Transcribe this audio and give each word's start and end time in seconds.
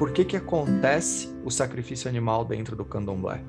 por 0.00 0.14
que, 0.14 0.24
que 0.24 0.34
acontece 0.34 1.28
o 1.44 1.50
sacrifício 1.50 2.08
animal 2.08 2.42
dentro 2.42 2.74
do 2.74 2.86
candomblé. 2.86 3.44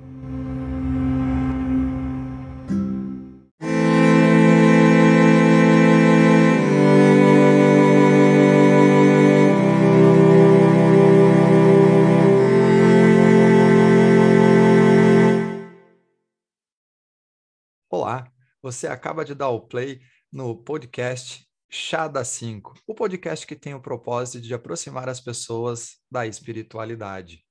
Olá, 17.89 18.29
você 18.61 18.87
acaba 18.87 19.23
de 19.23 19.33
dar 19.33 19.47
o 19.47 19.61
play 19.61 20.01
no 20.29 20.61
podcast 20.61 21.49
Chá 21.73 22.09
da 22.09 22.25
5, 22.25 22.73
o 22.85 22.93
podcast 22.93 23.47
que 23.47 23.55
tem 23.55 23.73
o 23.73 23.79
propósito 23.79 24.41
de 24.41 24.53
aproximar 24.53 25.07
as 25.07 25.21
pessoas 25.21 25.99
da 26.11 26.27
espiritualidade. 26.27 27.45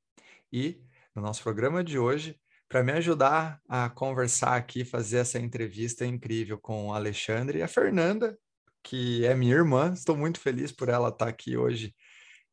E 0.52 0.78
no 1.16 1.22
nosso 1.22 1.42
programa 1.42 1.82
de 1.82 1.98
hoje, 1.98 2.38
para 2.68 2.82
me 2.82 2.92
ajudar 2.92 3.58
a 3.66 3.88
conversar 3.88 4.56
aqui, 4.56 4.84
fazer 4.84 5.20
essa 5.20 5.38
entrevista 5.38 6.04
incrível 6.04 6.58
com 6.58 6.88
o 6.88 6.92
Alexandre 6.92 7.60
e 7.60 7.62
a 7.62 7.66
Fernanda, 7.66 8.38
que 8.84 9.24
é 9.24 9.34
minha 9.34 9.54
irmã, 9.54 9.90
estou 9.94 10.14
muito 10.14 10.38
feliz 10.38 10.70
por 10.70 10.90
ela 10.90 11.08
estar 11.08 11.26
aqui 11.26 11.56
hoje 11.56 11.94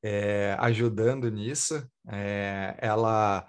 é, 0.01 0.55
ajudando 0.59 1.29
nisso. 1.29 1.85
É, 2.07 2.77
ela 2.77 3.45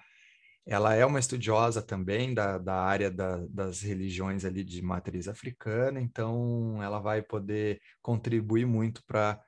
ela 0.65 0.93
é 0.93 1.05
uma 1.05 1.19
estudiosa 1.19 1.81
também 1.81 2.33
da, 2.33 2.57
da 2.57 2.75
área 2.75 3.09
da, 3.09 3.37
das 3.47 3.81
religiões 3.81 4.45
ali 4.45 4.63
de 4.63 4.81
matriz 4.81 5.27
africana, 5.27 5.99
então 5.99 6.81
ela 6.81 6.99
vai 6.99 7.21
poder 7.21 7.81
contribuir 8.01 8.65
muito 8.65 9.03
para 9.05 9.39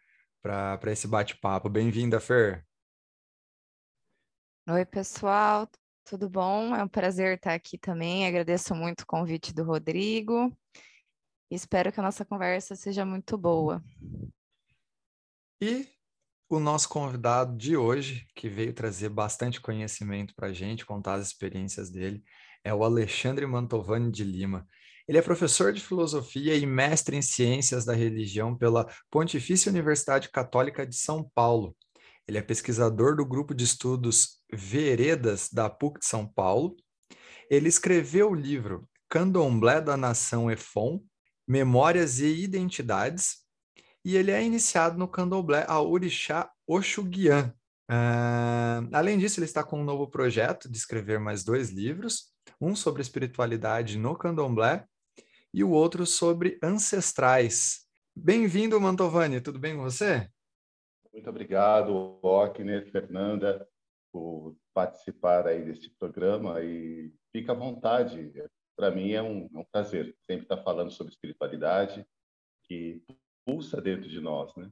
esse 0.87 1.07
bate-papo. 1.07 1.69
Bem-vinda, 1.69 2.19
Fer. 2.19 2.65
Oi, 4.69 4.85
pessoal, 4.85 5.67
tudo 6.03 6.29
bom? 6.29 6.75
É 6.75 6.83
um 6.83 6.87
prazer 6.87 7.35
estar 7.35 7.53
aqui 7.53 7.77
também. 7.77 8.25
Agradeço 8.25 8.73
muito 8.73 9.01
o 9.01 9.07
convite 9.07 9.53
do 9.53 9.63
Rodrigo. 9.63 10.55
Espero 11.49 11.91
que 11.91 11.99
a 11.99 12.03
nossa 12.03 12.23
conversa 12.23 12.75
seja 12.75 13.05
muito 13.05 13.37
boa. 13.37 13.83
E 15.61 15.87
o 16.55 16.59
nosso 16.59 16.89
convidado 16.89 17.55
de 17.55 17.77
hoje, 17.77 18.27
que 18.35 18.49
veio 18.49 18.73
trazer 18.73 19.09
bastante 19.09 19.61
conhecimento 19.61 20.33
para 20.35 20.47
a 20.47 20.53
gente, 20.53 20.85
contar 20.85 21.15
as 21.15 21.27
experiências 21.27 21.89
dele, 21.89 22.23
é 22.63 22.73
o 22.73 22.83
Alexandre 22.83 23.45
Mantovani 23.45 24.11
de 24.11 24.23
Lima. 24.23 24.67
Ele 25.07 25.17
é 25.17 25.21
professor 25.21 25.73
de 25.73 25.81
filosofia 25.81 26.55
e 26.55 26.65
mestre 26.65 27.15
em 27.17 27.21
ciências 27.21 27.85
da 27.85 27.93
religião 27.93 28.55
pela 28.55 28.87
Pontifícia 29.09 29.69
Universidade 29.69 30.29
Católica 30.29 30.85
de 30.85 30.95
São 30.95 31.23
Paulo. 31.33 31.75
Ele 32.27 32.37
é 32.37 32.41
pesquisador 32.41 33.15
do 33.15 33.25
grupo 33.25 33.53
de 33.53 33.63
estudos 33.63 34.41
Veredas 34.53 35.49
da 35.51 35.69
PUC 35.69 35.99
de 35.99 36.05
São 36.05 36.27
Paulo. 36.27 36.75
Ele 37.49 37.67
escreveu 37.67 38.31
o 38.31 38.35
livro 38.35 38.87
Candomblé 39.09 39.81
da 39.81 39.97
Nação 39.97 40.49
Efon, 40.49 41.01
Memórias 41.47 42.19
e 42.19 42.43
Identidades, 42.43 43.40
e 44.03 44.17
ele 44.17 44.31
é 44.31 44.43
iniciado 44.43 44.97
no 44.97 45.07
candomblé 45.07 45.65
a 45.67 45.81
orixá 45.81 46.51
Oxuguian. 46.67 47.53
Uh, 47.89 48.87
além 48.93 49.17
disso, 49.17 49.39
ele 49.39 49.45
está 49.45 49.63
com 49.63 49.79
um 49.79 49.83
novo 49.83 50.07
projeto 50.07 50.69
de 50.69 50.77
escrever 50.77 51.19
mais 51.19 51.43
dois 51.43 51.69
livros, 51.69 52.31
um 52.59 52.75
sobre 52.75 53.01
espiritualidade 53.01 53.97
no 53.97 54.15
candomblé 54.15 54.85
e 55.53 55.63
o 55.63 55.71
outro 55.71 56.05
sobre 56.05 56.57
ancestrais. 56.63 57.85
Bem-vindo, 58.15 58.79
Mantovani, 58.79 59.41
tudo 59.41 59.59
bem 59.59 59.75
com 59.75 59.83
você? 59.83 60.29
Muito 61.13 61.29
obrigado, 61.29 62.19
Ockner, 62.23 62.89
Fernanda, 62.89 63.67
por 64.11 64.55
participar 64.73 65.45
aí 65.45 65.63
desse 65.63 65.89
programa 65.99 66.61
e 66.61 67.13
fica 67.31 67.51
à 67.51 67.55
vontade. 67.55 68.31
Para 68.77 68.91
mim 68.91 69.11
é 69.11 69.21
um, 69.21 69.49
é 69.53 69.59
um 69.59 69.65
prazer 69.71 70.15
sempre 70.25 70.43
estar 70.43 70.63
falando 70.63 70.91
sobre 70.91 71.11
espiritualidade, 71.11 72.05
que 72.63 73.03
pulsa 73.45 73.81
dentro 73.81 74.09
de 74.09 74.19
nós, 74.19 74.55
né? 74.55 74.69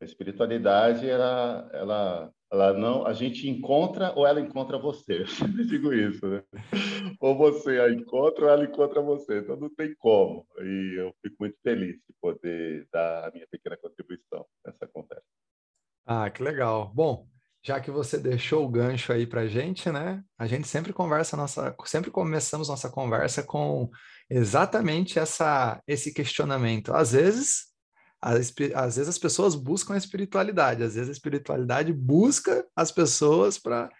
A 0.00 0.04
espiritualidade, 0.04 1.06
ela, 1.08 1.68
ela, 1.74 2.32
ela 2.50 2.72
não, 2.72 3.06
a 3.06 3.12
gente 3.12 3.48
encontra 3.48 4.12
ou 4.16 4.26
ela 4.26 4.40
encontra 4.40 4.78
você. 4.78 5.20
Eu 5.22 5.26
sempre 5.26 5.64
digo 5.66 5.92
isso, 5.92 6.26
né? 6.26 6.42
Ou 7.20 7.36
você 7.36 7.78
a 7.78 7.90
encontra 7.90 8.46
ou 8.46 8.50
ela 8.50 8.64
encontra 8.64 9.02
você. 9.02 9.40
Então 9.40 9.56
não 9.56 9.68
tem 9.68 9.94
como. 9.98 10.46
E 10.58 10.94
eu 10.98 11.14
fico 11.20 11.36
muito 11.40 11.58
feliz 11.62 11.96
de 11.96 12.14
poder 12.18 12.88
dar 12.90 13.28
a 13.28 13.30
minha 13.30 13.46
pequena 13.50 13.76
contribuição 13.76 14.46
nessa 14.64 14.86
conversa. 14.88 15.26
Ah, 16.06 16.30
que 16.30 16.42
legal. 16.42 16.90
Bom, 16.94 17.28
já 17.62 17.78
que 17.78 17.90
você 17.90 18.18
deixou 18.18 18.64
o 18.64 18.70
gancho 18.70 19.12
aí 19.12 19.26
para 19.26 19.46
gente, 19.46 19.90
né? 19.90 20.24
A 20.38 20.46
gente 20.46 20.66
sempre 20.66 20.94
conversa 20.94 21.36
nossa, 21.36 21.76
sempre 21.84 22.10
começamos 22.10 22.68
nossa 22.68 22.88
conversa 22.90 23.42
com 23.42 23.90
exatamente 24.30 25.18
essa 25.18 25.78
esse 25.86 26.14
questionamento. 26.14 26.94
Às 26.94 27.12
vezes 27.12 27.69
às 28.20 28.96
vezes 28.96 29.08
as 29.08 29.18
pessoas 29.18 29.54
buscam 29.54 29.94
a 29.94 29.98
espiritualidade, 29.98 30.82
às 30.82 30.94
vezes 30.94 31.08
a 31.08 31.12
espiritualidade 31.12 31.92
busca 31.92 32.66
as 32.76 32.92
pessoas 32.92 33.58
para 33.58 33.90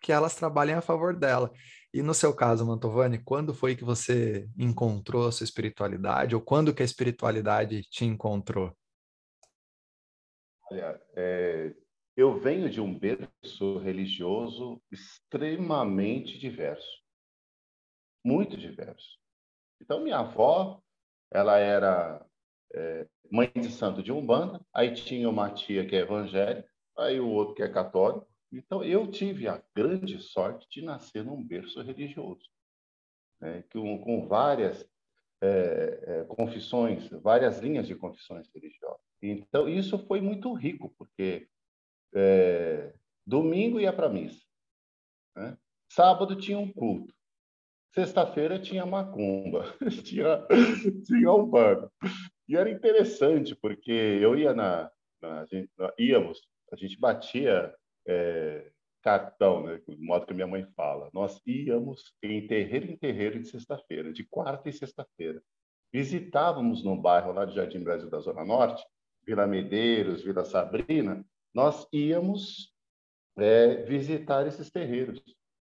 que 0.00 0.12
elas 0.12 0.34
trabalhem 0.34 0.76
a 0.76 0.80
favor 0.80 1.16
dela. 1.16 1.52
E 1.92 2.02
no 2.02 2.14
seu 2.14 2.34
caso, 2.34 2.66
Mantovani, 2.66 3.18
quando 3.18 3.54
foi 3.54 3.74
que 3.74 3.84
você 3.84 4.48
encontrou 4.56 5.26
a 5.26 5.32
sua 5.32 5.44
espiritualidade 5.44 6.34
ou 6.34 6.40
quando 6.40 6.74
que 6.74 6.82
a 6.82 6.84
espiritualidade 6.84 7.82
te 7.82 8.04
encontrou? 8.04 8.76
Olha, 10.70 11.00
é, 11.14 11.74
eu 12.16 12.38
venho 12.38 12.68
de 12.68 12.80
um 12.80 12.96
berço 12.96 13.78
religioso 13.78 14.80
extremamente 14.90 16.38
diverso, 16.38 17.02
muito 18.24 18.56
diverso. 18.56 19.18
Então, 19.80 20.02
minha 20.02 20.18
avó, 20.18 20.82
ela 21.30 21.58
era 21.58 22.24
é, 22.74 23.06
mãe 23.30 23.50
de 23.54 23.70
santo 23.70 24.02
de 24.02 24.12
Umbanda, 24.12 24.60
aí 24.72 24.92
tinha 24.94 25.28
uma 25.28 25.50
tia 25.50 25.86
que 25.86 25.96
é 25.96 26.00
evangélica, 26.00 26.68
aí 26.96 27.20
o 27.20 27.28
outro 27.28 27.54
que 27.54 27.62
é 27.62 27.68
católico. 27.68 28.26
Então, 28.52 28.82
eu 28.82 29.06
tive 29.10 29.48
a 29.48 29.62
grande 29.74 30.18
sorte 30.20 30.66
de 30.70 30.82
nascer 30.82 31.24
num 31.24 31.42
berço 31.42 31.82
religioso, 31.82 32.48
né, 33.40 33.64
com, 33.72 33.98
com 33.98 34.26
várias 34.26 34.88
é, 35.42 36.04
é, 36.06 36.24
confissões, 36.24 37.08
várias 37.22 37.58
linhas 37.58 37.86
de 37.86 37.94
confissões 37.94 38.48
religiosas. 38.54 39.00
Então, 39.22 39.68
isso 39.68 39.98
foi 40.06 40.20
muito 40.20 40.52
rico, 40.54 40.94
porque 40.96 41.48
é, 42.14 42.94
domingo 43.26 43.80
ia 43.80 43.92
para 43.92 44.08
missa, 44.08 44.44
né? 45.34 45.56
sábado 45.90 46.36
tinha 46.36 46.58
um 46.58 46.72
culto, 46.72 47.14
sexta-feira 47.92 48.58
tinha 48.58 48.86
macumba, 48.86 49.64
tinha, 50.04 50.46
tinha 51.04 51.32
um 51.32 51.46
banco. 51.46 51.90
E 52.48 52.56
era 52.56 52.70
interessante, 52.70 53.54
porque 53.54 53.90
eu 53.92 54.36
ia 54.36 54.54
na. 54.54 54.90
na 55.20 55.46
na, 55.78 55.92
íamos, 55.98 56.40
a 56.72 56.76
gente 56.76 56.98
batia 56.98 57.74
é, 58.06 58.70
cartão, 59.02 59.64
né, 59.64 59.80
do 59.86 59.96
modo 59.98 60.26
que 60.26 60.34
minha 60.34 60.46
mãe 60.46 60.66
fala. 60.76 61.10
Nós 61.12 61.40
íamos 61.46 62.12
em 62.22 62.46
terreiro 62.46 62.90
em 62.90 62.96
terreiro 62.96 63.40
de 63.40 63.48
sexta-feira, 63.48 64.12
de 64.12 64.24
quarta 64.24 64.68
e 64.68 64.72
sexta-feira. 64.72 65.42
Visitávamos 65.92 66.84
no 66.84 67.00
bairro 67.00 67.32
lá 67.32 67.44
de 67.44 67.54
Jardim 67.54 67.82
Brasil 67.82 68.10
da 68.10 68.18
Zona 68.18 68.44
Norte, 68.44 68.84
Vila 69.24 69.46
Medeiros, 69.46 70.22
Vila 70.22 70.44
Sabrina, 70.44 71.24
nós 71.54 71.86
íamos 71.92 72.72
é, 73.38 73.82
visitar 73.84 74.46
esses 74.46 74.70
terreiros 74.70 75.22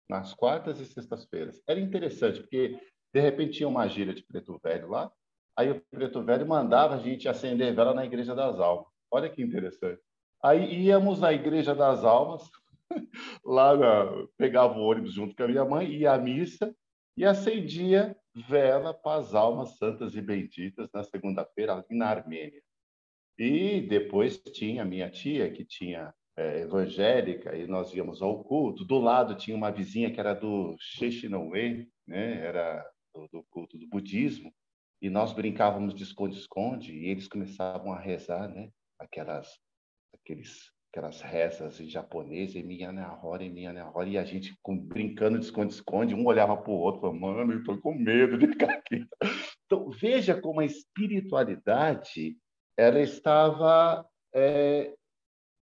nas 0.09 0.35
quartas 0.35 0.79
e 0.79 0.87
sextas-feiras. 0.87 1.63
Era 1.67 1.81
interessante, 1.81 2.41
porque 2.41 2.79
de 3.13 3.21
repente 3.21 3.59
tinha 3.59 3.69
uma 3.69 3.89
gíria 3.89 4.15
de 4.15 4.23
preto 4.23 4.61
velho 4.63 4.89
lá, 4.89 5.11
Aí 5.57 5.71
o 5.71 5.81
Preto 5.91 6.23
Velho 6.23 6.47
mandava 6.47 6.95
a 6.95 6.99
gente 6.99 7.29
acender 7.29 7.75
vela 7.75 7.93
na 7.93 8.05
Igreja 8.05 8.35
das 8.35 8.59
Almas. 8.59 8.87
Olha 9.11 9.29
que 9.29 9.43
interessante. 9.43 10.01
Aí 10.43 10.87
íamos 10.87 11.21
na 11.21 11.33
Igreja 11.33 11.75
das 11.75 12.05
Almas, 12.05 12.43
lá 13.45 13.77
na, 13.77 14.27
pegava 14.37 14.79
o 14.79 14.83
ônibus 14.83 15.15
junto 15.15 15.37
com 15.37 15.43
a 15.43 15.49
minha 15.49 15.65
mãe, 15.65 15.93
ia 15.93 16.13
à 16.13 16.19
missa 16.19 16.75
e 17.17 17.25
acendia 17.25 18.17
vela 18.35 18.95
para 18.95 19.21
as 19.21 19.35
almas 19.35 19.77
santas 19.77 20.17
e 20.17 20.23
benditas 20.23 20.89
na 20.93 21.05
segunda-feira 21.05 21.75
ali 21.75 21.85
na 21.91 22.09
Armênia. 22.09 22.63
E 23.39 23.83
depois 23.83 24.39
tinha 24.39 24.85
minha 24.85 25.11
tia, 25.11 25.51
que 25.51 25.65
tinha 25.65 26.15
é, 26.37 26.61
evangélica, 26.61 27.55
e 27.55 27.67
nós 27.67 27.93
íamos 27.93 28.23
ao 28.23 28.43
culto. 28.43 28.85
Do 28.85 28.99
lado 28.99 29.35
tinha 29.35 29.57
uma 29.57 29.71
vizinha 29.71 30.11
que 30.11 30.19
era 30.19 30.33
do 30.33 30.75
Sheshinouei, 30.79 31.89
né? 32.07 32.47
era 32.47 32.85
do, 33.15 33.29
do 33.29 33.43
culto 33.51 33.77
do 33.79 33.87
budismo 33.87 34.53
e 35.03 35.11
nós 35.11 35.33
brincávamos 35.33 35.97
de 35.97 36.05
esconde-esconde 36.05 36.95
e 36.97 37.09
eles 37.09 37.27
começavam 37.27 37.93
a 37.93 37.99
rezar, 37.99 38.49
né? 38.49 38.71
Aquelas, 39.01 39.59
aqueles, 40.15 40.71
aquelas 40.93 41.21
rezas 41.21 41.81
em 41.81 41.89
japonês, 41.89 42.55
e 42.55 42.63
minha 42.63 42.89
hora, 43.21 43.43
e 43.43 43.51
minha 43.51 43.91
hora, 43.91 44.09
e 44.09 44.17
a 44.17 44.25
gente 44.25 44.57
com, 44.63 44.79
brincando 44.79 45.41
de 45.41 45.45
esconde-esconde, 45.45 46.15
um 46.15 46.25
olhava 46.25 46.57
para 46.57 46.71
o 46.71 46.77
outro, 46.77 47.01
falando, 47.01 47.21
mano, 47.21 47.53
eu 47.53 47.59
estou 47.59 47.81
com 47.81 47.93
medo 47.93 48.39
de 48.39 48.47
ficar 48.47 48.71
aqui. 48.71 49.05
Então, 49.65 49.89
veja 49.89 50.39
como 50.39 50.61
a 50.61 50.67
espiritualidade 50.67 52.37
ela 52.77 53.01
estava 53.01 54.07
é, 54.35 54.95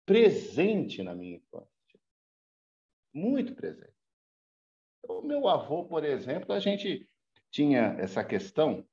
presente 0.06 1.04
na 1.04 1.14
minha 1.14 1.36
infância. 1.36 2.00
muito 3.14 3.54
presente. 3.54 3.92
O 5.04 5.22
meu 5.22 5.50
avô, 5.50 5.84
por 5.84 6.06
exemplo, 6.06 6.54
a 6.54 6.60
gente 6.60 7.06
tinha 7.52 7.98
essa 8.00 8.24
questão, 8.24 8.88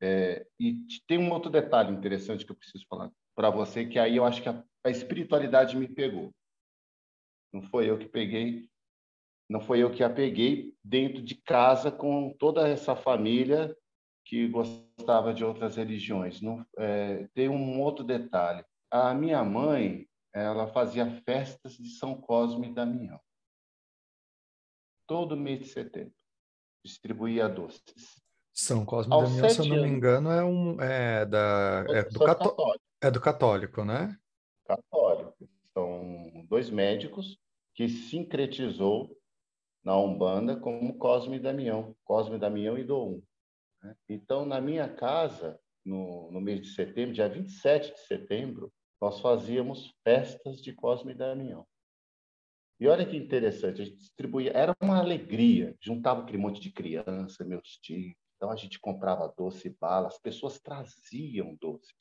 é, 0.00 0.46
e 0.58 0.78
tem 1.06 1.18
um 1.18 1.32
outro 1.32 1.50
detalhe 1.50 1.92
interessante 1.92 2.44
que 2.44 2.52
eu 2.52 2.56
preciso 2.56 2.86
falar 2.88 3.10
para 3.34 3.50
você, 3.50 3.86
que 3.86 3.98
aí 3.98 4.16
eu 4.16 4.24
acho 4.24 4.42
que 4.42 4.48
a, 4.48 4.64
a 4.84 4.90
espiritualidade 4.90 5.76
me 5.76 5.88
pegou. 5.88 6.32
Não 7.52 7.62
foi 7.62 7.88
eu 7.90 7.98
que 7.98 8.08
peguei, 8.08 8.68
não 9.48 9.60
foi 9.60 9.80
eu 9.80 9.90
que 9.90 10.04
a 10.04 10.10
peguei 10.10 10.74
dentro 10.84 11.22
de 11.22 11.34
casa 11.34 11.90
com 11.90 12.34
toda 12.38 12.68
essa 12.68 12.94
família 12.94 13.74
que 14.24 14.46
gostava 14.46 15.32
de 15.32 15.42
outras 15.44 15.76
religiões. 15.76 16.42
Não, 16.42 16.64
é, 16.76 17.26
tem 17.34 17.48
um 17.48 17.80
outro 17.80 18.04
detalhe. 18.04 18.64
A 18.90 19.14
minha 19.14 19.42
mãe, 19.42 20.06
ela 20.34 20.66
fazia 20.66 21.22
festas 21.22 21.72
de 21.78 21.88
São 21.90 22.20
Cosme 22.20 22.68
e 22.68 22.74
Damião. 22.74 23.18
Todo 25.06 25.36
mês 25.36 25.60
de 25.60 25.66
setembro. 25.68 26.14
Distribuía 26.84 27.48
doces. 27.48 28.22
São 28.58 28.84
Cosme 28.84 29.14
e 29.14 29.20
Damião, 29.20 29.48
se 29.50 29.60
eu 29.60 29.66
não 29.66 29.82
me 29.82 29.88
engano, 29.88 30.32
é, 30.32 30.44
um, 30.44 30.80
é, 30.82 31.24
da, 31.24 31.84
é, 31.90 32.02
do, 32.02 32.18
cató 32.18 32.74
é 33.00 33.08
do 33.08 33.20
católico, 33.20 33.84
né? 33.84 34.18
Católico. 34.64 35.48
São 35.72 36.44
dois 36.48 36.68
médicos 36.68 37.38
que 37.72 37.88
sincretizou 37.88 39.16
na 39.84 39.96
Umbanda 39.96 40.56
como 40.56 40.98
Cosme 40.98 41.36
e 41.36 41.40
Damião. 41.40 41.94
Cosme 42.02 42.34
e 42.34 42.38
Damião 42.40 42.76
e 42.76 42.82
Dom. 42.82 43.22
Né? 43.80 43.94
Então, 44.08 44.44
na 44.44 44.60
minha 44.60 44.88
casa, 44.88 45.56
no, 45.84 46.28
no 46.32 46.40
mês 46.40 46.60
de 46.60 46.74
setembro, 46.74 47.14
dia 47.14 47.28
27 47.28 47.94
de 47.94 48.00
setembro, 48.08 48.72
nós 49.00 49.20
fazíamos 49.20 49.94
festas 50.02 50.60
de 50.60 50.72
Cosme 50.72 51.12
e 51.12 51.16
Damião. 51.16 51.64
E 52.80 52.88
olha 52.88 53.06
que 53.06 53.16
interessante, 53.16 53.82
a 53.82 53.84
gente 53.84 53.98
distribuía, 53.98 54.50
era 54.52 54.74
uma 54.82 54.98
alegria, 54.98 55.76
juntava 55.80 56.22
aquele 56.22 56.38
monte 56.38 56.60
de 56.60 56.72
criança, 56.72 57.44
meus 57.44 57.78
tios, 57.80 58.16
então 58.38 58.52
a 58.52 58.56
gente 58.56 58.78
comprava 58.78 59.34
doce 59.36 59.66
e 59.66 59.76
bala, 59.78 60.06
as 60.06 60.18
pessoas 60.18 60.60
traziam 60.60 61.56
doces. 61.60 61.92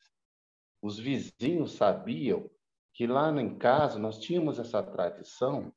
Os 0.80 1.00
vizinhos 1.00 1.74
sabiam 1.74 2.48
que 2.94 3.08
lá 3.08 3.32
em 3.42 3.58
casa 3.58 3.98
nós 3.98 4.20
tínhamos 4.20 4.60
essa 4.60 4.84
tradição 4.84 5.74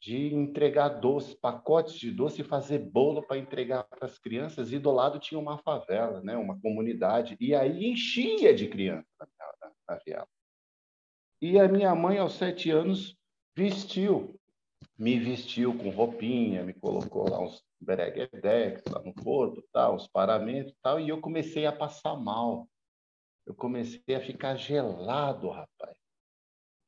de 0.00 0.32
entregar 0.32 0.88
doces, 0.88 1.34
pacotes 1.34 1.94
de 1.94 2.10
doce 2.10 2.40
e 2.40 2.44
fazer 2.44 2.78
bolo 2.78 3.22
para 3.22 3.36
entregar 3.36 3.84
para 3.84 4.06
as 4.06 4.18
crianças. 4.18 4.72
E 4.72 4.78
do 4.78 4.90
lado 4.90 5.18
tinha 5.18 5.38
uma 5.38 5.58
favela, 5.58 6.22
né? 6.22 6.36
uma 6.36 6.58
comunidade, 6.58 7.36
e 7.38 7.54
aí 7.54 7.84
enchia 7.84 8.54
de 8.54 8.66
criança 8.66 9.06
na 9.86 9.96
viela. 10.06 10.28
E 11.42 11.58
a 11.58 11.68
minha 11.68 11.94
mãe, 11.94 12.18
aos 12.18 12.32
sete 12.32 12.70
anos, 12.70 13.16
vestiu, 13.54 14.40
me 14.96 15.18
vestiu 15.18 15.76
com 15.76 15.90
roupinha, 15.90 16.62
me 16.62 16.72
colocou 16.72 17.28
lá 17.28 17.40
uns 17.40 17.62
bereguedex 17.80 18.82
lá 18.90 19.02
no 19.02 19.14
corpo, 19.14 19.62
tal, 19.72 19.94
uns 19.94 20.06
paramentos 20.08 20.74
tal, 20.82 21.00
e 21.00 21.08
eu 21.08 21.20
comecei 21.20 21.66
a 21.66 21.72
passar 21.72 22.16
mal. 22.16 22.68
Eu 23.46 23.54
comecei 23.54 24.14
a 24.14 24.20
ficar 24.20 24.56
gelado, 24.56 25.48
rapaz. 25.48 25.96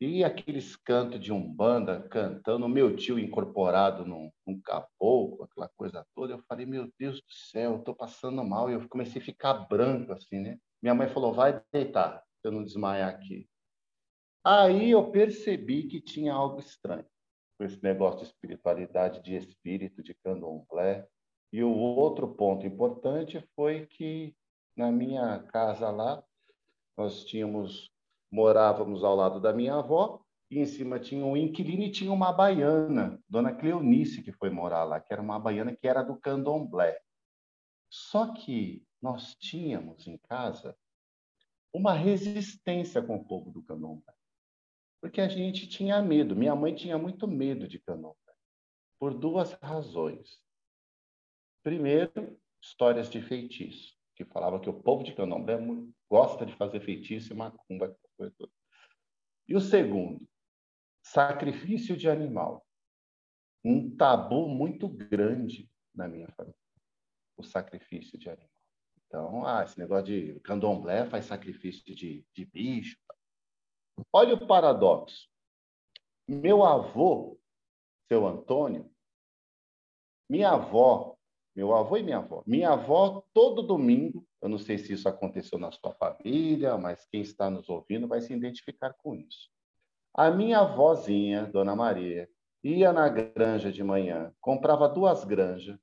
E 0.01 0.25
aqueles 0.25 0.77
cantos 0.77 1.21
de 1.21 1.33
umbanda 1.33 2.09
cantando, 2.09 2.69
meu 2.69 2.97
tio 2.97 3.19
incorporado 3.19 4.05
num, 4.07 4.31
num 4.47 4.61
caboclo, 4.61 5.45
aquela 5.45 5.71
coisa 5.77 6.07
toda, 6.15 6.35
eu 6.35 6.43
falei, 6.49 6.65
meu 6.65 6.91
Deus 6.99 7.17
do 7.17 7.33
céu, 7.33 7.83
tô 7.83 7.95
passando 7.95 8.43
mal. 8.43 8.71
E 8.71 8.75
eu 8.75 8.89
comecei 8.89 9.21
a 9.21 9.25
ficar 9.25 9.55
branco, 9.55 10.13
assim, 10.13 10.41
né? 10.41 10.59
Minha 10.83 10.95
mãe 10.95 11.09
falou, 11.09 11.35
vai 11.35 11.63
deitar, 11.73 12.23
se 12.41 12.49
eu 12.49 12.53
não 12.53 12.65
desmaiar 12.65 13.11
aqui. 13.11 13.47
Aí 14.43 14.91
eu 14.91 15.11
percebi 15.11 15.87
que 15.87 16.01
tinha 16.01 16.33
algo 16.33 16.61
estranho 16.61 17.05
com 17.61 17.65
esse 17.65 17.83
negócio 17.83 18.21
de 18.21 18.25
espiritualidade, 18.25 19.23
de 19.23 19.37
espírito, 19.37 20.03
de 20.03 20.15
candomblé. 20.15 21.07
E 21.53 21.63
o 21.63 21.71
outro 21.71 22.27
ponto 22.27 22.67
importante 22.67 23.47
foi 23.55 23.87
que 23.87 24.35
na 24.75 24.91
minha 24.91 25.41
casa 25.41 25.91
lá, 25.91 26.25
nós 26.97 27.23
tínhamos 27.27 27.91
morávamos 28.33 29.05
ao 29.05 29.15
lado 29.15 29.39
da 29.39 29.53
minha 29.53 29.75
avó, 29.75 30.23
e 30.51 30.59
em 30.59 30.65
cima 30.65 30.99
tinha 30.99 31.23
um 31.23 31.37
inquilino 31.37 31.83
e 31.83 31.91
tinha 31.91 32.11
uma 32.11 32.33
baiana, 32.33 33.23
Dona 33.29 33.53
Cleonice, 33.53 34.23
que 34.23 34.33
foi 34.33 34.49
morar 34.49 34.85
lá, 34.85 34.99
que 34.99 35.13
era 35.13 35.21
uma 35.21 35.39
baiana 35.39 35.77
que 35.77 35.87
era 35.87 36.03
do 36.03 36.17
candomblé. 36.17 36.99
Só 37.91 38.33
que 38.33 38.87
nós 39.03 39.35
tínhamos 39.35 40.07
em 40.07 40.17
casa 40.17 40.75
uma 41.75 41.93
resistência 41.93 43.03
com 43.03 43.17
o 43.17 43.25
povo 43.25 43.51
do 43.51 43.63
candomblé. 43.63 44.15
Porque 45.01 45.21
a 45.21 45.29
gente 45.29 45.67
tinha 45.67 46.03
medo. 46.03 46.37
Minha 46.37 46.55
mãe 46.55 46.75
tinha 46.75 46.99
muito 46.99 47.27
medo 47.27 47.67
de 47.67 47.79
candomblé. 47.79 48.35
Por 48.99 49.15
duas 49.15 49.53
razões. 49.55 50.43
Primeiro, 51.63 52.39
histórias 52.61 53.11
de 53.11 53.21
feitiço, 53.21 53.97
que 54.15 54.25
falava 54.25 54.61
que 54.61 54.69
o 54.69 54.83
povo 54.83 55.03
de 55.03 55.15
candomblé 55.15 55.59
gosta 56.09 56.45
de 56.45 56.55
fazer 56.55 56.81
feitiço 56.81 57.33
e 57.33 57.37
macumba. 57.37 57.97
E 59.49 59.57
o 59.57 59.61
segundo, 59.61 60.27
sacrifício 61.03 61.97
de 61.97 62.09
animal. 62.09 62.67
Um 63.65 63.95
tabu 63.95 64.49
muito 64.49 64.89
grande 64.89 65.71
na 65.95 66.09
minha 66.09 66.29
família, 66.29 66.57
o 67.37 67.43
sacrifício 67.43 68.19
de 68.19 68.29
animal. 68.29 68.51
Então, 69.07 69.45
ah, 69.45 69.65
esse 69.65 69.79
negócio 69.79 70.07
de 70.07 70.41
candomblé 70.41 71.05
faz 71.07 71.27
sacrifício 71.27 71.95
de, 71.95 72.25
de 72.33 72.45
bicho. 72.47 72.97
Olha 74.13 74.35
o 74.35 74.47
paradoxo. 74.47 75.29
Meu 76.27 76.65
avô, 76.65 77.39
seu 78.09 78.27
Antônio, 78.27 78.91
minha 80.29 80.51
avó, 80.51 81.17
meu 81.57 81.75
avô 81.75 81.97
e 81.97 82.03
minha 82.03 82.19
avó, 82.19 82.43
minha 82.47 82.71
avó, 82.71 83.25
todo 83.35 83.63
domingo, 83.63 84.25
eu 84.41 84.49
não 84.49 84.59
sei 84.59 84.79
se 84.79 84.93
isso 84.93 85.09
aconteceu 85.09 85.59
na 85.59 85.73
sua 85.73 85.93
família, 85.93 86.79
mas 86.79 87.05
quem 87.07 87.21
está 87.21 87.51
nos 87.51 87.69
ouvindo 87.69 88.07
vai 88.07 88.21
se 88.21 88.33
identificar 88.33 88.95
com 88.95 89.15
isso. 89.15 89.51
A 90.15 90.31
minha 90.31 90.61
avózinha, 90.61 91.47
Dona 91.47 91.75
Maria, 91.75 92.29
ia 92.63 92.93
na 92.93 93.09
granja 93.09 93.73
de 93.73 93.83
manhã, 93.83 94.33
comprava 94.41 94.89
duas 94.89 95.25
granjas, 95.25 95.79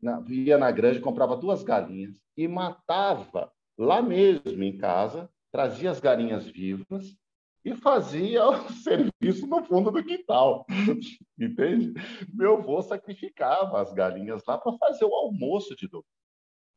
na, 0.00 0.22
ia 0.28 0.58
na 0.58 0.70
granja, 0.70 1.00
comprava 1.00 1.36
duas 1.36 1.62
galinhas 1.62 2.20
e 2.36 2.46
matava 2.46 3.52
lá 3.76 4.02
mesmo 4.02 4.62
em 4.62 4.76
casa, 4.76 5.30
trazia 5.52 5.90
as 5.90 6.00
galinhas 6.00 6.46
vivas 6.46 7.16
e 7.64 7.74
fazia 7.74 8.46
o 8.48 8.72
serviço 8.72 9.46
no 9.46 9.64
fundo 9.64 9.90
do 9.90 10.04
quintal. 10.04 10.66
Entende? 11.38 11.92
Meu 12.32 12.58
avô 12.58 12.80
sacrificava 12.82 13.80
as 13.80 13.92
galinhas 13.92 14.42
lá 14.46 14.58
para 14.58 14.76
fazer 14.78 15.04
o 15.04 15.14
almoço 15.14 15.74
de 15.76 15.88
domingo. 15.88 16.06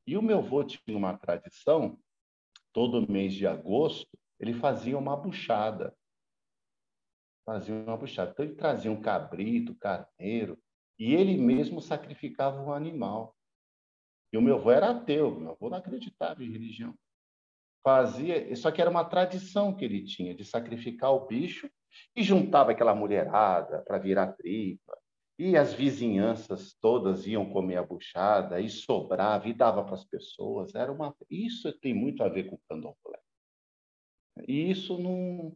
E 0.06 0.18
o 0.18 0.22
meu 0.22 0.39
avô 0.39 0.63
tinha 0.63 0.98
uma 0.98 1.18
tradição, 1.18 1.98
todo 2.74 3.10
mês 3.10 3.34
de 3.34 3.48
agosto, 3.48 4.18
ele 4.39 4.53
fazia 4.53 4.98
uma 4.98 5.15
buchada. 5.15 5.96
Fazia 7.46 7.74
uma 7.74 7.96
buchada. 7.96 8.32
Então, 8.32 8.46
ele 8.46 8.56
trazia 8.56 8.92
um 8.92 9.01
cabrito, 9.01 9.75
carneiro, 9.75 10.60
e 11.00 11.13
ele 11.13 11.38
mesmo 11.38 11.82
sacrificava 11.82 12.62
um 12.62 12.74
animal. 12.74 13.36
E 14.32 14.38
o 14.38 14.42
meu 14.42 14.56
avô 14.56 14.72
era 14.72 14.89
ateu, 14.89 15.39
meu 15.39 15.51
avô 15.51 15.70
não 15.70 15.77
acreditava 15.77 16.44
em 16.44 16.51
religião. 16.51 16.98
Fazia, 17.84 18.56
só 18.56 18.72
que 18.72 18.82
era 18.82 18.90
uma 18.90 19.04
tradição 19.04 19.75
que 19.75 19.84
ele 19.84 20.06
tinha 20.06 20.34
de 20.34 20.46
sacrificar 20.46 21.12
o 21.12 21.25
bicho 21.25 21.70
e 22.16 22.24
juntava 22.24 22.72
aquela 22.72 22.96
mulherada 22.96 23.84
para 23.86 23.98
virar 23.98 24.34
tripa, 24.34 24.98
e 25.38 25.58
as 25.58 25.74
vizinhanças 25.74 26.74
todas 26.80 27.25
iam 27.28 27.50
comer 27.50 27.78
a 27.78 27.84
buchada 27.84 28.62
e 28.62 28.70
sobrava 28.70 29.50
e 29.50 29.54
dava 29.54 29.84
para 29.84 29.96
as 29.96 30.06
pessoas. 30.06 30.75
Era 30.75 30.92
uma 30.92 31.13
isso 31.30 31.72
tem 31.80 31.94
muito 31.94 32.24
a 32.24 32.30
ver 32.30 32.46
com 32.46 32.56
o 32.56 32.62
candomblé. 32.70 33.20
E 34.48 34.72
isso 34.72 34.98
não 34.98 35.54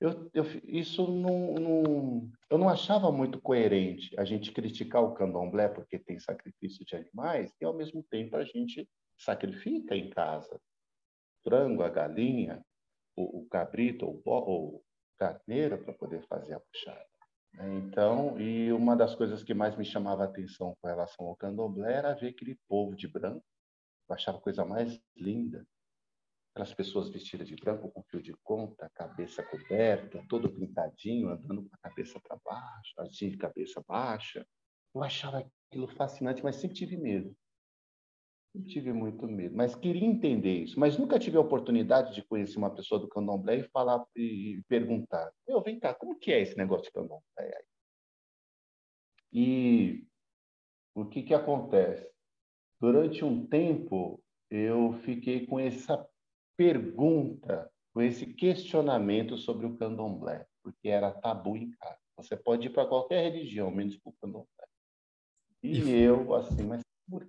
eu, 0.00 0.28
eu, 0.34 0.44
isso 0.64 1.06
não, 1.06 1.54
não, 1.54 2.30
eu 2.50 2.58
não 2.58 2.68
achava 2.68 3.12
muito 3.12 3.40
coerente 3.40 4.12
a 4.18 4.24
gente 4.24 4.50
criticar 4.50 5.00
o 5.00 5.14
candomblé 5.14 5.68
porque 5.68 5.96
tem 5.96 6.18
sacrifício 6.18 6.84
de 6.84 6.96
animais 6.96 7.54
e, 7.60 7.64
ao 7.64 7.72
mesmo 7.72 8.02
tempo, 8.10 8.36
a 8.36 8.44
gente 8.44 8.88
sacrifica 9.16 9.94
em 9.94 10.10
casa 10.10 10.60
frango, 11.42 11.82
a 11.82 11.88
galinha, 11.88 12.64
o, 13.16 13.40
o 13.40 13.48
cabrito 13.48 14.06
ou 14.24 14.76
o 14.76 14.84
carneiro 15.18 15.82
para 15.82 15.92
poder 15.92 16.26
fazer 16.26 16.54
a 16.54 16.60
puxada. 16.60 17.06
Né? 17.54 17.74
Então, 17.78 18.40
e 18.40 18.72
uma 18.72 18.96
das 18.96 19.14
coisas 19.14 19.42
que 19.42 19.54
mais 19.54 19.76
me 19.76 19.84
chamava 19.84 20.22
a 20.22 20.26
atenção 20.26 20.76
com 20.80 20.88
relação 20.88 21.26
ao 21.26 21.36
candomblé 21.36 21.92
era 21.92 22.14
ver 22.14 22.28
aquele 22.28 22.58
povo 22.68 22.94
de 22.96 23.06
branco. 23.06 23.44
Eu 24.08 24.14
achava 24.14 24.38
a 24.38 24.42
coisa 24.42 24.64
mais 24.64 25.00
linda. 25.16 25.66
Aquelas 26.52 26.74
pessoas 26.74 27.08
vestidas 27.08 27.48
de 27.48 27.56
branco 27.56 27.90
com 27.90 28.02
fio 28.02 28.20
de 28.20 28.34
conta, 28.42 28.90
cabeça 28.94 29.42
coberta, 29.42 30.22
todo 30.28 30.52
pintadinho, 30.52 31.30
andando 31.30 31.62
com 31.62 31.74
a 31.74 31.88
cabeça 31.88 32.20
para 32.20 32.38
baixo, 32.44 32.92
assim 32.98 33.30
de 33.30 33.38
cabeça 33.38 33.82
baixa. 33.88 34.46
Eu 34.94 35.02
achava 35.02 35.46
aquilo 35.70 35.88
fascinante, 35.88 36.42
mas 36.42 36.56
sempre 36.56 36.76
tive 36.76 36.98
medo. 36.98 37.34
Sempre 38.52 38.70
tive 38.70 38.92
muito 38.92 39.26
medo, 39.26 39.56
mas 39.56 39.74
queria 39.74 40.06
entender 40.06 40.64
isso. 40.64 40.78
Mas 40.78 40.98
nunca 40.98 41.18
tive 41.18 41.38
a 41.38 41.40
oportunidade 41.40 42.14
de 42.14 42.22
conhecer 42.22 42.58
uma 42.58 42.74
pessoa 42.74 43.00
do 43.00 43.08
candomblé 43.08 43.60
e 43.60 43.68
falar 43.68 44.04
e 44.14 44.62
perguntar: 44.68 45.32
"Eu, 45.46 45.62
vem 45.62 45.80
cá, 45.80 45.94
como 45.94 46.18
que 46.18 46.30
é 46.30 46.40
esse 46.40 46.56
negócio 46.56 46.84
de 46.84 46.92
candomblé 46.92 47.22
aí?" 47.38 47.64
E 49.32 50.06
o 50.94 51.06
que, 51.06 51.22
que 51.22 51.32
acontece? 51.32 52.10
Durante 52.78 53.24
um 53.24 53.46
tempo, 53.46 54.22
eu 54.50 54.92
fiquei 55.04 55.46
com 55.46 55.58
essa 55.58 56.06
pergunta, 56.54 57.72
com 57.94 58.02
esse 58.02 58.26
questionamento 58.34 59.38
sobre 59.38 59.64
o 59.64 59.76
candomblé, 59.78 60.46
porque 60.62 60.88
era 60.88 61.10
tabu 61.10 61.56
em 61.56 61.70
casa. 61.70 61.98
Você 62.16 62.36
pode 62.36 62.66
ir 62.66 62.70
para 62.70 62.86
qualquer 62.86 63.22
religião, 63.22 63.70
menos 63.70 63.96
para 63.96 64.10
o 64.10 64.16
candomblé. 64.20 64.66
E, 65.62 65.90
eu, 65.90 66.34
assim, 66.34 66.64
mas 66.64 66.82
por? 67.08 67.26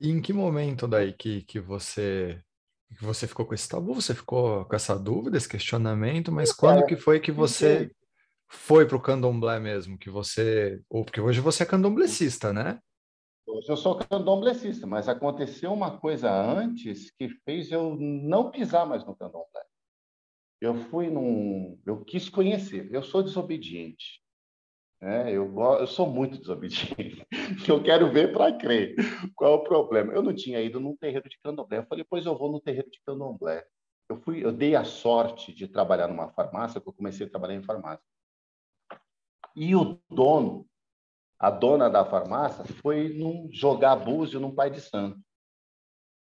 E 0.00 0.10
em 0.10 0.20
que 0.20 0.32
momento 0.32 0.86
daí 0.86 1.12
que, 1.12 1.42
que 1.42 1.58
você 1.58 2.42
que 2.94 3.04
você 3.04 3.26
ficou 3.26 3.44
com 3.44 3.54
esse 3.54 3.68
tabu? 3.68 3.94
Você 3.94 4.14
ficou 4.14 4.64
com 4.64 4.76
essa 4.76 4.96
dúvida, 4.96 5.36
esse 5.36 5.48
questionamento, 5.48 6.30
mas 6.30 6.52
quando 6.52 6.84
é, 6.84 6.86
que 6.86 6.96
foi 6.96 7.18
que 7.18 7.32
você 7.32 7.90
foi 8.48 8.86
para 8.86 8.96
o 8.96 9.00
candomblé 9.00 9.58
mesmo? 9.58 9.98
Que 9.98 10.08
você. 10.08 10.80
Ou 10.88 11.04
porque 11.04 11.20
hoje 11.20 11.40
você 11.40 11.62
é 11.62 11.66
candomblecista, 11.66 12.52
né? 12.52 12.80
Hoje 13.46 13.68
eu 13.68 13.76
sou 13.76 13.96
candomblecista, 13.96 14.86
mas 14.86 15.08
aconteceu 15.08 15.72
uma 15.72 15.98
coisa 15.98 16.30
antes 16.32 17.10
que 17.12 17.28
fez 17.44 17.70
eu 17.70 17.96
não 17.96 18.50
pisar 18.50 18.86
mais 18.86 19.04
no 19.04 19.16
candomblé. 19.16 19.64
Eu 20.60 20.74
fui 20.74 21.08
num. 21.08 21.80
Eu 21.84 22.04
quis 22.04 22.28
conhecer, 22.28 22.88
eu 22.92 23.02
sou 23.02 23.22
desobediente. 23.22 24.22
É, 25.00 25.30
eu, 25.30 25.54
eu 25.78 25.86
sou 25.86 26.06
muito 26.06 26.38
desobediente. 26.38 27.26
Eu 27.68 27.82
quero 27.82 28.10
ver 28.10 28.32
para 28.32 28.56
crer. 28.56 28.94
Qual 29.34 29.52
é 29.52 29.54
o 29.56 29.62
problema? 29.62 30.12
Eu 30.12 30.22
não 30.22 30.34
tinha 30.34 30.60
ido 30.60 30.80
num 30.80 30.96
terreiro 30.96 31.28
de 31.28 31.38
candomblé. 31.42 31.78
Eu 31.78 31.86
falei, 31.86 32.04
pois 32.08 32.24
eu 32.24 32.36
vou 32.36 32.50
no 32.50 32.60
terreiro 32.60 32.90
de 32.90 33.00
candomblé. 33.04 33.66
Eu, 34.08 34.16
fui, 34.22 34.44
eu 34.44 34.52
dei 34.52 34.74
a 34.74 34.84
sorte 34.84 35.52
de 35.52 35.68
trabalhar 35.68 36.08
numa 36.08 36.30
farmácia, 36.30 36.80
porque 36.80 36.90
eu 36.90 36.96
comecei 36.96 37.26
a 37.26 37.30
trabalhar 37.30 37.54
em 37.54 37.62
farmácia. 37.62 38.02
E 39.54 39.74
o 39.74 39.98
dono, 40.08 40.66
a 41.38 41.50
dona 41.50 41.90
da 41.90 42.04
farmácia, 42.04 42.64
foi 42.80 43.08
num 43.08 43.48
jogar 43.52 43.96
búzio 43.96 44.40
num 44.40 44.54
pai 44.54 44.70
de 44.70 44.80
santo. 44.80 45.20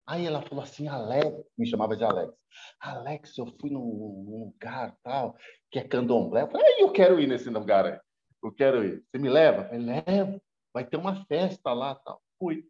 Aí 0.05 0.25
ela 0.25 0.41
falou 0.41 0.63
assim, 0.63 0.87
Alex, 0.87 1.45
me 1.57 1.65
chamava 1.65 1.95
de 1.95 2.03
Alex. 2.03 2.33
Alex, 2.79 3.37
eu 3.37 3.47
fui 3.59 3.69
num, 3.69 4.25
lugar 4.27 4.95
tal, 5.03 5.37
que 5.71 5.79
é 5.79 5.87
candomblé. 5.87 6.43
Eu 6.43 6.51
falei, 6.51 6.83
eu 6.83 6.91
quero 6.91 7.19
ir 7.19 7.27
nesse 7.27 7.49
lugar 7.49 7.85
aí. 7.85 7.99
Eu 8.43 8.51
quero 8.51 8.83
ir. 8.83 9.03
Você 9.03 9.17
me 9.17 9.29
leva? 9.29 9.63
Eu 9.63 9.69
falei, 9.69 10.03
levo. 10.05 10.41
Vai 10.73 10.85
ter 10.85 10.97
uma 10.97 11.25
festa 11.25 11.73
lá 11.73 11.95
tal. 11.95 12.21
Fui. 12.39 12.67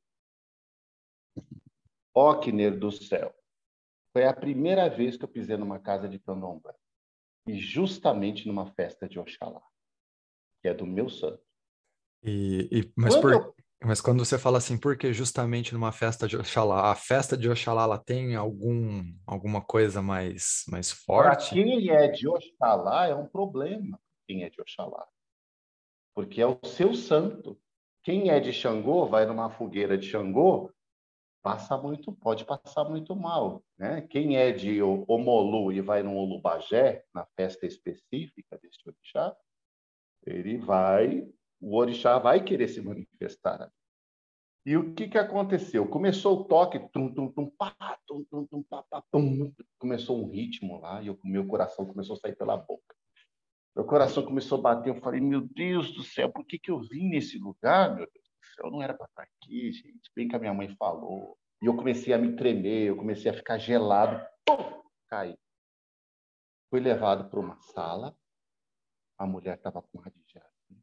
Ókner 2.16 2.78
do 2.78 2.92
céu. 2.92 3.34
Foi 4.12 4.26
a 4.26 4.34
primeira 4.34 4.90
vez 4.90 5.16
que 5.16 5.24
eu 5.24 5.30
pisei 5.30 5.56
numa 5.56 5.80
casa 5.80 6.10
de 6.10 6.20
candomblé. 6.20 6.76
E 7.48 7.58
justamente 7.58 8.48
numa 8.48 8.66
festa 8.74 9.08
de 9.08 9.20
Oxalá 9.20 9.64
que 10.62 10.68
é 10.68 10.74
do 10.74 10.86
meu 10.86 11.10
santo. 11.10 11.42
E, 12.24 12.70
e 12.72 12.94
mas, 12.96 13.16
por, 13.18 13.34
eu... 13.34 13.56
mas 13.84 14.00
quando 14.00 14.24
você 14.24 14.38
fala 14.38 14.60
assim, 14.60 14.78
porque 14.78 15.12
justamente 15.12 15.74
numa 15.74 15.92
festa 15.92 16.28
de 16.28 16.38
Oxalá, 16.38 16.92
a 16.92 16.96
festa 16.96 17.36
de 17.36 17.50
Oxalá 17.50 17.84
ela 17.84 17.98
tem 17.98 18.36
algum, 18.36 19.04
alguma 19.26 19.62
coisa 19.62 20.02
mais, 20.02 20.64
mais 20.70 20.92
forte? 20.92 21.50
Para 21.50 21.64
quem 21.64 21.90
é 21.90 22.08
de 22.08 22.28
Oxalá 22.28 23.08
é 23.08 23.16
um 23.16 23.26
problema, 23.26 24.00
quem 24.28 24.44
é 24.44 24.50
de 24.50 24.62
Oxalá. 24.62 25.08
Porque 26.14 26.42
é 26.42 26.48
o 26.48 26.60
seu 26.66 26.94
santo. 26.94 27.60
Quem 28.04 28.30
é 28.30 28.40
de 28.40 28.52
Xangô, 28.52 29.06
vai 29.06 29.26
numa 29.26 29.50
fogueira 29.50 29.98
de 29.98 30.08
Xangô, 30.08 30.72
passa 31.42 31.78
muito, 31.78 32.12
pode 32.12 32.46
passar 32.46 32.84
muito 32.86 33.16
mal, 33.16 33.64
né? 33.78 34.02
Quem 34.02 34.38
é 34.38 34.52
de 34.52 34.82
Omolu 34.82 35.72
e 35.72 35.82
vai 35.82 36.04
no 36.04 36.16
Olubagé, 36.16 37.04
na 37.14 37.26
festa 37.36 37.66
específica 37.66 38.58
deste 38.62 38.88
orixá, 38.88 39.36
ele 40.26 40.58
vai, 40.58 41.28
o 41.60 41.76
orixá 41.78 42.20
vai 42.20 42.44
querer 42.44 42.68
se 42.68 42.82
manifestar. 42.82 43.72
E 44.64 44.78
o 44.78 44.94
que, 44.94 45.08
que 45.08 45.18
aconteceu? 45.18 45.88
Começou 45.88 46.42
o 46.42 46.44
toque, 46.44 46.80
tum, 46.92 47.12
tum, 47.12 47.32
tum, 47.32 47.50
pá, 47.50 47.76
tum, 48.06 48.24
tum, 48.26 48.46
tum, 48.46 48.64
pá, 48.64 48.84
pá, 48.84 49.04
tum. 49.12 49.52
começou 49.80 50.24
um 50.24 50.30
ritmo 50.30 50.80
lá 50.80 51.02
e 51.02 51.10
o 51.10 51.20
meu 51.24 51.48
coração 51.48 51.86
começou 51.86 52.16
a 52.16 52.20
sair 52.20 52.36
pela 52.36 52.58
boca. 52.58 52.96
Meu 53.76 53.86
coração 53.86 54.26
começou 54.26 54.60
a 54.60 54.62
bater, 54.62 54.90
eu 54.90 55.02
falei, 55.02 55.22
meu 55.22 55.42
Deus 55.42 55.94
do 55.94 56.04
céu, 56.04 56.30
por 56.30 56.46
que, 56.46 56.60
que 56.60 56.70
eu 56.70 56.80
vim 56.80 57.10
nesse 57.10 57.38
lugar, 57.38 57.96
meu 57.96 58.06
Deus 58.06 58.26
do 58.26 58.56
céu? 58.56 58.72
Não 58.72 58.82
era 58.82 58.94
para 58.94 59.06
estar 59.06 59.24
aqui, 59.24 59.72
gente. 59.72 60.12
Bem 60.14 60.28
que 60.28 60.36
a 60.36 60.40
minha 60.40 60.54
mãe 60.54 60.76
falou. 60.76 61.38
E 61.62 61.68
eu 61.68 61.76
comecei 61.76 62.14
a 62.14 62.18
me 62.18 62.36
tremer, 62.36 62.90
eu 62.90 62.98
comecei 62.98 63.32
a 63.32 63.34
ficar 63.34 63.58
gelado. 63.58 64.26
Pum, 64.46 64.84
caí. 65.08 65.38
Fui 66.70 66.80
levado 66.80 67.30
para 67.30 67.40
uma 67.40 67.58
sala, 67.60 68.18
a 69.18 69.26
mulher 69.26 69.56
estava 69.56 69.82
com 69.82 70.00
assim. 70.00 70.82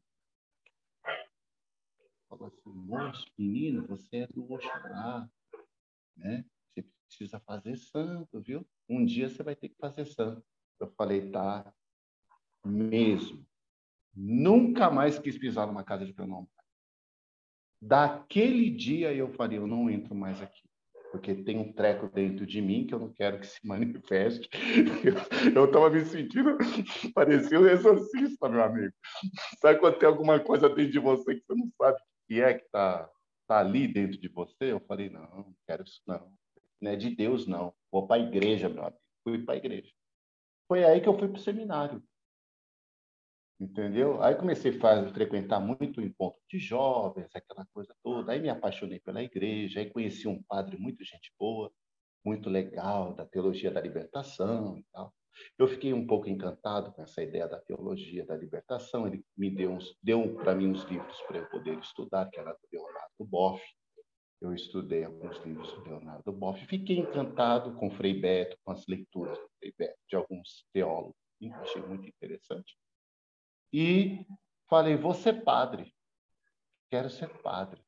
Falou 2.27 2.47
assim, 2.47 2.69
moço, 2.69 3.25
menino, 3.37 3.85
você 3.87 4.17
é 4.17 4.27
do 4.27 4.51
Oxalá, 4.51 5.29
né? 6.15 6.45
Você 6.69 6.83
precisa 7.07 7.39
fazer 7.39 7.75
santo, 7.75 8.39
viu? 8.41 8.65
Um 8.87 9.03
dia 9.03 9.29
você 9.29 9.43
vai 9.43 9.55
ter 9.55 9.69
que 9.69 9.77
fazer 9.77 10.05
santo. 10.05 10.43
Eu 10.79 10.91
falei, 10.91 11.31
tá, 11.31 11.73
mesmo. 12.65 13.45
Nunca 14.15 14.89
mais 14.89 15.17
quis 15.19 15.37
pisar 15.37 15.67
numa 15.67 15.83
casa 15.83 16.05
de 16.05 16.13
candomblé. 16.13 16.47
Daquele 17.81 18.69
dia 18.69 19.13
eu 19.13 19.29
falei, 19.33 19.57
eu 19.57 19.67
não 19.67 19.89
entro 19.89 20.13
mais 20.13 20.41
aqui 20.41 20.69
porque 21.11 21.35
tem 21.35 21.57
um 21.57 21.71
treco 21.73 22.07
dentro 22.09 22.45
de 22.45 22.61
mim 22.61 22.85
que 22.85 22.93
eu 22.93 22.99
não 22.99 23.11
quero 23.11 23.39
que 23.39 23.47
se 23.47 23.59
manifeste. 23.65 24.49
Eu 25.55 25.65
estava 25.65 25.89
me 25.89 26.05
sentindo, 26.05 26.57
parecia 27.13 27.59
um 27.59 27.67
exorcista, 27.67 28.49
meu 28.49 28.63
amigo. 28.63 28.93
Sabe 29.61 29.79
quando 29.79 29.97
tem 29.97 30.07
alguma 30.07 30.39
coisa 30.39 30.69
dentro 30.69 30.91
de 30.91 30.99
você 30.99 31.35
que 31.35 31.45
você 31.45 31.55
não 31.55 31.71
sabe 31.77 31.97
o 31.97 32.03
que 32.27 32.41
é 32.41 32.53
que 32.53 32.65
está 32.65 33.09
tá 33.47 33.59
ali 33.59 33.87
dentro 33.87 34.19
de 34.19 34.29
você? 34.29 34.71
Eu 34.71 34.79
falei, 34.81 35.09
não, 35.09 35.21
não 35.21 35.55
quero 35.65 35.83
isso 35.83 36.01
não. 36.07 36.31
Não 36.81 36.91
é 36.91 36.95
de 36.95 37.15
Deus, 37.15 37.47
não. 37.47 37.73
Vou 37.91 38.07
para 38.07 38.21
a 38.21 38.25
igreja, 38.25 38.69
meu 38.69 38.83
amigo. 38.83 38.99
Fui 39.23 39.43
para 39.43 39.55
a 39.55 39.57
igreja. 39.57 39.91
Foi 40.67 40.83
aí 40.83 41.01
que 41.01 41.09
eu 41.09 41.17
fui 41.17 41.27
para 41.27 41.37
o 41.37 41.41
seminário 41.41 42.01
entendeu? 43.59 44.21
Aí 44.23 44.35
comecei 44.35 44.71
a 44.71 45.09
frequentar 45.13 45.59
muito 45.59 46.01
encontro 46.01 46.39
de 46.49 46.57
jovens, 46.59 47.29
aquela 47.35 47.65
coisa 47.73 47.93
toda. 48.01 48.31
Aí 48.31 48.39
me 48.39 48.49
apaixonei 48.49 48.99
pela 48.99 49.21
igreja, 49.21 49.79
aí 49.79 49.89
conheci 49.91 50.27
um 50.27 50.41
padre 50.43 50.77
muito 50.77 51.03
gente 51.03 51.33
boa, 51.37 51.71
muito 52.25 52.49
legal, 52.49 53.13
da 53.13 53.25
teologia 53.25 53.69
da 53.69 53.81
libertação 53.81 54.77
e 54.77 54.85
tal. 54.93 55.13
Eu 55.57 55.67
fiquei 55.67 55.93
um 55.93 56.05
pouco 56.05 56.29
encantado 56.29 56.91
com 56.91 57.01
essa 57.01 57.21
ideia 57.21 57.47
da 57.47 57.59
teologia 57.59 58.25
da 58.25 58.35
libertação. 58.35 59.07
Ele 59.07 59.23
me 59.37 59.49
deu, 59.49 59.77
deu 60.01 60.35
para 60.35 60.55
mim 60.55 60.67
uns 60.67 60.83
livros 60.85 61.21
para 61.23 61.37
eu 61.37 61.49
poder 61.49 61.77
estudar, 61.79 62.29
que 62.29 62.39
era 62.39 62.51
do 62.51 62.59
Leonardo 62.71 63.25
Boff. 63.25 63.61
Eu 64.41 64.53
estudei 64.53 65.03
alguns 65.03 65.37
livros 65.45 65.71
do 65.73 65.83
Leonardo 65.83 66.31
Boff. 66.31 66.65
Fiquei 66.65 66.97
encantado 66.97 67.73
com 67.75 67.89
Frei 67.91 68.13
Beto, 68.13 68.57
com 68.63 68.71
as 68.71 68.85
leituras 68.87 69.37
do 69.37 69.49
Frei 69.59 69.73
Beto, 69.77 69.99
de 70.09 70.15
alguns 70.15 70.65
teólogos. 70.73 71.15
Achei 71.61 71.81
muito 71.81 72.05
interessante 72.05 72.75
e 73.71 74.25
falei: 74.67 74.95
vou 74.95 75.13
ser 75.13 75.43
padre, 75.43 75.93
quero 76.89 77.09
ser 77.09 77.29
padre, 77.41 77.83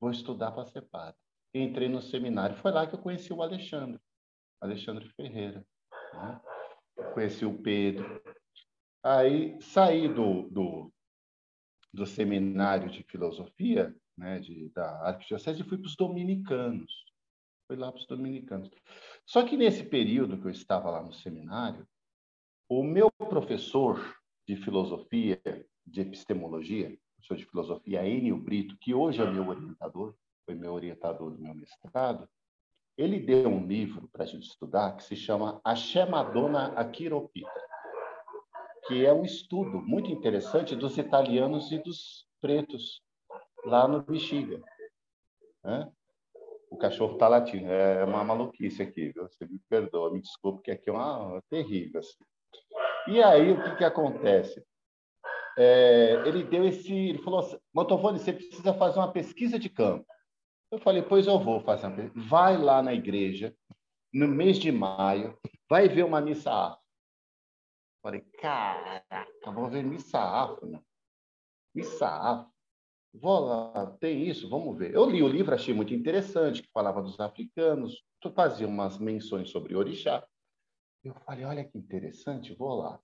vou 0.00 0.10
estudar 0.10 0.52
para 0.52 0.66
ser 0.66 0.82
padre. 0.82 1.18
Entrei 1.54 1.88
no 1.88 2.02
seminário. 2.02 2.56
Foi 2.56 2.70
lá 2.70 2.86
que 2.86 2.94
eu 2.94 3.00
conheci 3.00 3.32
o 3.32 3.42
Alexandre, 3.42 4.00
Alexandre 4.60 5.08
Ferreira. 5.10 5.66
Né? 6.12 6.40
Conheci 7.14 7.44
o 7.44 7.60
Pedro. 7.62 8.22
Aí 9.02 9.60
saí 9.60 10.08
do, 10.08 10.48
do, 10.50 10.92
do 11.92 12.04
seminário 12.04 12.90
de 12.90 13.02
filosofia, 13.04 13.94
né, 14.16 14.40
de, 14.40 14.68
da 14.70 15.06
Arquidiocese, 15.06 15.62
e 15.62 15.64
fui 15.64 15.78
para 15.78 15.86
os 15.86 15.96
dominicanos. 15.96 16.92
Fui 17.66 17.76
lá 17.76 17.90
para 17.92 18.00
os 18.00 18.06
dominicanos. 18.06 18.70
Só 19.24 19.44
que 19.44 19.56
nesse 19.56 19.84
período 19.84 20.38
que 20.38 20.46
eu 20.46 20.50
estava 20.50 20.90
lá 20.90 21.02
no 21.02 21.12
seminário, 21.12 21.86
o 22.68 22.82
meu 22.82 23.10
professor 23.10 24.17
de 24.48 24.56
filosofia, 24.56 25.38
de 25.86 26.00
epistemologia, 26.00 26.98
professor 27.16 27.36
de 27.36 27.44
filosofia, 27.44 28.06
Enio 28.08 28.38
Brito, 28.38 28.78
que 28.80 28.94
hoje 28.94 29.20
é 29.20 29.30
meu 29.30 29.46
orientador, 29.46 30.14
foi 30.46 30.54
meu 30.54 30.72
orientador 30.72 31.30
do 31.30 31.38
meu 31.38 31.54
mestrado, 31.54 32.26
ele 32.96 33.20
deu 33.20 33.50
um 33.50 33.66
livro 33.66 34.08
para 34.08 34.24
a 34.24 34.26
gente 34.26 34.48
estudar 34.48 34.96
que 34.96 35.04
se 35.04 35.14
chama 35.14 35.60
Axé 35.62 36.06
Madonna 36.06 36.68
Aquiropita, 36.68 37.48
que 38.86 39.04
é 39.04 39.12
um 39.12 39.22
estudo 39.22 39.82
muito 39.82 40.10
interessante 40.10 40.74
dos 40.74 40.96
italianos 40.96 41.70
e 41.70 41.78
dos 41.82 42.26
pretos 42.40 43.02
lá 43.66 43.86
no 43.86 44.02
Bexiga. 44.02 44.62
Né? 45.62 45.92
O 46.70 46.78
cachorro 46.78 47.12
está 47.12 47.28
latindo, 47.28 47.66
é 47.66 48.02
uma 48.02 48.24
maluquice 48.24 48.82
aqui, 48.82 49.12
viu? 49.12 49.28
você 49.28 49.44
me 49.46 49.58
perdoa, 49.68 50.10
me 50.10 50.22
desculpe, 50.22 50.62
que 50.62 50.70
aqui 50.70 50.88
é 50.88 50.92
uma 50.92 51.42
terrível. 51.50 52.00
Assim. 52.00 52.24
E 53.08 53.22
aí, 53.22 53.52
o 53.52 53.62
que, 53.62 53.76
que 53.76 53.84
acontece? 53.84 54.64
É, 55.56 56.22
ele 56.26 56.44
deu 56.44 56.64
esse. 56.64 56.92
Ele 56.92 57.18
falou 57.18 57.40
assim: 57.40 57.58
Mantovani, 57.72 58.18
você 58.18 58.32
precisa 58.32 58.72
fazer 58.74 58.98
uma 58.98 59.12
pesquisa 59.12 59.58
de 59.58 59.68
campo. 59.68 60.06
Eu 60.70 60.78
falei: 60.78 61.02
Pois 61.02 61.26
eu 61.26 61.38
vou 61.38 61.60
fazer 61.60 61.86
uma 61.86 61.96
pesquisa. 61.96 62.28
Vai 62.28 62.56
lá 62.56 62.82
na 62.82 62.94
igreja, 62.94 63.54
no 64.12 64.28
mês 64.28 64.58
de 64.58 64.70
maio, 64.70 65.36
vai 65.68 65.88
ver 65.88 66.04
uma 66.04 66.20
missa 66.20 66.52
afro. 66.52 66.80
Falei: 68.02 68.20
Caraca, 68.40 69.50
vou 69.52 69.68
ver 69.68 69.82
missa 69.82 70.18
afro. 70.18 70.66
Né? 70.68 70.80
me 71.78 71.84
safo. 71.84 72.50
Vou 73.14 73.40
lá, 73.40 73.96
tem 74.00 74.28
isso, 74.28 74.48
vamos 74.48 74.76
ver. 74.76 74.94
Eu 74.94 75.08
li 75.08 75.22
o 75.22 75.28
livro, 75.28 75.54
achei 75.54 75.72
muito 75.72 75.94
interessante, 75.94 76.62
que 76.62 76.70
falava 76.72 77.00
dos 77.00 77.18
africanos, 77.18 78.04
fazia 78.34 78.68
umas 78.68 78.98
menções 78.98 79.50
sobre 79.50 79.74
orixá. 79.74 80.26
Eu 81.08 81.14
falei, 81.24 81.44
olha 81.46 81.64
que 81.64 81.78
interessante, 81.78 82.54
vou 82.54 82.74
lá. 82.74 83.00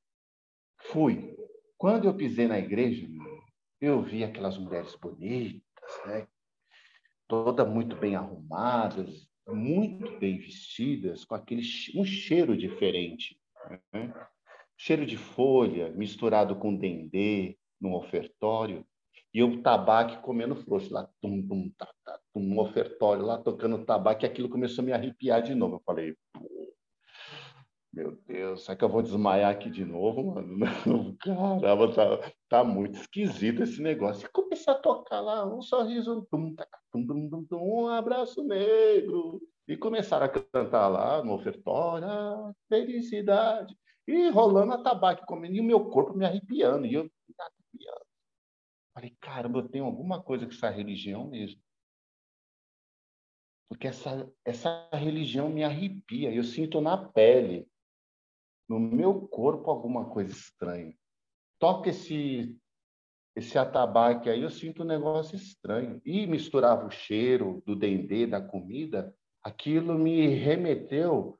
Fui. 0.78 1.34
Quando 1.78 2.06
eu 2.06 2.14
pisei 2.14 2.46
na 2.46 2.58
igreja, 2.58 3.08
eu 3.80 4.02
vi 4.02 4.22
aquelas 4.22 4.58
mulheres 4.58 4.94
bonitas, 4.96 5.62
né? 6.04 6.28
todas 7.26 7.66
muito 7.66 7.96
bem 7.96 8.14
arrumadas, 8.14 9.26
muito 9.48 10.18
bem 10.18 10.38
vestidas, 10.38 11.24
com 11.24 11.34
aquele 11.34 11.62
um 11.96 12.04
cheiro 12.04 12.54
diferente. 12.54 13.40
Né? 13.90 14.12
Cheiro 14.76 15.06
de 15.06 15.16
folha 15.16 15.90
misturado 15.92 16.56
com 16.56 16.76
dendê 16.76 17.56
no 17.80 17.96
ofertório. 17.96 18.86
E 19.32 19.42
o 19.42 19.62
tabaco 19.62 20.22
comendo 20.22 20.54
frouxo 20.54 20.92
lá, 20.92 21.08
tum, 21.22 21.40
tum, 21.46 21.70
tá, 21.76 21.90
tá, 22.04 22.20
tum, 22.34 22.40
no 22.40 22.60
ofertório 22.60 23.24
lá, 23.24 23.38
tocando 23.38 23.84
tabaco, 23.84 24.24
e 24.24 24.26
aquilo 24.26 24.48
começou 24.48 24.82
a 24.82 24.84
me 24.84 24.92
arrepiar 24.92 25.42
de 25.42 25.54
novo. 25.54 25.76
Eu 25.76 25.82
falei, 25.84 26.14
meu 27.94 28.12
Deus, 28.26 28.64
será 28.64 28.76
que 28.76 28.84
eu 28.84 28.88
vou 28.88 29.02
desmaiar 29.02 29.52
aqui 29.52 29.70
de 29.70 29.84
novo, 29.84 30.34
mano? 30.34 30.58
Caramba, 31.20 31.94
tá, 31.94 32.32
tá 32.48 32.64
muito 32.64 32.98
esquisito 32.98 33.62
esse 33.62 33.80
negócio. 33.80 34.26
E 34.26 34.30
comecei 34.30 34.72
a 34.72 34.76
tocar 34.76 35.20
lá, 35.20 35.46
um 35.46 35.62
sorriso, 35.62 36.26
tum, 36.28 36.54
tum, 36.90 37.46
um 37.52 37.88
abraço 37.88 38.42
negro. 38.42 39.40
E 39.68 39.76
começaram 39.76 40.26
a 40.26 40.28
cantar 40.28 40.88
lá 40.88 41.22
no 41.24 41.34
ofertório, 41.34 42.06
ah, 42.06 42.52
felicidade. 42.68 43.74
E 44.06 44.28
rolando 44.28 44.72
a 44.72 44.82
tabaco, 44.82 45.24
comendo, 45.24 45.54
e 45.54 45.60
o 45.60 45.64
meu 45.64 45.88
corpo 45.88 46.14
me 46.14 46.26
arrepiando. 46.26 46.86
E 46.86 46.94
eu 46.94 47.08
arrepiando. 47.38 48.04
Falei, 48.92 49.16
caramba, 49.20 49.60
eu 49.60 49.68
tenho 49.68 49.84
alguma 49.84 50.20
coisa 50.20 50.44
com 50.44 50.52
essa 50.52 50.68
religião 50.68 51.28
mesmo. 51.28 51.60
Porque 53.68 53.86
essa, 53.86 54.30
essa 54.44 54.88
religião 54.92 55.48
me 55.48 55.64
arrepia, 55.64 56.32
eu 56.32 56.44
sinto 56.44 56.80
na 56.80 56.96
pele 56.96 57.66
no 58.68 58.78
meu 58.78 59.26
corpo 59.28 59.70
alguma 59.70 60.06
coisa 60.06 60.32
estranha. 60.32 60.94
Toca 61.58 61.90
esse 61.90 62.56
esse 63.36 63.58
atabaque 63.58 64.30
aí, 64.30 64.42
eu 64.42 64.50
sinto 64.50 64.82
um 64.84 64.86
negócio 64.86 65.34
estranho. 65.34 66.00
E 66.04 66.24
misturava 66.24 66.86
o 66.86 66.90
cheiro 66.90 67.60
do 67.66 67.74
dendê, 67.74 68.28
da 68.28 68.40
comida, 68.40 69.12
aquilo 69.42 69.98
me 69.98 70.28
remeteu 70.28 71.36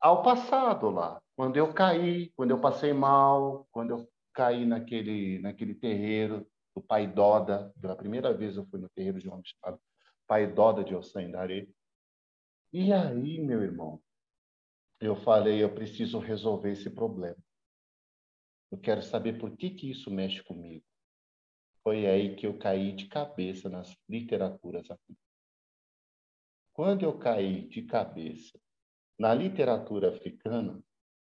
ao 0.00 0.22
passado 0.22 0.88
lá, 0.88 1.20
quando 1.36 1.56
eu 1.56 1.72
caí, 1.72 2.30
quando 2.36 2.50
eu 2.50 2.60
passei 2.60 2.92
mal, 2.92 3.66
quando 3.70 3.90
eu 3.90 4.08
caí 4.32 4.64
naquele 4.66 5.38
naquele 5.40 5.74
terreiro 5.74 6.46
do 6.74 6.82
Pai 6.82 7.06
Doda, 7.06 7.72
pela 7.80 7.96
primeira 7.96 8.32
vez 8.32 8.56
eu 8.56 8.66
fui 8.66 8.80
no 8.80 8.88
terreiro 8.90 9.18
de 9.18 9.28
um 9.28 9.40
chamado 9.42 9.80
Pai 10.26 10.46
Doda 10.46 10.84
de 10.84 10.94
Ossandaré. 10.94 11.66
E 12.72 12.92
aí, 12.92 13.40
meu 13.40 13.62
irmão, 13.62 14.00
eu 15.00 15.16
falei, 15.16 15.62
eu 15.62 15.74
preciso 15.74 16.18
resolver 16.18 16.72
esse 16.72 16.90
problema. 16.90 17.36
Eu 18.70 18.78
quero 18.78 19.02
saber 19.02 19.38
por 19.38 19.56
que, 19.56 19.70
que 19.70 19.90
isso 19.90 20.10
mexe 20.10 20.42
comigo. 20.42 20.84
Foi 21.82 22.06
aí 22.06 22.34
que 22.34 22.46
eu 22.46 22.58
caí 22.58 22.92
de 22.92 23.06
cabeça 23.06 23.68
nas 23.68 23.96
literaturas 24.08 24.90
africanas. 24.90 25.22
Quando 26.72 27.04
eu 27.04 27.18
caí 27.18 27.68
de 27.68 27.82
cabeça 27.82 28.58
na 29.18 29.32
literatura 29.32 30.10
africana, 30.10 30.82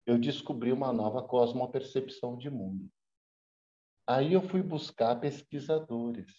eu 0.07 0.19
descobri 0.19 0.73
uma 0.73 0.93
nova 0.93 1.23
cosmopercepção 1.23 2.39
de 2.39 2.49
mundo. 2.49 2.89
Aí 4.07 4.35
eu 4.35 4.49
fui 4.49 4.63
buscar 4.63 5.17
pesquisadores, 5.17 6.33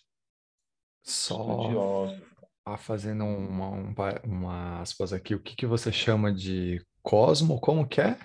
Só 1.03 1.41
estudiosos. 1.41 2.23
fazendo 2.77 3.25
uma, 3.25 3.69
uma, 3.69 4.21
uma 4.23 4.81
aspas 4.81 5.11
aqui, 5.11 5.35
o 5.35 5.43
que, 5.43 5.53
que 5.53 5.65
você 5.65 5.91
chama 5.91 6.33
de 6.33 6.81
Cosmo, 7.07 7.57
como 7.61 7.87
que 7.87 8.01
é? 8.01 8.19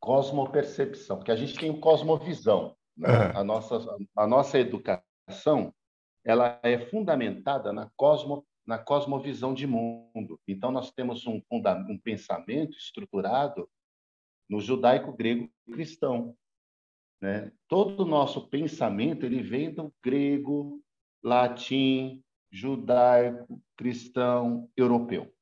Cosmopercepção, 0.00 1.18
porque 1.18 1.30
a 1.30 1.36
gente 1.36 1.56
tem 1.56 1.70
o 1.70 1.78
cosmovisão. 1.78 2.76
Né? 2.96 3.08
É. 3.08 3.38
A, 3.38 3.44
nossa, 3.44 3.78
a 4.16 4.26
nossa 4.26 4.58
educação 4.58 5.72
ela 6.24 6.58
é 6.64 6.80
fundamentada 6.80 7.72
na, 7.72 7.88
cosmo, 7.96 8.44
na 8.66 8.76
cosmovisão 8.76 9.54
de 9.54 9.68
mundo. 9.68 10.40
Então, 10.48 10.72
nós 10.72 10.90
temos 10.90 11.24
um, 11.24 11.40
um 11.48 11.98
pensamento 12.02 12.76
estruturado 12.76 13.70
no 14.50 14.60
judaico 14.60 15.12
grego 15.12 15.48
cristão. 15.70 16.36
Né? 17.20 17.52
Todo 17.68 18.00
o 18.00 18.08
nosso 18.08 18.48
pensamento 18.48 19.24
ele 19.24 19.44
vem 19.44 19.72
do 19.72 19.94
grego, 20.02 20.82
latim, 21.22 22.20
judaico, 22.50 23.62
cristão, 23.76 24.68
europeu. 24.76 25.32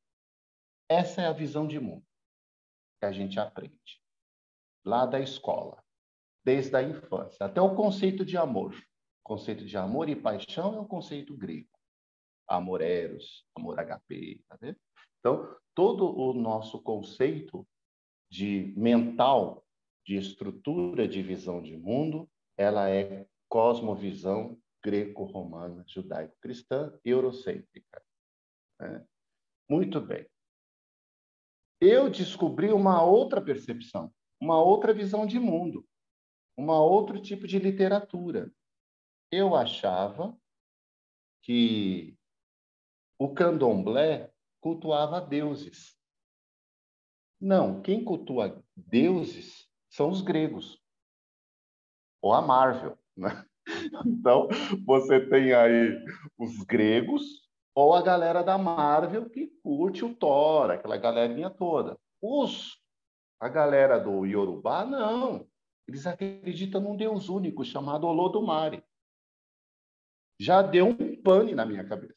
Essa 0.91 1.23
é 1.23 1.27
a 1.27 1.33
visão 1.33 1.69
de 1.69 1.79
mundo 1.79 2.05
que 2.99 3.07
a 3.07 3.13
gente 3.13 3.39
aprende 3.39 4.03
lá 4.85 5.07
da 5.07 5.21
escola, 5.21 5.81
desde 6.45 6.75
a 6.75 6.83
infância, 6.83 7.47
até 7.47 7.61
o 7.61 7.77
conceito 7.77 8.25
de 8.25 8.37
amor. 8.37 8.75
O 8.75 9.23
conceito 9.23 9.65
de 9.65 9.77
amor 9.77 10.09
e 10.09 10.17
paixão 10.17 10.75
é 10.75 10.81
um 10.81 10.89
conceito 10.89 11.37
grego. 11.37 11.71
Amor 12.49 12.81
eros, 12.81 13.47
amor 13.55 13.77
HP, 13.77 14.43
tá? 14.49 14.59
Então, 15.21 15.57
todo 15.77 16.13
o 16.13 16.33
nosso 16.33 16.83
conceito 16.83 17.65
de 18.29 18.75
mental, 18.77 19.65
de 20.05 20.17
estrutura 20.17 21.07
de 21.07 21.23
visão 21.23 21.63
de 21.63 21.77
mundo, 21.77 22.29
ela 22.57 22.91
é 22.91 23.29
cosmovisão 23.49 24.61
greco-romana, 24.83 25.85
judaico-cristã, 25.87 26.93
eurocêntrica. 27.05 28.03
Né? 28.81 29.07
Muito 29.69 30.01
bem 30.01 30.27
eu 31.81 32.11
descobri 32.11 32.73
uma 32.73 33.03
outra 33.03 33.41
percepção, 33.41 34.13
uma 34.41 34.63
outra 34.63 34.93
visão 34.93 35.27
de 35.27 35.39
mundo, 35.39 35.87
uma 36.57 36.79
outro 36.81 37.21
tipo 37.21 37.47
de 37.47 37.59
literatura. 37.59 38.53
Eu 39.33 39.55
achava 39.57 40.37
que 41.43 42.17
o 43.19 43.33
candomblé 43.33 44.33
cultuava 44.61 45.21
deuses. 45.21 45.97
Não, 47.41 47.81
quem 47.81 48.05
cultua 48.05 48.63
deuses 48.77 49.67
são 49.89 50.11
os 50.11 50.21
gregos, 50.21 50.79
ou 52.21 52.33
a 52.33 52.43
Marvel. 52.43 52.99
Né? 53.17 53.29
Então, 54.05 54.49
você 54.85 55.21
tem 55.29 55.53
aí 55.53 55.97
os 56.37 56.63
gregos, 56.65 57.49
ou 57.81 57.95
a 57.95 58.03
galera 58.03 58.43
da 58.43 58.59
Marvel 58.59 59.31
que 59.31 59.47
curte 59.63 60.05
o 60.05 60.15
Thor, 60.15 60.71
aquela 60.71 60.99
galerinha 60.99 61.49
toda. 61.49 61.99
Os, 62.21 62.79
a 63.41 63.49
galera 63.49 63.99
do 63.99 64.27
Yorubá, 64.27 64.85
não. 64.85 65.49
Eles 65.89 66.07
acreditam 66.07 66.83
num 66.83 66.95
Deus 66.95 67.31
único 67.31 67.65
chamado 67.65 68.07
Olodumare. 68.07 68.85
Já 70.39 70.61
deu 70.61 70.89
um 70.89 71.23
pane 71.23 71.55
na 71.55 71.65
minha 71.65 71.83
cabeça. 71.83 72.15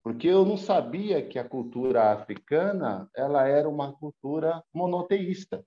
Porque 0.00 0.28
eu 0.28 0.44
não 0.44 0.56
sabia 0.56 1.26
que 1.26 1.40
a 1.40 1.48
cultura 1.48 2.12
africana 2.12 3.10
ela 3.16 3.46
era 3.48 3.68
uma 3.68 3.92
cultura 3.92 4.62
monoteísta. 4.72 5.66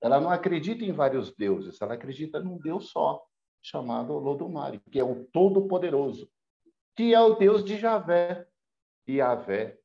Ela 0.00 0.20
não 0.20 0.30
acredita 0.30 0.84
em 0.84 0.92
vários 0.92 1.34
deuses, 1.34 1.80
ela 1.82 1.94
acredita 1.94 2.38
num 2.38 2.58
Deus 2.58 2.90
só, 2.90 3.24
chamado 3.60 4.12
Olodumare, 4.14 4.80
que 4.92 5.00
é 5.00 5.04
o 5.04 5.24
Todo-Poderoso 5.24 6.30
que 6.96 7.12
é 7.12 7.20
o 7.20 7.34
Deus 7.34 7.62
de 7.62 7.76
Javé. 7.76 8.48
Javé, 9.06 9.78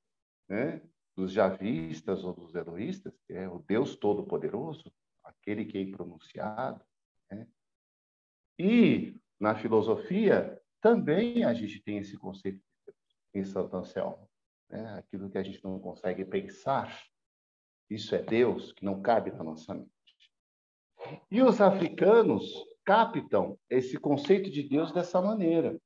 né, 0.50 0.82
dos 1.16 1.32
javistas 1.32 2.24
ou 2.24 2.34
dos 2.34 2.56
eloístas, 2.56 3.14
que 3.28 3.34
é 3.34 3.48
o 3.48 3.60
Deus 3.60 3.96
Todo-Poderoso, 3.96 4.92
aquele 5.24 5.66
que 5.66 5.78
é 5.78 5.82
impronunciado. 5.82 6.84
Né? 7.30 7.48
E 8.58 9.20
na 9.40 9.56
filosofia 9.56 10.60
também 10.80 11.44
a 11.44 11.54
gente 11.54 11.80
tem 11.82 11.98
esse 11.98 12.18
conceito 12.18 12.64
em 13.34 13.44
Santo 13.44 13.76
Anselmo. 13.76 14.30
Né? 14.70 14.98
Aquilo 14.98 15.30
que 15.30 15.38
a 15.38 15.44
gente 15.44 15.64
não 15.64 15.80
consegue 15.80 16.26
pensar, 16.26 17.06
isso 17.90 18.16
é 18.16 18.24
Deus, 18.24 18.72
que 18.72 18.86
não 18.86 19.02
cabe 19.02 19.32
na 19.32 19.44
nossa 19.44 19.74
mente. 19.74 19.92
E 21.30 21.42
os 21.42 21.60
africanos 21.60 22.52
captam 22.86 23.60
esse 23.70 23.98
conceito 23.98 24.50
de 24.50 24.64
Deus 24.64 24.92
dessa 24.92 25.22
maneira. 25.22 25.80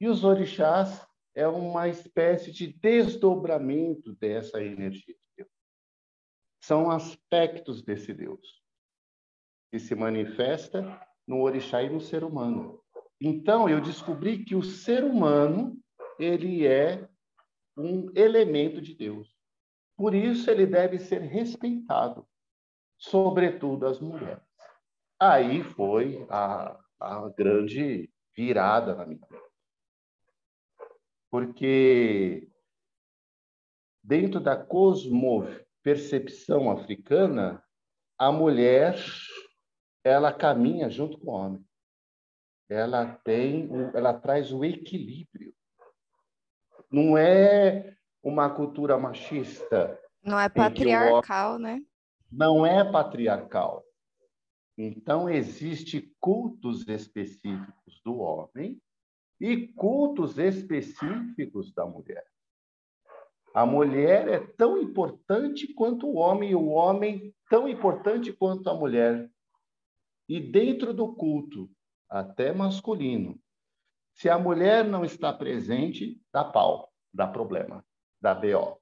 E 0.00 0.08
os 0.08 0.24
orixás 0.24 1.06
é 1.34 1.46
uma 1.46 1.88
espécie 1.88 2.50
de 2.50 2.72
desdobramento 2.72 4.14
dessa 4.14 4.62
energia 4.62 5.14
de 5.14 5.28
Deus. 5.36 5.50
São 6.62 6.90
aspectos 6.90 7.82
desse 7.82 8.12
Deus 8.12 8.62
que 9.70 9.78
se 9.78 9.94
manifesta 9.94 11.00
no 11.26 11.42
orixá 11.42 11.82
e 11.82 11.90
no 11.90 12.00
ser 12.00 12.24
humano. 12.24 12.80
Então, 13.20 13.68
eu 13.68 13.80
descobri 13.80 14.44
que 14.44 14.54
o 14.54 14.62
ser 14.62 15.02
humano, 15.02 15.78
ele 16.18 16.66
é 16.66 17.08
um 17.76 18.10
elemento 18.14 18.80
de 18.80 18.94
Deus. 18.94 19.34
Por 19.96 20.14
isso, 20.14 20.50
ele 20.50 20.66
deve 20.66 20.98
ser 20.98 21.20
respeitado, 21.20 22.26
sobretudo 22.98 23.86
as 23.86 24.00
mulheres. 24.00 24.42
Aí 25.18 25.62
foi 25.62 26.26
a, 26.28 26.78
a 27.00 27.28
grande 27.30 28.10
virada 28.34 28.94
na 28.94 29.06
minha 29.06 29.26
vida. 29.30 29.45
Porque 31.30 32.48
dentro 34.02 34.40
da 34.40 34.56
cosmopercepção 34.56 36.70
africana, 36.70 37.62
a 38.18 38.32
mulher 38.32 38.96
ela 40.04 40.32
caminha 40.32 40.88
junto 40.88 41.18
com 41.18 41.32
o 41.32 41.34
homem. 41.34 41.62
Ela 42.68 43.06
tem, 43.24 43.68
ela 43.92 44.14
traz 44.14 44.52
o 44.52 44.64
equilíbrio. 44.64 45.52
Não 46.90 47.18
é 47.18 47.96
uma 48.22 48.48
cultura 48.48 48.96
machista. 48.96 50.00
Não 50.22 50.38
é 50.38 50.48
patriarcal, 50.48 51.58
né? 51.58 51.82
Não 52.30 52.64
é 52.64 52.88
patriarcal. 52.90 53.84
Então, 54.78 55.28
existe 55.28 56.14
cultos 56.20 56.86
específicos 56.86 58.00
do 58.04 58.18
homem 58.18 58.80
e 59.40 59.68
cultos 59.68 60.38
específicos 60.38 61.72
da 61.72 61.86
mulher. 61.86 62.24
A 63.54 63.64
mulher 63.64 64.28
é 64.28 64.38
tão 64.38 64.76
importante 64.78 65.72
quanto 65.72 66.06
o 66.06 66.16
homem, 66.16 66.50
e 66.50 66.54
o 66.54 66.66
homem 66.66 67.34
tão 67.48 67.68
importante 67.68 68.32
quanto 68.32 68.68
a 68.68 68.74
mulher. 68.74 69.30
E 70.28 70.40
dentro 70.40 70.92
do 70.92 71.14
culto, 71.14 71.70
até 72.08 72.52
masculino, 72.52 73.40
se 74.12 74.28
a 74.28 74.38
mulher 74.38 74.84
não 74.84 75.04
está 75.04 75.32
presente, 75.32 76.20
dá 76.32 76.44
pau, 76.44 76.92
dá 77.12 77.26
problema, 77.26 77.84
dá 78.20 78.34
BO. 78.34 78.80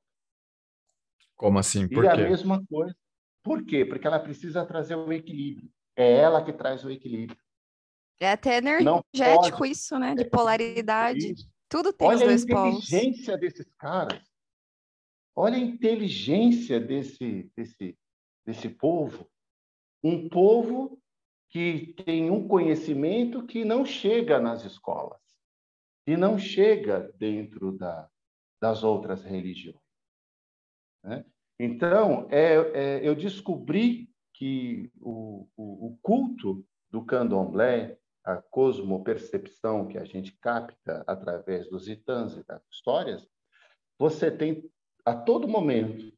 Como 1.36 1.58
assim? 1.58 1.88
Por 1.88 2.04
e 2.04 2.08
quê? 2.08 2.12
a 2.12 2.16
mesma 2.16 2.64
coisa. 2.66 2.96
Por 3.42 3.64
quê? 3.64 3.84
Porque 3.84 4.06
ela 4.06 4.18
precisa 4.18 4.64
trazer 4.64 4.94
o 4.94 5.12
equilíbrio. 5.12 5.70
É 5.96 6.16
ela 6.16 6.42
que 6.42 6.52
traz 6.52 6.84
o 6.84 6.90
equilíbrio. 6.90 7.38
É 8.20 8.30
até 8.30 8.58
energético 8.58 9.64
isso, 9.64 9.98
né? 9.98 10.14
De 10.14 10.24
polaridade. 10.24 11.32
Isso. 11.32 11.48
Tudo 11.68 11.92
tem 11.92 12.06
Olha 12.06 12.18
os 12.18 12.22
dois 12.22 12.46
polos. 12.46 12.62
Olha 12.64 12.74
a 12.74 12.78
inteligência 12.78 13.38
polos. 13.38 13.40
desses 13.40 13.74
caras. 13.74 14.22
Olha 15.36 15.56
a 15.56 15.60
inteligência 15.60 16.80
desse, 16.80 17.50
desse, 17.56 17.98
desse 18.46 18.68
povo. 18.68 19.28
Um 20.02 20.28
povo 20.28 21.00
que 21.50 21.94
tem 22.04 22.30
um 22.30 22.46
conhecimento 22.46 23.44
que 23.44 23.64
não 23.64 23.84
chega 23.84 24.38
nas 24.38 24.64
escolas 24.64 25.20
e 26.06 26.16
não 26.16 26.38
chega 26.38 27.12
dentro 27.16 27.72
da, 27.72 28.08
das 28.60 28.84
outras 28.84 29.24
religiões. 29.24 29.80
Né? 31.02 31.24
Então, 31.58 32.28
é, 32.30 32.54
é, 32.54 33.08
eu 33.08 33.14
descobri 33.14 34.10
que 34.34 34.90
o, 35.00 35.48
o, 35.56 35.88
o 35.88 35.98
culto 36.02 36.66
do 36.90 37.04
candomblé, 37.04 37.98
a 38.24 38.36
cosmopercepção 38.36 39.86
que 39.86 39.98
a 39.98 40.04
gente 40.04 40.32
capta 40.38 41.04
através 41.06 41.68
dos 41.68 41.88
itãs 41.88 42.36
e 42.36 42.44
das 42.44 42.62
histórias, 42.70 43.28
você 43.98 44.30
tem 44.30 44.68
a 45.04 45.14
todo 45.14 45.46
momento 45.46 46.10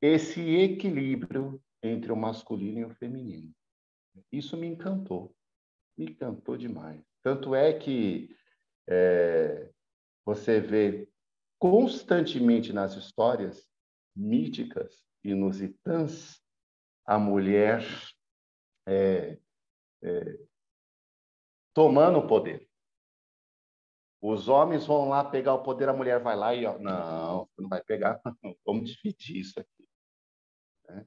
esse 0.00 0.40
equilíbrio 0.40 1.62
entre 1.80 2.10
o 2.10 2.16
masculino 2.16 2.80
e 2.80 2.84
o 2.84 2.94
feminino. 2.94 3.52
Isso 4.30 4.56
me 4.56 4.66
encantou, 4.66 5.34
me 5.96 6.06
encantou 6.06 6.56
demais. 6.56 7.00
Tanto 7.22 7.54
é 7.54 7.72
que 7.72 8.36
é, 8.88 9.70
você 10.24 10.60
vê 10.60 11.08
constantemente 11.58 12.72
nas 12.72 12.94
histórias 12.94 13.68
míticas 14.14 15.06
e 15.22 15.32
nos 15.32 15.62
itãs 15.62 16.42
a 17.06 17.18
mulher 17.18 17.84
é, 18.86 19.38
é, 20.02 20.38
tomando 21.74 22.18
o 22.18 22.26
poder. 22.26 22.68
Os 24.20 24.48
homens 24.48 24.86
vão 24.86 25.08
lá 25.08 25.24
pegar 25.24 25.54
o 25.54 25.62
poder, 25.62 25.88
a 25.88 25.92
mulher 25.92 26.22
vai 26.22 26.36
lá 26.36 26.54
e 26.54 26.64
ó, 26.64 26.78
não, 26.78 27.48
não 27.58 27.68
vai 27.68 27.82
pegar, 27.82 28.20
vamos 28.64 28.90
dividir 28.90 29.38
isso 29.38 29.58
aqui. 29.58 29.88
Né? 30.88 31.06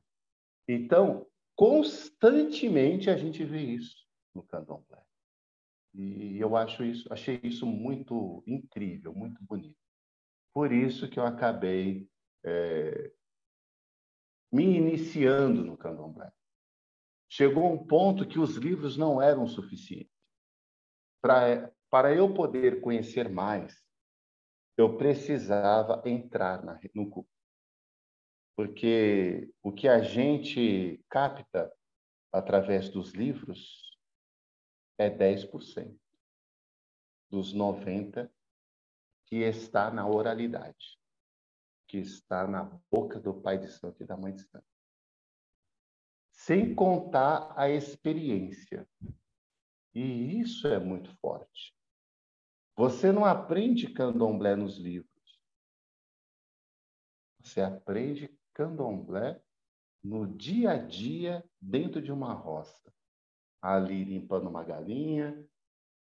Então, 0.68 1.26
constantemente 1.56 3.10
a 3.10 3.16
gente 3.16 3.44
vê 3.46 3.62
isso 3.62 4.06
no 4.34 4.44
candomblé. 4.44 5.02
E 5.94 6.38
eu 6.38 6.58
acho 6.58 6.84
isso, 6.84 7.12
achei 7.12 7.40
isso 7.42 7.66
muito 7.66 8.44
incrível, 8.46 9.14
muito 9.14 9.42
bonito. 9.46 9.78
Por 10.54 10.74
isso 10.74 11.10
que 11.10 11.18
eu 11.18 11.26
acabei 11.26 12.10
é, 12.44 13.14
me 14.52 14.76
iniciando 14.76 15.64
no 15.64 15.78
candomblé. 15.78 16.32
Chegou 17.30 17.72
um 17.72 17.86
ponto 17.86 18.28
que 18.28 18.40
os 18.40 18.56
livros 18.56 18.98
não 18.98 19.22
eram 19.22 19.48
suficientes. 19.48 20.15
Para, 21.22 21.72
para 21.90 22.14
eu 22.14 22.34
poder 22.34 22.82
conhecer 22.82 23.30
mais, 23.30 23.84
eu 24.78 24.98
precisava 24.98 26.02
entrar 26.06 26.64
na, 26.64 26.80
no 26.94 27.10
culto. 27.10 27.30
Porque 28.56 29.52
o 29.62 29.72
que 29.72 29.88
a 29.88 30.02
gente 30.02 31.04
capta 31.10 31.72
através 32.32 32.90
dos 32.90 33.14
livros 33.14 33.82
é 34.98 35.10
10% 35.10 35.98
dos 37.30 37.54
90% 37.54 38.30
que 39.26 39.38
está 39.38 39.92
na 39.92 40.08
oralidade 40.08 40.98
que 41.88 41.98
está 41.98 42.48
na 42.48 42.64
boca 42.92 43.20
do 43.20 43.34
Pai 43.34 43.58
de 43.58 43.72
Santo 43.72 44.02
e 44.02 44.06
da 44.06 44.18
Mãe 44.18 44.34
de 44.34 44.44
Santo. 44.44 44.66
Sem 46.32 46.76
contar 46.76 47.54
a 47.56 47.70
experiência. 47.70 48.88
E 49.96 50.42
isso 50.42 50.68
é 50.68 50.78
muito 50.78 51.10
forte. 51.20 51.74
Você 52.76 53.14
não 53.14 53.24
aprende 53.24 53.88
candomblé 53.94 54.54
nos 54.54 54.78
livros. 54.78 55.40
Você 57.40 57.62
aprende 57.62 58.38
candomblé 58.54 59.42
no 60.04 60.28
dia 60.28 60.72
a 60.72 60.78
dia 60.78 61.44
dentro 61.62 62.02
de 62.02 62.12
uma 62.12 62.34
roça. 62.34 62.94
Ali 63.62 64.04
limpando 64.04 64.50
uma 64.50 64.64
galinha, 64.66 65.48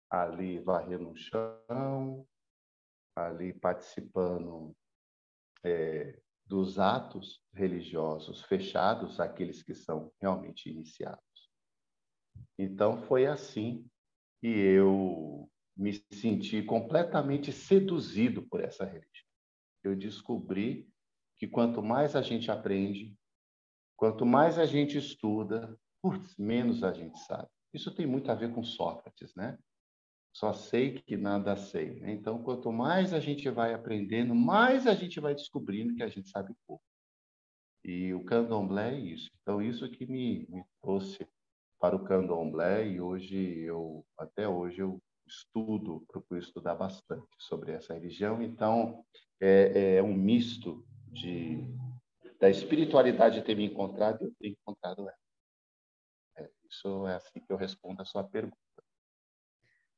ali 0.09 0.59
varrendo 0.59 1.11
um 1.11 1.15
chão, 1.15 2.27
ali 3.15 3.53
participando 3.53 4.75
é, 5.63 6.19
dos 6.47 6.79
atos 6.79 7.45
religiosos 7.53 8.43
fechados 8.43 9.21
àqueles 9.21 9.63
que 9.63 9.75
são 9.75 10.11
realmente 10.21 10.71
iniciados. 10.71 11.32
Então, 12.59 13.03
foi 13.03 13.27
assim 13.27 13.85
que 14.41 14.49
eu 14.49 15.51
me 15.77 15.93
senti 16.13 16.63
completamente 16.63 17.53
seduzido 17.53 18.43
por 18.43 18.61
essa 18.61 18.85
religião. 18.85 19.27
Eu 19.83 19.97
descobri 19.97 20.89
que 21.39 21.49
quanto 21.49 21.83
mais 21.83 22.15
a 22.15 22.23
gente 22.23 22.51
aprende, 22.51 23.17
quanto 23.97 24.25
mais 24.25 24.59
a 24.59 24.67
gente 24.67 24.97
estuda, 24.97 25.77
putz, 26.01 26.37
menos 26.37 26.85
a 26.85 26.93
gente 26.93 27.19
sabe. 27.21 27.49
Isso 27.73 27.95
tem 27.95 28.07
muito 28.07 28.31
a 28.31 28.35
ver 28.35 28.53
com 28.53 28.63
Sócrates, 28.63 29.35
né? 29.35 29.59
Só 30.35 30.53
sei 30.53 31.01
que 31.01 31.17
nada 31.17 31.57
sei. 31.57 32.01
Né? 32.01 32.13
Então, 32.13 32.43
quanto 32.43 32.73
mais 32.73 33.13
a 33.13 33.21
gente 33.21 33.49
vai 33.51 33.75
aprendendo, 33.75 34.35
mais 34.35 34.87
a 34.87 34.95
gente 34.95 35.21
vai 35.21 35.35
descobrindo 35.35 35.95
que 35.95 36.03
a 36.03 36.09
gente 36.09 36.29
sabe 36.29 36.55
pouco. 36.67 36.85
E 37.85 38.15
o 38.15 38.25
candomblé 38.25 38.95
é 38.95 38.99
isso. 38.99 39.31
Então, 39.43 39.61
isso 39.61 39.91
que 39.91 40.07
me, 40.07 40.47
me 40.49 40.65
trouxe 40.81 41.27
para 41.83 41.97
o 41.97 42.05
candomblé 42.05 42.87
e 42.87 43.01
hoje 43.01 43.63
eu, 43.63 44.07
até 44.17 44.47
hoje, 44.47 44.79
eu 44.79 45.03
estudo, 45.27 46.05
procuro 46.07 46.39
estudar 46.39 46.77
bastante 46.77 47.27
sobre 47.41 47.73
essa 47.73 47.93
religião. 47.93 48.41
Então, 48.41 49.05
é, 49.41 49.97
é 49.97 50.03
um 50.03 50.15
misto 50.15 50.87
de, 51.09 51.59
da 52.39 52.49
espiritualidade 52.49 53.43
ter 53.43 53.57
me 53.57 53.65
encontrado 53.65 54.23
e 54.23 54.27
eu 54.27 54.35
ter 54.39 54.49
encontrado 54.51 55.01
ela. 55.01 55.19
É, 56.39 56.49
isso 56.71 57.05
é 57.09 57.17
assim 57.17 57.41
que 57.41 57.53
eu 57.53 57.57
respondo 57.57 58.01
a 58.01 58.05
sua 58.05 58.23
pergunta. 58.23 58.57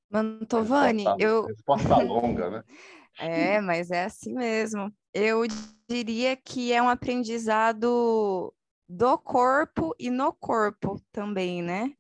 Mantovani, 0.09 1.03
resposta, 1.03 1.23
eu. 1.23 1.45
Resposta 1.45 1.97
longa, 1.99 2.49
né? 2.49 2.65
é, 3.21 3.61
mas 3.61 3.91
é 3.91 4.05
assim 4.05 4.33
mesmo. 4.33 4.91
Eu 5.13 5.43
diria 5.87 6.35
que 6.35 6.73
é 6.73 6.83
um 6.83 6.89
aprendizado 6.89 8.55
do 8.89 9.17
corpo 9.19 9.95
e 9.99 10.11
no 10.11 10.33
corpo 10.33 11.01
também, 11.13 11.63
né? 11.63 11.93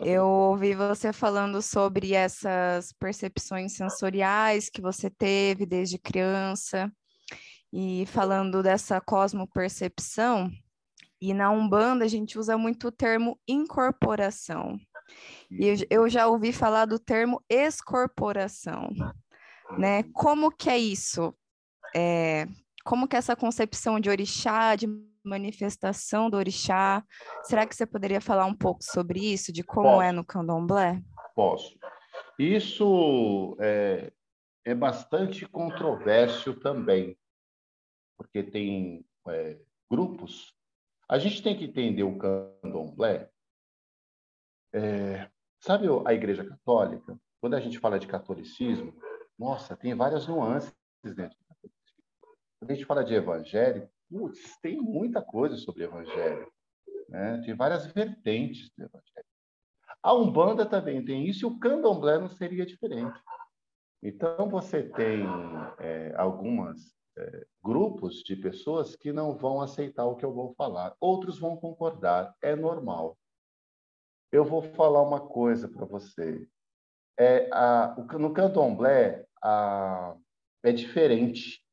Eu 0.00 0.26
ouvi 0.26 0.74
você 0.74 1.12
falando 1.12 1.60
sobre 1.60 2.14
essas 2.14 2.92
percepções 2.92 3.74
sensoriais 3.74 4.68
que 4.70 4.80
você 4.80 5.10
teve 5.10 5.66
desde 5.66 5.98
criança 5.98 6.90
e 7.72 8.06
falando 8.06 8.62
dessa 8.62 9.00
cosmopercepção. 9.00 10.50
E 11.20 11.32
na 11.32 11.50
Umbanda 11.50 12.04
a 12.04 12.08
gente 12.08 12.38
usa 12.38 12.56
muito 12.56 12.88
o 12.88 12.92
termo 12.92 13.38
incorporação. 13.46 14.78
E 15.50 15.86
eu 15.88 16.08
já 16.08 16.26
ouvi 16.26 16.52
falar 16.52 16.86
do 16.86 16.98
termo 16.98 17.42
excorporação, 17.48 18.90
né? 19.78 20.00
Uhum. 20.00 20.12
Como 20.12 20.50
que 20.50 20.68
é 20.68 20.78
isso? 20.78 21.34
É, 21.94 22.46
como 22.84 23.06
que 23.06 23.14
é 23.14 23.18
essa 23.18 23.36
concepção 23.36 24.00
de 24.00 24.10
orixá, 24.10 24.74
de 24.74 24.86
manifestação 25.26 26.30
do 26.30 26.36
orixá? 26.36 27.04
Será 27.42 27.66
que 27.66 27.74
você 27.74 27.84
poderia 27.84 28.20
falar 28.20 28.46
um 28.46 28.54
pouco 28.54 28.82
sobre 28.82 29.20
isso, 29.20 29.52
de 29.52 29.62
como 29.62 29.88
Posso. 29.88 30.02
é 30.02 30.12
no 30.12 30.24
candomblé? 30.24 31.02
Posso. 31.34 31.78
Isso 32.38 33.56
é, 33.60 34.12
é 34.64 34.74
bastante 34.74 35.46
controverso 35.46 36.54
também, 36.54 37.18
porque 38.16 38.42
tem 38.42 39.04
é, 39.28 39.58
grupos. 39.90 40.54
A 41.08 41.18
gente 41.18 41.42
tem 41.42 41.56
que 41.56 41.64
entender 41.64 42.02
o 42.02 42.18
candomblé. 42.18 43.30
É, 44.72 45.30
sabe 45.60 45.86
a 46.04 46.12
Igreja 46.12 46.44
Católica? 46.44 47.18
Quando 47.40 47.54
a 47.54 47.60
gente 47.60 47.78
fala 47.78 47.98
de 47.98 48.06
catolicismo, 48.06 48.94
nossa, 49.38 49.76
tem 49.76 49.94
várias 49.94 50.26
nuances 50.26 50.74
dentro 51.02 51.36
do 51.38 51.44
catolicismo. 51.46 52.04
Quando 52.58 52.70
a 52.70 52.74
gente 52.74 52.86
fala 52.86 53.04
de 53.04 53.14
evangelho, 53.14 53.88
putz, 54.08 54.58
tem 54.60 54.80
muita 54.80 55.22
coisa 55.22 55.56
sobre 55.56 55.84
evangelho. 55.84 56.50
Né? 57.08 57.42
Tem 57.44 57.54
várias 57.54 57.86
vertentes 57.86 58.70
do 58.76 58.84
evangelho. 58.84 59.26
A 60.02 60.14
Umbanda 60.14 60.64
também 60.64 61.04
tem 61.04 61.26
isso 61.26 61.44
e 61.44 61.48
o 61.48 61.58
candomblé 61.58 62.18
não 62.18 62.28
seria 62.28 62.64
diferente. 62.64 63.18
Então, 64.02 64.48
você 64.48 64.82
tem 64.82 65.24
é, 65.78 66.14
alguns 66.16 66.94
é, 67.18 67.46
grupos 67.62 68.22
de 68.22 68.36
pessoas 68.36 68.94
que 68.94 69.12
não 69.12 69.34
vão 69.34 69.60
aceitar 69.60 70.04
o 70.04 70.16
que 70.16 70.24
eu 70.24 70.32
vou 70.32 70.54
falar, 70.54 70.94
outros 71.00 71.38
vão 71.38 71.56
concordar, 71.56 72.34
é 72.40 72.54
normal. 72.54 73.18
Eu 74.30 74.44
vou 74.44 74.62
falar 74.62 75.02
uma 75.02 75.20
coisa 75.20 75.68
para 75.68 75.84
você. 75.84 76.46
É, 77.18 77.48
a, 77.52 77.96
no 78.18 78.32
candomblé 78.32 79.26
a, 79.42 80.14
é 80.62 80.72
diferente. 80.72 81.65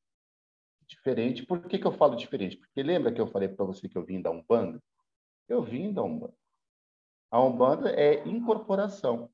Diferente. 0.93 1.45
Por 1.45 1.67
que, 1.67 1.79
que 1.79 1.87
eu 1.87 1.91
falo 1.91 2.15
diferente? 2.15 2.57
Porque 2.57 2.83
lembra 2.83 3.11
que 3.11 3.19
eu 3.19 3.27
falei 3.27 3.49
para 3.49 3.65
você 3.65 3.89
que 3.89 3.97
eu 3.97 4.05
vim 4.05 4.21
da 4.21 4.29
Umbanda? 4.29 4.81
Eu 5.49 5.61
vim 5.63 5.91
da 5.91 6.03
Umbanda. 6.03 6.35
A 7.31 7.41
Umbanda 7.41 7.91
é 7.91 8.25
incorporação. 8.27 9.29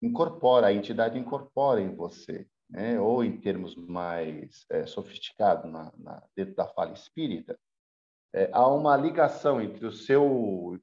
Incorpora, 0.00 0.68
a 0.68 0.72
entidade 0.72 1.18
incorpora 1.18 1.80
em 1.80 1.94
você, 1.94 2.46
né? 2.68 2.98
ou 2.98 3.24
em 3.24 3.38
termos 3.38 3.74
mais 3.74 4.64
é, 4.70 4.86
sofisticados, 4.86 5.70
na, 5.70 5.92
na, 5.98 6.22
dentro 6.34 6.54
da 6.54 6.66
fala 6.68 6.92
espírita, 6.92 7.58
é, 8.32 8.48
há 8.52 8.66
uma 8.68 8.96
ligação 8.96 9.60
entre 9.60 9.84
o 9.84 9.92
seu 9.92 10.80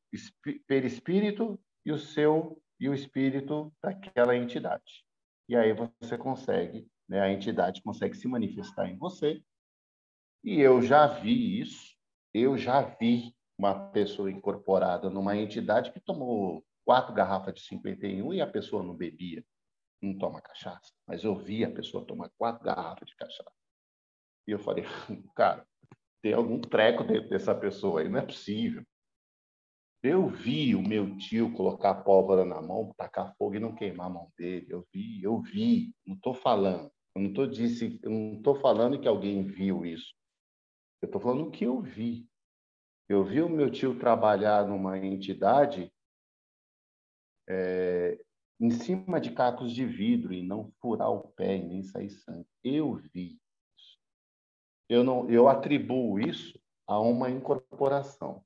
perispírito 0.68 1.60
e 1.86 1.92
o 1.92 1.98
seu 1.98 2.62
e 2.80 2.90
o 2.90 2.94
espírito 2.94 3.74
daquela 3.82 4.36
entidade. 4.36 5.04
E 5.50 5.56
aí 5.56 5.74
você 5.74 6.18
consegue, 6.18 6.88
né, 7.08 7.22
a 7.22 7.32
entidade 7.32 7.82
consegue 7.82 8.16
se 8.16 8.28
manifestar 8.28 8.90
em 8.90 8.98
você. 8.98 9.42
E 10.44 10.60
eu 10.60 10.82
já 10.82 11.08
vi 11.08 11.60
isso, 11.60 11.96
eu 12.34 12.58
já 12.58 12.82
vi 12.82 13.36
uma 13.58 13.90
pessoa 13.90 14.32
incorporada 14.32 15.10
numa 15.10 15.36
entidade 15.36 15.92
que 15.92 16.00
tomou 16.00 16.64
quatro 16.86 17.14
garrafas 17.14 17.56
de 17.56 17.62
51 17.62 18.34
e 18.34 18.42
a 18.42 18.48
pessoa 18.48 18.84
não 18.84 18.96
bebia, 18.96 19.44
não 20.02 20.18
toma 20.18 20.42
cachaça. 20.42 20.94
Mas 21.06 21.24
eu 21.24 21.36
vi 21.36 21.66
a 21.66 21.72
pessoa 21.72 22.06
tomar 22.06 22.30
quatro 22.38 22.64
garrafas 22.64 23.10
de 23.10 23.16
cachaça. 23.16 23.52
E 24.48 24.52
eu 24.52 24.60
falei, 24.60 24.86
cara, 25.36 25.68
tem 26.22 26.34
algum 26.34 26.62
treco 26.62 27.04
dentro 27.04 27.30
dessa 27.30 27.54
pessoa 27.54 28.02
aí, 28.02 28.10
não 28.10 28.20
é 28.20 28.26
possível. 28.26 28.86
Eu 30.04 30.28
vi 30.30 30.76
o 30.76 30.82
meu 30.82 31.18
tio 31.18 31.52
colocar 31.54 31.96
pólvora 31.96 32.46
na 32.46 32.62
mão, 32.62 32.94
tacar 32.96 33.36
fogo 33.36 33.56
e 33.56 33.60
não 33.60 33.74
queimar 33.74 34.08
a 34.08 34.10
mão 34.10 34.32
dele. 34.38 34.68
Eu 34.70 34.88
vi, 34.94 35.24
eu 35.24 35.42
vi. 35.42 35.94
Não 36.06 36.16
estou 36.16 36.34
falando. 36.34 36.92
Eu 37.18 37.22
não 37.22 37.30
estou 37.30 37.48
disse, 37.48 38.00
não 38.04 38.36
estou 38.36 38.60
falando 38.62 39.00
que 39.02 39.08
alguém 39.08 39.44
viu 39.44 39.84
isso. 39.84 40.14
Eu 41.02 41.08
estou 41.08 41.20
falando 41.20 41.48
o 41.48 41.52
que 41.52 41.64
eu 41.64 41.82
vi. 41.82 42.30
Eu 43.10 43.24
vi 43.24 43.42
o 43.42 43.50
meu 43.50 43.72
tio 43.72 43.98
trabalhar 43.98 44.68
numa 44.68 45.00
entidade 45.00 45.92
é, 47.50 48.24
em 48.60 48.70
cima 48.70 49.20
de 49.20 49.32
cacos 49.32 49.72
de 49.72 49.84
vidro 49.84 50.32
e 50.32 50.44
não 50.44 50.72
furar 50.80 51.10
o 51.10 51.30
pé 51.30 51.58
e 51.58 51.64
nem 51.64 51.82
sair 51.82 52.12
sangue. 52.12 52.48
Eu 52.64 52.94
vi 52.94 53.40
isso. 53.76 53.98
Eu, 54.88 55.04
não, 55.04 55.28
eu 55.28 55.48
atribuo 55.48 56.20
isso 56.20 56.60
a 56.86 57.00
uma 57.00 57.32
incorporação, 57.32 58.46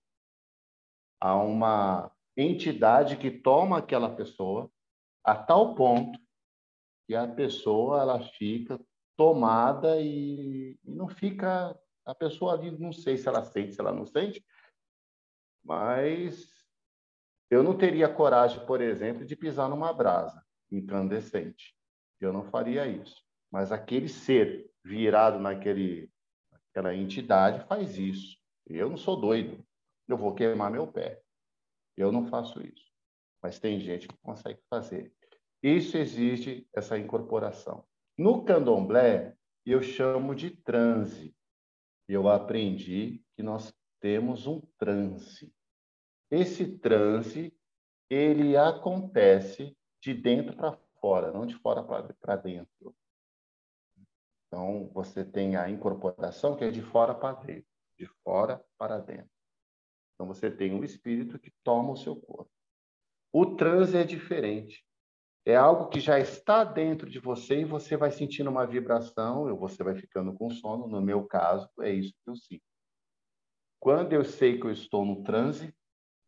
a 1.19 1.35
uma 1.35 2.09
entidade 2.37 3.17
que 3.17 3.29
toma 3.29 3.79
aquela 3.79 4.15
pessoa 4.15 4.71
a 5.25 5.35
tal 5.35 5.75
ponto 5.75 6.20
que 7.07 7.15
a 7.15 7.27
pessoa 7.27 8.01
ela 8.01 8.19
fica 8.19 8.79
tomada 9.17 9.99
e, 9.99 10.77
e 10.83 10.91
não 10.91 11.07
fica 11.07 11.77
a 12.05 12.15
pessoa 12.15 12.53
ali, 12.53 12.71
não 12.71 12.91
sei 12.91 13.17
se 13.17 13.27
ela 13.27 13.43
sente, 13.43 13.73
se 13.73 13.79
ela 13.79 13.91
não 13.91 14.05
sente, 14.05 14.43
mas 15.63 16.49
eu 17.49 17.61
não 17.61 17.77
teria 17.77 18.07
coragem, 18.07 18.65
por 18.65 18.81
exemplo, 18.81 19.25
de 19.25 19.35
pisar 19.35 19.69
numa 19.69 19.93
brasa 19.93 20.43
incandescente. 20.71 21.75
Eu 22.19 22.31
não 22.31 22.45
faria 22.45 22.87
isso. 22.87 23.21
Mas 23.51 23.71
aquele 23.71 24.07
ser 24.07 24.71
virado 24.83 25.37
naquele, 25.37 26.09
naquela 26.51 26.95
entidade 26.95 27.67
faz 27.67 27.97
isso. 27.97 28.37
Eu 28.65 28.89
não 28.89 28.97
sou 28.97 29.19
doido. 29.19 29.63
Eu 30.07 30.17
vou 30.17 30.33
queimar 30.33 30.71
meu 30.71 30.87
pé. 30.87 31.21
Eu 31.97 32.11
não 32.11 32.25
faço 32.25 32.61
isso. 32.65 32.89
Mas 33.43 33.59
tem 33.59 33.79
gente 33.79 34.07
que 34.07 34.17
consegue 34.19 34.61
fazer. 34.69 35.13
Isso 35.61 35.97
existe, 35.97 36.67
essa 36.73 36.97
incorporação. 36.97 37.85
No 38.17 38.43
candomblé, 38.43 39.35
eu 39.65 39.81
chamo 39.81 40.33
de 40.33 40.49
transe. 40.49 41.35
Eu 42.07 42.27
aprendi 42.27 43.23
que 43.35 43.43
nós 43.43 43.73
temos 43.99 44.47
um 44.47 44.59
transe. 44.77 45.53
Esse 46.29 46.77
transe, 46.79 47.55
ele 48.09 48.57
acontece 48.57 49.77
de 50.01 50.13
dentro 50.13 50.55
para 50.55 50.77
fora, 50.99 51.31
não 51.31 51.45
de 51.45 51.55
fora 51.55 51.83
para 51.83 52.35
dentro. 52.35 52.95
Então, 54.47 54.89
você 54.93 55.23
tem 55.23 55.55
a 55.55 55.69
incorporação 55.69 56.57
que 56.57 56.63
é 56.63 56.71
de 56.71 56.81
fora 56.81 57.13
para 57.13 57.39
dentro, 57.39 57.69
de 57.97 58.05
fora 58.23 58.63
para 58.77 58.97
dentro. 58.99 59.29
Então, 60.13 60.27
você 60.27 60.51
tem 60.51 60.77
o 60.77 60.83
espírito 60.83 61.39
que 61.39 61.51
toma 61.63 61.93
o 61.93 61.97
seu 61.97 62.15
corpo. 62.15 62.51
O 63.31 63.55
transe 63.55 63.95
é 63.95 64.03
diferente. 64.03 64.85
É 65.45 65.55
algo 65.55 65.89
que 65.89 65.99
já 65.99 66.19
está 66.19 66.63
dentro 66.63 67.09
de 67.09 67.19
você 67.19 67.61
e 67.61 67.65
você 67.65 67.97
vai 67.97 68.11
sentindo 68.11 68.49
uma 68.49 68.65
vibração, 68.65 69.49
ou 69.49 69.57
você 69.57 69.83
vai 69.83 69.95
ficando 69.95 70.33
com 70.33 70.49
sono. 70.51 70.87
No 70.87 71.01
meu 71.01 71.25
caso, 71.25 71.67
é 71.81 71.89
isso 71.91 72.13
que 72.23 72.29
eu 72.29 72.35
sinto. 72.35 72.63
Quando 73.79 74.13
eu 74.13 74.23
sei 74.23 74.59
que 74.59 74.65
eu 74.67 74.71
estou 74.71 75.03
no 75.03 75.23
transe, 75.23 75.73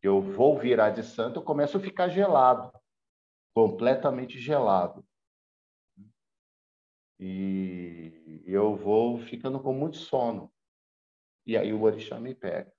eu 0.01 0.19
vou 0.19 0.57
virar 0.57 0.89
de 0.89 1.03
santo, 1.03 1.39
eu 1.39 1.43
começo 1.43 1.77
a 1.77 1.79
ficar 1.79 2.09
gelado, 2.09 2.71
completamente 3.53 4.39
gelado. 4.39 5.05
E 7.19 8.43
eu 8.45 8.75
vou 8.75 9.19
ficando 9.19 9.59
com 9.59 9.71
muito 9.71 9.97
sono. 9.97 10.51
E 11.45 11.55
aí 11.55 11.71
o 11.71 11.83
orixá 11.83 12.19
me 12.19 12.33
pega. 12.33 12.73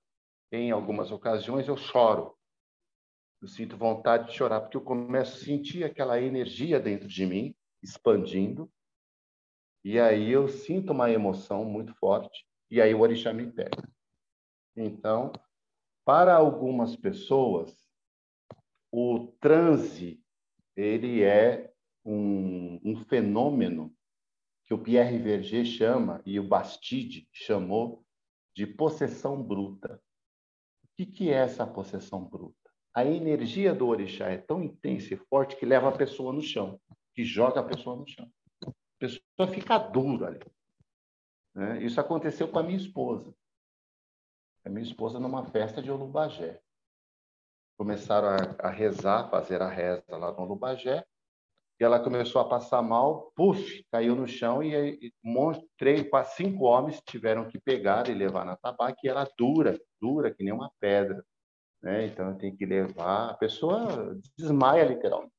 Em 0.51 0.71
algumas 0.71 1.11
ocasiões 1.11 1.67
eu 1.67 1.77
choro. 1.77 2.34
Eu 3.45 3.49
sinto 3.49 3.77
vontade 3.77 4.29
de 4.29 4.33
chorar, 4.33 4.59
porque 4.59 4.75
eu 4.75 4.81
começo 4.81 5.37
a 5.37 5.45
sentir 5.45 5.83
aquela 5.83 6.19
energia 6.19 6.79
dentro 6.79 7.07
de 7.07 7.27
mim, 7.27 7.55
expandindo. 7.79 8.67
E 9.83 9.99
aí 9.99 10.31
eu 10.31 10.47
sinto 10.47 10.91
uma 10.93 11.11
emoção 11.11 11.63
muito 11.63 11.93
forte. 11.93 12.43
E 12.71 12.81
aí 12.81 12.91
o 12.95 13.01
orixá 13.01 13.31
me 13.31 13.45
pega. 13.51 13.87
Então, 14.75 15.31
para 16.03 16.33
algumas 16.33 16.95
pessoas, 16.95 17.87
o 18.91 19.27
transe 19.39 20.19
ele 20.75 21.21
é 21.21 21.71
um, 22.03 22.81
um 22.83 23.05
fenômeno 23.05 23.95
que 24.63 24.73
o 24.73 24.81
Pierre 24.81 25.19
Verger 25.19 25.65
chama 25.65 26.19
e 26.25 26.39
o 26.39 26.47
Bastide 26.47 27.29
chamou 27.31 28.03
de 28.55 28.65
possessão 28.65 29.39
bruta. 29.39 30.01
O 30.83 30.87
que, 30.97 31.05
que 31.05 31.29
é 31.29 31.35
essa 31.35 31.67
possessão 31.67 32.25
bruta? 32.25 32.64
A 32.95 33.03
energia 33.03 33.73
do 33.73 33.87
orixá 33.87 34.29
é 34.29 34.37
tão 34.37 34.63
intensa 34.63 35.13
e 35.13 35.17
forte 35.17 35.55
que 35.57 35.65
leva 35.65 35.89
a 35.89 35.97
pessoa 35.97 36.31
no 36.31 36.41
chão, 36.41 36.79
que 37.13 37.23
joga 37.23 37.59
a 37.59 37.63
pessoa 37.63 37.95
no 37.95 38.07
chão. 38.07 38.31
A 38.65 38.71
pessoa 38.97 39.47
fica 39.53 39.77
dura 39.77 40.27
ali. 40.27 40.39
Né? 41.53 41.83
Isso 41.83 41.99
aconteceu 41.99 42.47
com 42.47 42.57
a 42.57 42.63
minha 42.63 42.77
esposa 42.77 43.35
a 44.65 44.69
minha 44.69 44.83
esposa 44.83 45.19
numa 45.19 45.45
festa 45.45 45.81
de 45.81 45.91
Olubagé. 45.91 46.59
Começaram 47.77 48.29
a, 48.29 48.67
a 48.67 48.71
rezar, 48.71 49.29
fazer 49.29 49.61
a 49.61 49.69
reza 49.69 50.03
lá 50.09 50.31
no 50.31 50.41
Olubagé, 50.41 51.05
e 51.79 51.83
ela 51.83 51.99
começou 51.99 52.41
a 52.41 52.47
passar 52.47 52.81
mal, 52.81 53.31
puf, 53.35 53.85
caiu 53.91 54.15
no 54.15 54.27
chão 54.27 54.63
e, 54.63 54.97
e 55.07 55.13
três, 55.77 56.09
quase 56.09 56.35
cinco 56.35 56.63
homens 56.63 57.01
tiveram 57.05 57.47
que 57.47 57.59
pegar 57.59 58.09
e 58.09 58.13
levar 58.13 58.45
na 58.45 58.55
tabaca 58.55 58.97
e 59.03 59.09
ela 59.09 59.29
dura, 59.37 59.77
dura 60.01 60.33
que 60.33 60.41
nem 60.41 60.53
uma 60.53 60.71
pedra, 60.79 61.23
né? 61.85 62.07
Então 62.07 62.35
tem 62.35 62.53
que 62.53 62.65
levar, 62.65 63.29
a 63.29 63.33
pessoa 63.35 64.19
desmaia 64.35 64.83
literalmente. 64.83 65.31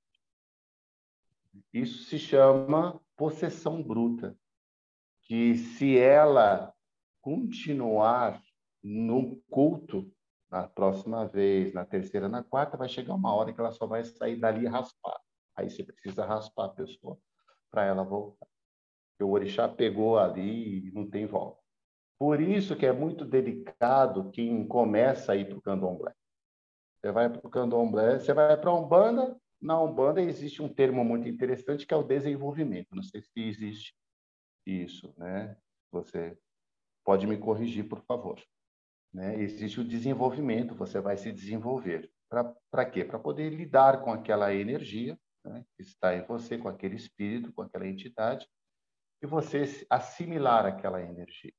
Isso 1.74 2.04
se 2.04 2.20
chama 2.20 3.00
possessão 3.16 3.82
bruta, 3.82 4.36
que 5.22 5.56
se 5.56 5.98
ela 5.98 6.72
continuar 7.20 8.40
no 8.80 9.42
culto, 9.50 10.08
na 10.48 10.68
próxima 10.68 11.26
vez, 11.26 11.74
na 11.74 11.84
terceira, 11.84 12.28
na 12.28 12.44
quarta, 12.44 12.76
vai 12.76 12.88
chegar 12.88 13.14
uma 13.14 13.34
hora 13.34 13.52
que 13.52 13.60
ela 13.60 13.72
só 13.72 13.84
vai 13.84 14.04
sair 14.04 14.36
dali 14.36 14.68
raspar. 14.68 15.20
Aí 15.56 15.68
você 15.68 15.82
precisa 15.82 16.24
raspar 16.24 16.66
a 16.66 16.68
pessoa 16.68 17.18
para 17.72 17.84
ela 17.84 18.04
voltar. 18.04 18.46
Porque 19.10 19.24
o 19.24 19.30
orixá 19.30 19.68
pegou 19.68 20.16
ali 20.16 20.86
e 20.86 20.92
não 20.92 21.10
tem 21.10 21.26
volta. 21.26 21.60
Por 22.16 22.40
isso 22.40 22.76
que 22.76 22.86
é 22.86 22.92
muito 22.92 23.24
delicado 23.24 24.30
quem 24.30 24.66
começa 24.68 25.32
a 25.32 25.36
ir 25.36 25.48
para 25.48 25.58
o 25.58 25.62
candomblé. 25.62 26.14
Você 27.00 27.12
vai 27.12 27.28
para 27.28 27.46
o 27.46 27.50
candomblé, 27.50 28.18
você 28.18 28.32
vai 28.32 28.56
para 28.56 28.70
a 28.70 28.74
Umbanda, 28.74 29.36
na 29.60 29.80
Umbanda 29.80 30.20
existe 30.20 30.62
um 30.62 30.68
termo 30.68 31.04
muito 31.04 31.28
interessante 31.28 31.86
que 31.86 31.94
é 31.94 31.96
o 31.96 32.02
desenvolvimento. 32.02 32.94
Não 32.94 33.02
sei 33.02 33.22
se 33.22 33.30
existe 33.36 33.94
isso, 34.66 35.14
né? 35.16 35.56
Você 35.90 36.36
pode 37.04 37.26
me 37.26 37.38
corrigir, 37.38 37.88
por 37.88 38.02
favor. 38.02 38.40
Né? 39.12 39.40
Existe 39.40 39.80
o 39.80 39.84
desenvolvimento, 39.84 40.74
você 40.74 41.00
vai 41.00 41.16
se 41.16 41.32
desenvolver. 41.32 42.10
Para 42.28 42.84
quê? 42.84 43.04
Para 43.04 43.18
poder 43.18 43.50
lidar 43.50 44.02
com 44.02 44.12
aquela 44.12 44.52
energia 44.52 45.18
né, 45.44 45.64
que 45.76 45.82
está 45.82 46.14
em 46.14 46.26
você, 46.26 46.58
com 46.58 46.68
aquele 46.68 46.96
espírito, 46.96 47.52
com 47.52 47.62
aquela 47.62 47.86
entidade, 47.86 48.46
e 49.22 49.26
você 49.26 49.64
assimilar 49.88 50.66
aquela 50.66 51.00
energia. 51.00 51.52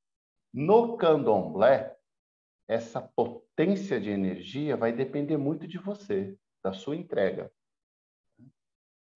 No 0.54 0.97
candomblé, 0.97 1.96
essa 2.67 3.01
potência 3.01 3.99
de 3.99 4.10
energia 4.10 4.75
vai 4.75 4.91
depender 4.91 5.38
muito 5.38 5.67
de 5.67 5.77
você, 5.77 6.38
da 6.63 6.73
sua 6.73 6.95
entrega. 6.95 7.51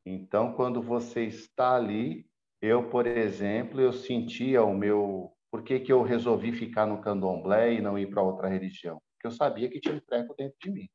Então, 0.05 0.53
quando 0.53 0.81
você 0.81 1.25
está 1.25 1.75
ali, 1.75 2.25
eu, 2.61 2.89
por 2.89 3.05
exemplo, 3.05 3.81
eu 3.81 3.91
sentia 3.91 4.63
o 4.63 4.73
meu. 4.73 5.31
Por 5.51 5.63
que, 5.63 5.79
que 5.79 5.91
eu 5.91 6.01
resolvi 6.01 6.53
ficar 6.53 6.85
no 6.85 7.01
candomblé 7.01 7.73
e 7.73 7.81
não 7.81 7.99
ir 7.99 8.09
para 8.09 8.23
outra 8.23 8.47
religião? 8.47 9.01
Porque 9.13 9.27
eu 9.27 9.31
sabia 9.31 9.69
que 9.69 9.81
tinha 9.81 9.95
um 9.95 9.99
treco 9.99 10.33
dentro 10.35 10.57
de 10.59 10.71
mim. 10.71 10.89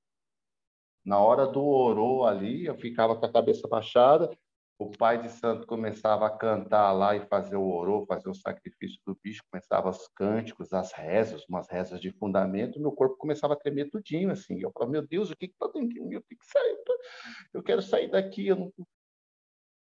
Na 1.04 1.18
hora 1.18 1.46
do 1.46 1.64
orô 1.64 2.24
ali, 2.24 2.64
eu 2.64 2.74
ficava 2.76 3.14
com 3.14 3.26
a 3.26 3.32
cabeça 3.32 3.68
baixada, 3.68 4.30
o 4.78 4.90
pai 4.90 5.22
de 5.22 5.30
santo 5.30 5.66
começava 5.66 6.26
a 6.26 6.30
cantar 6.30 6.92
lá 6.92 7.16
e 7.16 7.26
fazer 7.26 7.56
o 7.56 7.66
orô, 7.66 8.04
fazer 8.06 8.28
o 8.28 8.34
sacrifício 8.34 9.00
do 9.06 9.18
bicho, 9.22 9.42
começava 9.50 9.88
os 9.88 10.06
cânticos, 10.08 10.72
as 10.72 10.92
rezas, 10.92 11.44
umas 11.48 11.68
rezas 11.68 12.00
de 12.00 12.12
fundamento, 12.12 12.80
meu 12.80 12.92
corpo 12.92 13.16
começava 13.16 13.54
a 13.54 13.56
tremer 13.56 13.90
tudinho, 13.90 14.30
assim. 14.30 14.60
Eu 14.60 14.70
falava, 14.70 14.92
meu 14.92 15.06
Deus, 15.06 15.30
o 15.30 15.36
que 15.36 15.46
está 15.46 15.66
dentro 15.68 15.88
de 15.88 16.00
mim? 16.00 16.14
Eu 16.14 16.22
tenho 16.22 16.38
que 16.38 16.46
sair, 16.46 16.78
eu 17.54 17.62
quero 17.62 17.80
sair 17.80 18.10
daqui, 18.10 18.46
eu 18.46 18.56
não... 18.56 18.72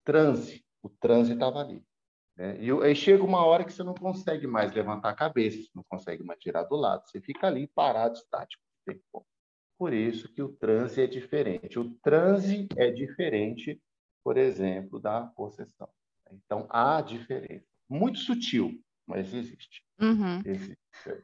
Transe, 0.04 0.64
o 0.82 0.90
transe 0.90 1.32
estava 1.32 1.60
ali. 1.60 1.82
Né? 2.36 2.60
E 2.60 2.70
aí 2.70 2.94
chega 2.94 3.22
uma 3.22 3.46
hora 3.46 3.64
que 3.64 3.72
você 3.72 3.82
não 3.82 3.94
consegue 3.94 4.46
mais 4.46 4.72
levantar 4.72 5.10
a 5.10 5.14
cabeça, 5.14 5.70
não 5.74 5.84
consegue 5.88 6.22
mais 6.22 6.38
tirar 6.38 6.64
do 6.64 6.76
lado, 6.76 7.06
você 7.06 7.20
fica 7.20 7.46
ali 7.46 7.66
parado, 7.66 8.16
estático. 8.16 8.62
Por 9.78 9.92
isso 9.92 10.32
que 10.32 10.42
o 10.42 10.52
transe 10.52 11.00
é 11.00 11.06
diferente. 11.06 11.78
O 11.78 11.94
transe 12.02 12.68
é 12.76 12.90
diferente, 12.90 13.80
por 14.22 14.36
exemplo, 14.36 15.00
da 15.00 15.26
possessão. 15.26 15.88
Então, 16.30 16.66
há 16.70 17.00
diferença. 17.00 17.66
Muito 17.88 18.18
sutil, 18.20 18.80
mas 19.06 19.32
existe. 19.34 19.84
Uhum. 20.00 20.40
existe. 20.44 20.78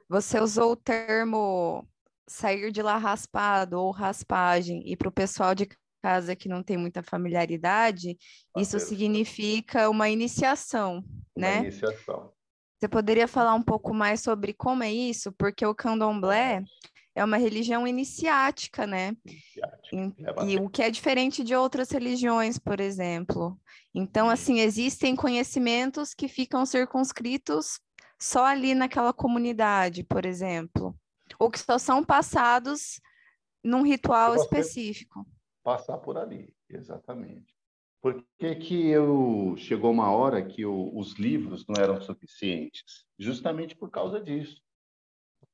Você 0.08 0.40
usou 0.40 0.72
o 0.72 0.76
termo 0.76 1.87
sair 2.28 2.70
de 2.70 2.82
lá 2.82 2.96
raspado 2.96 3.80
ou 3.80 3.90
raspagem, 3.90 4.82
e 4.87 4.96
para 4.96 5.08
o 5.08 5.12
pessoal 5.12 5.54
de 5.54 5.68
casa 6.02 6.37
que 6.37 6.48
não 6.48 6.62
tem 6.62 6.76
muita 6.76 7.02
familiaridade, 7.02 8.16
isso 8.56 8.78
significa 8.78 9.88
uma 9.90 10.08
iniciação, 10.08 11.04
uma 11.34 11.46
né? 11.46 11.58
Iniciação. 11.58 12.32
Você 12.78 12.88
poderia 12.88 13.26
falar 13.26 13.54
um 13.54 13.62
pouco 13.62 13.92
mais 13.92 14.20
sobre 14.20 14.52
como 14.52 14.84
é 14.84 14.92
isso? 14.92 15.32
Porque 15.32 15.66
o 15.66 15.74
candomblé, 15.74 16.62
é 17.18 17.24
uma 17.24 17.37
religião 17.37 17.87
iniciática, 17.87 18.87
né? 18.87 19.16
Iniciática. 19.92 20.44
E, 20.44 20.52
e 20.52 20.57
o 20.59 20.68
que 20.70 20.83
é 20.83 20.90
diferente 20.90 21.42
de 21.42 21.54
outras 21.54 21.90
religiões, 21.90 22.59
por 22.59 22.78
exemplo. 22.78 23.59
Então, 23.92 24.31
assim, 24.31 24.61
existem 24.61 25.16
conhecimentos 25.16 26.14
que 26.14 26.28
ficam 26.28 26.64
circunscritos 26.64 27.81
só 28.20 28.44
ali 28.44 28.74
naquela 28.74 29.12
comunidade, 29.12 30.04
por 30.04 30.24
exemplo, 30.24 30.96
ou 31.38 31.50
que 31.50 31.59
só 31.59 31.76
são 31.78 32.04
passados 32.04 33.00
num 33.64 33.83
ritual 33.83 34.37
específico. 34.37 35.26
Passar 35.64 35.98
por 35.98 36.16
ali, 36.16 36.54
exatamente. 36.68 37.52
Por 38.00 38.24
que, 38.38 38.54
que 38.54 38.87
eu 38.87 39.54
chegou 39.57 39.90
uma 39.90 40.11
hora 40.12 40.40
que 40.40 40.62
eu, 40.62 40.96
os 40.96 41.14
livros 41.14 41.66
não 41.66 41.83
eram 41.83 42.00
suficientes? 42.00 43.04
Justamente 43.18 43.74
por 43.74 43.90
causa 43.90 44.20
disso. 44.20 44.62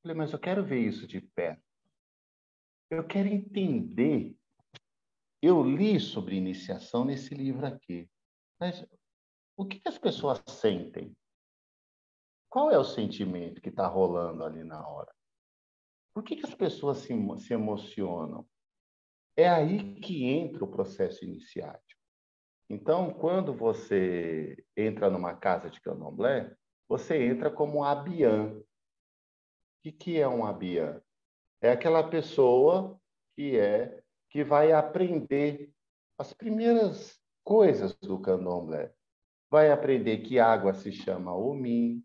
Falei, 0.05 0.17
mas 0.17 0.33
eu 0.33 0.37
quero 0.37 0.63
ver 0.63 0.81
isso 0.81 1.07
de 1.07 1.19
perto. 1.19 1.63
Eu 2.91 3.07
quero 3.07 3.27
entender. 3.27 4.37
Eu 5.41 5.63
li 5.63 5.99
sobre 5.99 6.35
iniciação 6.35 7.03
nesse 7.03 7.33
livro 7.33 7.65
aqui. 7.65 8.07
Mas 8.59 8.85
o 9.57 9.65
que, 9.65 9.81
as 9.83 9.97
pessoas 9.97 10.43
sentem? 10.47 11.11
Qual 12.47 12.69
é 12.69 12.77
o 12.77 12.83
sentimento 12.83 13.59
que 13.59 13.69
está 13.69 13.87
rolando 13.87 14.43
ali 14.43 14.63
na 14.63 14.87
hora? 14.87 15.11
Por 16.13 16.23
que, 16.23 16.35
que 16.35 16.45
as 16.45 16.53
pessoas 16.53 16.99
se, 16.99 17.11
se 17.39 17.53
emocionam? 17.55 18.47
É 19.35 19.49
aí 19.49 19.99
que 20.01 20.25
entra 20.25 20.63
o 20.63 20.71
processo 20.71 21.25
iniciático. 21.25 21.99
Então, 22.69 23.11
quando 23.11 23.55
você 23.55 24.63
entra 24.77 25.09
numa 25.09 25.35
casa 25.35 25.67
de 25.67 25.81
candomblé, 25.81 26.55
você 26.87 27.25
entra 27.25 27.49
como 27.49 27.83
abiã, 27.83 28.55
que, 29.85 29.91
que 29.91 30.19
é 30.19 30.27
um 30.27 30.45
abiã? 30.45 30.99
É 31.61 31.71
aquela 31.71 32.03
pessoa 32.09 32.99
que 33.35 33.57
é 33.57 34.01
que 34.29 34.43
vai 34.43 34.71
aprender 34.71 35.71
as 36.17 36.33
primeiras 36.33 37.19
coisas 37.43 37.95
do 37.95 38.19
candomblé. 38.19 38.91
Vai 39.49 39.71
aprender 39.71 40.19
que 40.19 40.39
água 40.39 40.73
se 40.73 40.91
chama 40.91 41.35
omim, 41.35 42.03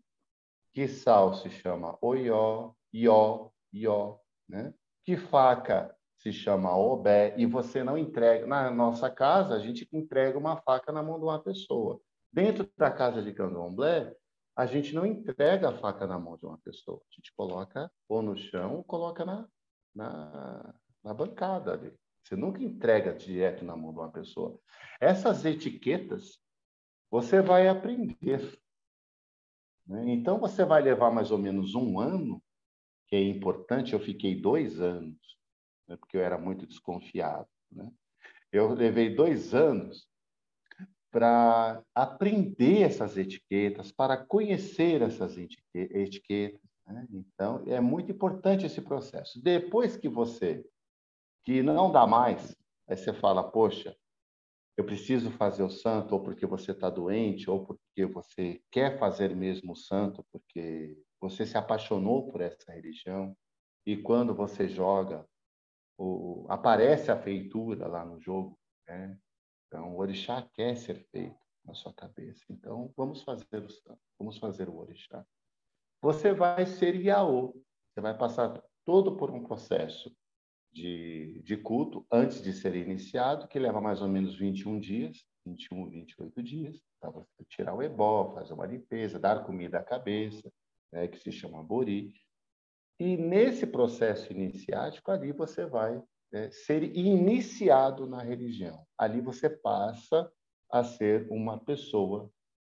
que 0.73 0.87
sal 0.87 1.33
se 1.33 1.49
chama 1.49 1.97
oió, 2.01 2.73
ió, 2.93 3.49
ió, 3.73 4.19
né? 4.47 4.73
Que 5.03 5.17
faca 5.17 5.95
se 6.17 6.31
chama 6.31 6.77
obé, 6.77 7.33
e 7.35 7.47
você 7.47 7.83
não 7.83 7.97
entrega. 7.97 8.45
Na 8.45 8.69
nossa 8.69 9.09
casa, 9.09 9.55
a 9.55 9.59
gente 9.59 9.89
entrega 9.91 10.37
uma 10.37 10.57
faca 10.57 10.91
na 10.91 11.01
mão 11.01 11.17
de 11.17 11.25
uma 11.25 11.41
pessoa. 11.41 11.99
Dentro 12.31 12.69
da 12.77 12.91
casa 12.91 13.23
de 13.23 13.33
candomblé, 13.33 14.15
a 14.61 14.65
gente 14.67 14.93
não 14.93 15.07
entrega 15.07 15.69
a 15.69 15.75
faca 15.75 16.05
na 16.05 16.19
mão 16.19 16.37
de 16.37 16.45
uma 16.45 16.59
pessoa. 16.59 17.01
A 17.09 17.15
gente 17.15 17.33
coloca 17.33 17.91
ou 18.07 18.21
no 18.21 18.37
chão 18.37 18.75
ou 18.75 18.83
coloca 18.83 19.25
na, 19.25 19.49
na, 19.93 20.75
na 21.03 21.13
bancada 21.15 21.73
ali. 21.73 21.91
Você 22.23 22.35
nunca 22.35 22.61
entrega 22.61 23.11
direto 23.11 23.65
na 23.65 23.75
mão 23.75 23.91
de 23.91 23.97
uma 23.97 24.11
pessoa. 24.11 24.59
Essas 24.99 25.43
etiquetas 25.45 26.39
você 27.09 27.41
vai 27.41 27.67
aprender. 27.67 28.55
Né? 29.87 30.11
Então 30.13 30.39
você 30.39 30.63
vai 30.63 30.83
levar 30.83 31.09
mais 31.09 31.31
ou 31.31 31.39
menos 31.39 31.73
um 31.73 31.99
ano, 31.99 32.39
que 33.07 33.15
é 33.15 33.23
importante. 33.23 33.93
Eu 33.93 33.99
fiquei 33.99 34.39
dois 34.39 34.79
anos, 34.79 35.17
né? 35.87 35.97
porque 35.97 36.17
eu 36.17 36.21
era 36.21 36.37
muito 36.37 36.67
desconfiado. 36.67 37.49
Né? 37.71 37.91
Eu 38.51 38.75
levei 38.75 39.15
dois 39.15 39.55
anos 39.55 40.07
para 41.11 41.83
aprender 41.93 42.83
essas 42.83 43.17
etiquetas, 43.17 43.91
para 43.91 44.17
conhecer 44.17 45.01
essas 45.01 45.37
etiquetas. 45.37 46.61
Né? 46.87 47.05
Então, 47.11 47.63
é 47.67 47.81
muito 47.81 48.11
importante 48.11 48.65
esse 48.65 48.81
processo. 48.81 49.41
Depois 49.43 49.97
que 49.97 50.07
você, 50.07 50.65
que 51.43 51.61
não 51.61 51.91
dá 51.91 52.07
mais, 52.07 52.55
aí 52.87 52.95
você 52.95 53.13
fala, 53.13 53.43
poxa, 53.43 53.95
eu 54.77 54.85
preciso 54.85 55.29
fazer 55.31 55.63
o 55.63 55.69
santo, 55.69 56.13
ou 56.13 56.23
porque 56.23 56.45
você 56.45 56.71
está 56.71 56.89
doente, 56.89 57.49
ou 57.49 57.65
porque 57.65 58.05
você 58.05 58.61
quer 58.71 58.97
fazer 58.97 59.35
mesmo 59.35 59.73
o 59.73 59.75
santo, 59.75 60.25
porque 60.31 60.97
você 61.19 61.45
se 61.45 61.57
apaixonou 61.57 62.31
por 62.31 62.41
essa 62.41 62.71
religião, 62.71 63.35
e 63.85 63.97
quando 63.97 64.33
você 64.33 64.69
joga, 64.69 65.27
o, 65.97 66.45
aparece 66.49 67.11
a 67.11 67.21
feitura 67.21 67.87
lá 67.87 68.05
no 68.05 68.19
jogo, 68.19 68.57
né? 68.87 69.17
Então, 69.71 69.95
o 69.95 69.99
orixá 69.99 70.45
quer 70.53 70.75
ser 70.75 70.95
feito 71.11 71.39
na 71.63 71.73
sua 71.73 71.93
cabeça. 71.93 72.43
Então, 72.49 72.93
vamos 72.97 73.23
fazer 73.23 73.63
o 73.63 73.69
santo, 73.69 74.01
vamos 74.19 74.37
fazer 74.37 74.67
o 74.67 74.77
orixá. 74.77 75.25
Você 76.01 76.33
vai 76.33 76.65
ser 76.65 76.93
Iaô. 76.95 77.53
Você 77.93 78.01
vai 78.01 78.17
passar 78.17 78.61
todo 78.83 79.15
por 79.15 79.31
um 79.31 79.41
processo 79.41 80.13
de, 80.73 81.41
de 81.43 81.55
culto 81.55 82.05
antes 82.11 82.41
de 82.43 82.51
ser 82.51 82.75
iniciado, 82.75 83.47
que 83.47 83.59
leva 83.59 83.79
mais 83.79 84.01
ou 84.01 84.09
menos 84.09 84.35
21 84.37 84.77
dias, 84.77 85.25
21, 85.45 85.89
28 85.89 86.43
dias, 86.43 86.81
para 86.99 87.09
você 87.09 87.45
tirar 87.47 87.73
o 87.73 87.81
ebó, 87.81 88.33
fazer 88.33 88.53
uma 88.53 88.65
limpeza, 88.65 89.19
dar 89.19 89.45
comida 89.45 89.79
à 89.79 89.83
cabeça, 89.83 90.51
né, 90.91 91.07
que 91.07 91.17
se 91.17 91.31
chama 91.31 91.63
bori. 91.63 92.13
E 92.99 93.15
nesse 93.15 93.65
processo 93.65 94.33
iniciático, 94.33 95.11
ali 95.11 95.31
você 95.31 95.65
vai 95.65 96.01
é, 96.33 96.49
ser 96.51 96.83
iniciado 96.95 98.07
na 98.07 98.21
religião. 98.21 98.85
Ali 98.97 99.21
você 99.21 99.49
passa 99.49 100.31
a 100.71 100.83
ser 100.83 101.27
uma 101.29 101.59
pessoa 101.59 102.31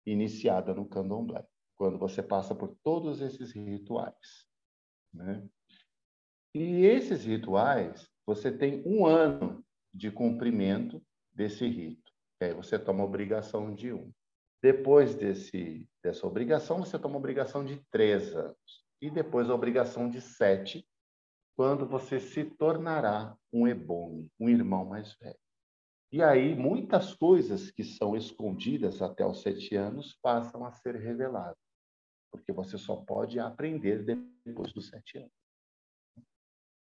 iniciada 0.05 0.73
no 0.73 0.87
candomblé, 0.87 1.45
quando 1.75 1.97
você 1.97 2.21
passa 2.21 2.55
por 2.55 2.75
todos 2.83 3.21
esses 3.21 3.53
rituais. 3.53 4.47
Né? 5.13 5.47
E 6.53 6.85
esses 6.85 7.25
rituais, 7.25 8.09
você 8.25 8.51
tem 8.51 8.83
um 8.85 9.05
ano 9.05 9.63
de 9.93 10.11
cumprimento 10.11 11.01
desse 11.31 11.67
rito. 11.67 12.11
E 12.41 12.45
aí 12.45 12.53
você 12.53 12.77
toma 12.79 13.03
obrigação 13.03 13.73
de 13.73 13.93
um. 13.93 14.11
Depois 14.61 15.13
desse, 15.13 15.87
dessa 16.01 16.25
obrigação, 16.25 16.79
você 16.79 16.97
toma 16.97 17.17
obrigação 17.17 17.65
de 17.65 17.77
três 17.91 18.35
anos. 18.35 18.83
E 19.01 19.09
depois 19.09 19.49
a 19.49 19.55
obrigação 19.55 20.09
de 20.09 20.21
sete, 20.21 20.87
quando 21.55 21.85
você 21.85 22.19
se 22.19 22.43
tornará 22.43 23.37
um 23.51 23.67
ebome, 23.67 24.29
um 24.39 24.49
irmão 24.49 24.85
mais 24.85 25.13
velho. 25.15 25.37
E 26.11 26.21
aí 26.21 26.55
muitas 26.55 27.13
coisas 27.15 27.71
que 27.71 27.83
são 27.83 28.15
escondidas 28.15 29.01
até 29.01 29.25
os 29.25 29.41
sete 29.41 29.75
anos 29.75 30.17
passam 30.21 30.65
a 30.65 30.71
ser 30.71 30.95
reveladas, 30.95 31.57
porque 32.31 32.51
você 32.51 32.77
só 32.77 32.95
pode 32.97 33.39
aprender 33.39 34.03
depois 34.45 34.71
dos 34.73 34.89
sete 34.89 35.17
anos. 35.17 35.31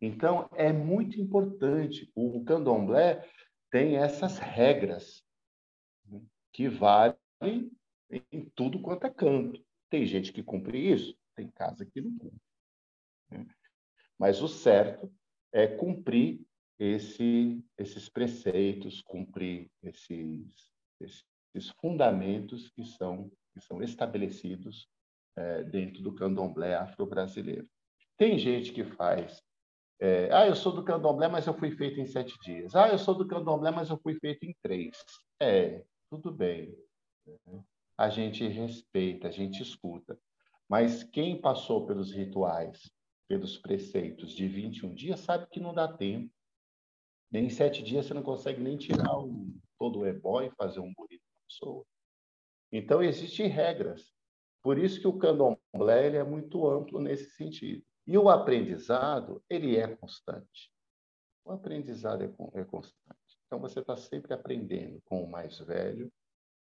Então 0.00 0.48
é 0.54 0.72
muito 0.72 1.20
importante. 1.20 2.10
O 2.14 2.42
candomblé 2.44 3.24
tem 3.70 3.96
essas 3.96 4.38
regras 4.38 5.22
que 6.52 6.68
valem 6.68 7.70
em 8.10 8.50
tudo 8.54 8.80
quanto 8.80 9.06
é 9.06 9.10
canto. 9.10 9.64
Tem 9.88 10.06
gente 10.06 10.32
que 10.32 10.42
cumpre 10.42 10.92
isso, 10.92 11.16
tem 11.36 11.48
casa 11.50 11.84
que 11.84 12.00
não 12.00 12.16
cumpre. 12.18 13.54
Né? 14.20 14.26
Mas 14.26 14.42
o 14.42 14.48
certo 14.48 15.10
é 15.52 15.66
cumprir 15.66 16.40
esse, 16.78 17.64
esses 17.76 18.08
preceitos, 18.08 19.02
cumprir 19.02 19.70
esses, 19.82 20.70
esses 21.00 21.70
fundamentos 21.80 22.70
que 22.70 22.84
são, 22.84 23.30
que 23.52 23.60
são 23.60 23.82
estabelecidos 23.82 24.88
é, 25.36 25.64
dentro 25.64 26.02
do 26.02 26.14
candomblé 26.14 26.74
afro-brasileiro. 26.74 27.66
Tem 28.16 28.38
gente 28.38 28.72
que 28.72 28.84
faz. 28.84 29.42
É, 29.98 30.30
ah, 30.32 30.46
eu 30.46 30.54
sou 30.54 30.72
do 30.72 30.84
candomblé, 30.84 31.28
mas 31.28 31.46
eu 31.46 31.54
fui 31.54 31.70
feito 31.70 32.00
em 32.00 32.06
sete 32.06 32.38
dias. 32.40 32.74
Ah, 32.74 32.88
eu 32.88 32.98
sou 32.98 33.14
do 33.14 33.26
candomblé, 33.26 33.70
mas 33.70 33.90
eu 33.90 33.98
fui 33.98 34.14
feito 34.14 34.44
em 34.44 34.54
três. 34.62 34.96
É, 35.38 35.84
tudo 36.08 36.32
bem. 36.32 36.74
A 37.96 38.08
gente 38.08 38.46
respeita, 38.46 39.28
a 39.28 39.30
gente 39.30 39.62
escuta. 39.62 40.18
Mas 40.66 41.02
quem 41.02 41.38
passou 41.38 41.86
pelos 41.86 42.12
rituais, 42.12 42.90
pelos 43.30 43.56
preceitos 43.56 44.32
de 44.32 44.48
21 44.48 44.92
dias, 44.92 45.20
sabe 45.20 45.46
que 45.46 45.60
não 45.60 45.72
dá 45.72 45.86
tempo. 45.86 46.34
Nem 47.30 47.46
em 47.46 47.48
sete 47.48 47.80
dias 47.80 48.06
você 48.06 48.12
não 48.12 48.24
consegue 48.24 48.60
nem 48.60 48.76
tirar 48.76 49.06
todo 49.78 50.00
o 50.00 50.06
ebó 50.06 50.42
e 50.42 50.50
fazer 50.50 50.80
um 50.80 50.92
bonito 50.92 51.22
pessoa. 51.46 51.86
Então, 52.72 53.00
existem 53.00 53.46
regras. 53.46 54.12
Por 54.60 54.78
isso 54.78 55.00
que 55.00 55.06
o 55.06 55.16
candomblé 55.16 56.16
é 56.16 56.24
muito 56.24 56.68
amplo 56.68 57.00
nesse 57.00 57.30
sentido. 57.30 57.84
E 58.04 58.18
o 58.18 58.28
aprendizado, 58.28 59.40
ele 59.48 59.76
é 59.76 59.86
constante. 59.94 60.72
O 61.44 61.52
aprendizado 61.52 62.24
é, 62.24 62.60
é 62.60 62.64
constante. 62.64 63.38
Então, 63.46 63.60
você 63.60 63.78
está 63.78 63.96
sempre 63.96 64.34
aprendendo 64.34 65.00
com 65.04 65.22
o 65.22 65.30
mais 65.30 65.56
velho, 65.60 66.12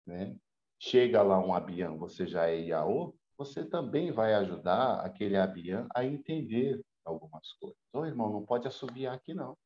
né? 0.07 0.33
Chega 0.79 1.21
lá 1.21 1.45
um 1.45 1.53
abião, 1.53 1.97
você 1.97 2.25
já 2.25 2.47
é 2.47 2.57
Iaô, 2.57 3.13
você 3.37 3.65
também 3.65 4.11
vai 4.11 4.33
ajudar 4.35 4.99
aquele 5.01 5.37
abião 5.37 5.87
a 5.95 6.05
entender 6.05 6.81
algumas 7.05 7.51
coisas. 7.53 7.77
Ô, 7.93 7.99
oh, 7.99 8.05
irmão, 8.05 8.31
não 8.31 8.45
pode 8.45 8.67
assobiar 8.67 9.15
aqui, 9.15 9.33
não. 9.33 9.57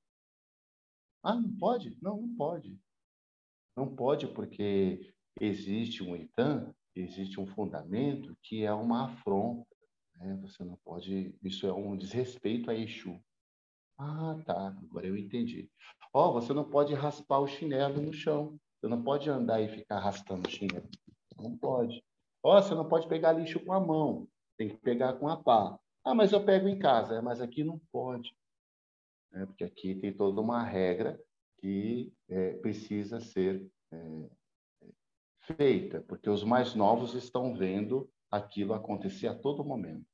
Ah, 1.24 1.36
não 1.36 1.56
pode? 1.58 1.98
Não, 2.02 2.22
não 2.22 2.36
pode. 2.36 2.80
Não 3.76 3.96
pode 3.96 4.28
porque 4.28 5.14
existe 5.40 6.04
um 6.04 6.16
itam, 6.16 6.74
existe 6.96 7.40
um 7.40 7.48
fundamento 7.48 8.36
que 8.42 8.64
é 8.64 8.74
uma 8.74 9.06
afronta. 9.06 9.68
Né? 10.16 10.36
Você 10.42 10.64
não 10.64 10.76
pode... 10.78 11.36
Isso 11.44 11.68
é 11.68 11.74
um 11.74 11.96
desrespeito 11.96 12.72
a 12.72 12.76
Exu. 12.76 13.22
Ah, 13.98 14.36
tá. 14.46 14.68
Agora 14.68 15.08
eu 15.08 15.18
entendi. 15.18 15.70
Ó, 16.14 16.30
oh, 16.30 16.34
você 16.34 16.54
não 16.54 16.70
pode 16.70 16.94
raspar 16.94 17.40
o 17.40 17.48
chinelo 17.48 18.02
no 18.02 18.14
chão. 18.14 18.60
Você 18.80 18.88
não 18.88 19.04
pode 19.04 19.30
andar 19.30 19.62
e 19.62 19.68
ficar 19.68 19.98
arrastando 19.98 20.48
o 20.48 20.52
chinelo. 20.52 20.90
Não 21.38 21.58
pode. 21.58 22.04
Oh, 22.50 22.62
você 22.62 22.74
não 22.74 22.88
pode 22.88 23.10
pegar 23.10 23.34
lixo 23.34 23.60
com 23.60 23.74
a 23.74 23.80
mão. 23.80 24.26
Tem 24.58 24.70
que 24.70 24.78
pegar 24.78 25.16
com 25.16 25.28
a 25.28 25.36
pá. 25.36 25.78
Ah, 26.02 26.16
mas 26.16 26.32
eu 26.32 26.46
pego 26.46 26.70
em 26.70 26.80
casa. 26.80 27.16
É, 27.16 27.22
mas 27.22 27.42
aqui 27.42 27.62
não 27.62 27.78
pode. 27.92 28.34
É, 29.34 29.46
porque 29.46 29.66
aqui 29.66 29.94
tem 29.96 30.14
toda 30.16 30.40
uma 30.40 30.64
regra 30.64 31.22
que 31.58 32.14
é, 32.30 32.54
precisa 32.54 33.20
ser 33.20 33.70
é, 33.92 34.30
feita, 35.42 36.00
porque 36.08 36.30
os 36.30 36.42
mais 36.42 36.74
novos 36.74 37.16
estão 37.16 37.54
vendo 37.54 38.10
aquilo 38.32 38.74
acontecer 38.74 39.28
a 39.28 39.38
todo 39.38 39.66
momento. 39.66 40.08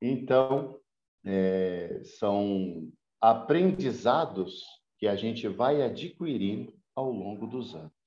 Então, 0.00 0.80
é, 1.22 2.02
são 2.02 2.90
aprendizados 3.20 4.64
que 4.96 5.06
a 5.06 5.16
gente 5.16 5.48
vai 5.48 5.82
adquirindo 5.82 6.72
ao 6.96 7.12
longo 7.12 7.46
dos 7.46 7.74
anos. 7.74 7.97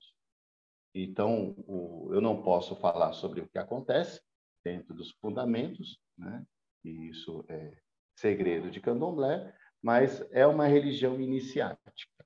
Então, 0.94 1.56
o, 1.68 2.10
eu 2.14 2.22
não 2.22 2.42
posso 2.42 2.76
falar 2.76 3.14
sobre 3.14 3.42
o 3.42 3.48
que 3.48 3.58
acontece 3.58 4.22
dentro 4.64 4.94
dos 4.94 5.12
fundamentos, 5.12 6.00
né? 6.18 6.46
e 6.84 7.10
isso 7.10 7.44
é 7.48 7.78
segredo 8.16 8.70
de 8.70 8.82
candomblé, 8.82 9.54
mas 9.82 10.22
é 10.32 10.46
uma 10.46 10.68
religião 10.68 11.20
iniciática. 11.20 12.26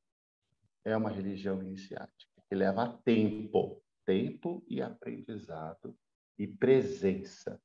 É 0.84 0.96
uma 0.96 1.10
religião 1.10 1.62
iniciática 1.62 2.42
que 2.48 2.56
leva 2.56 3.00
tempo, 3.04 3.82
tempo 4.06 4.64
e 4.68 4.82
aprendizado 4.82 5.96
e 6.38 6.48
presença. 6.48 7.60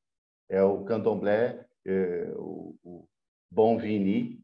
É 0.48 0.62
o 0.62 0.84
candomblé 0.84 1.66
é, 1.84 2.32
o, 2.36 2.76
o 2.82 3.08
Bom 3.50 3.78
Vini, 3.78 4.39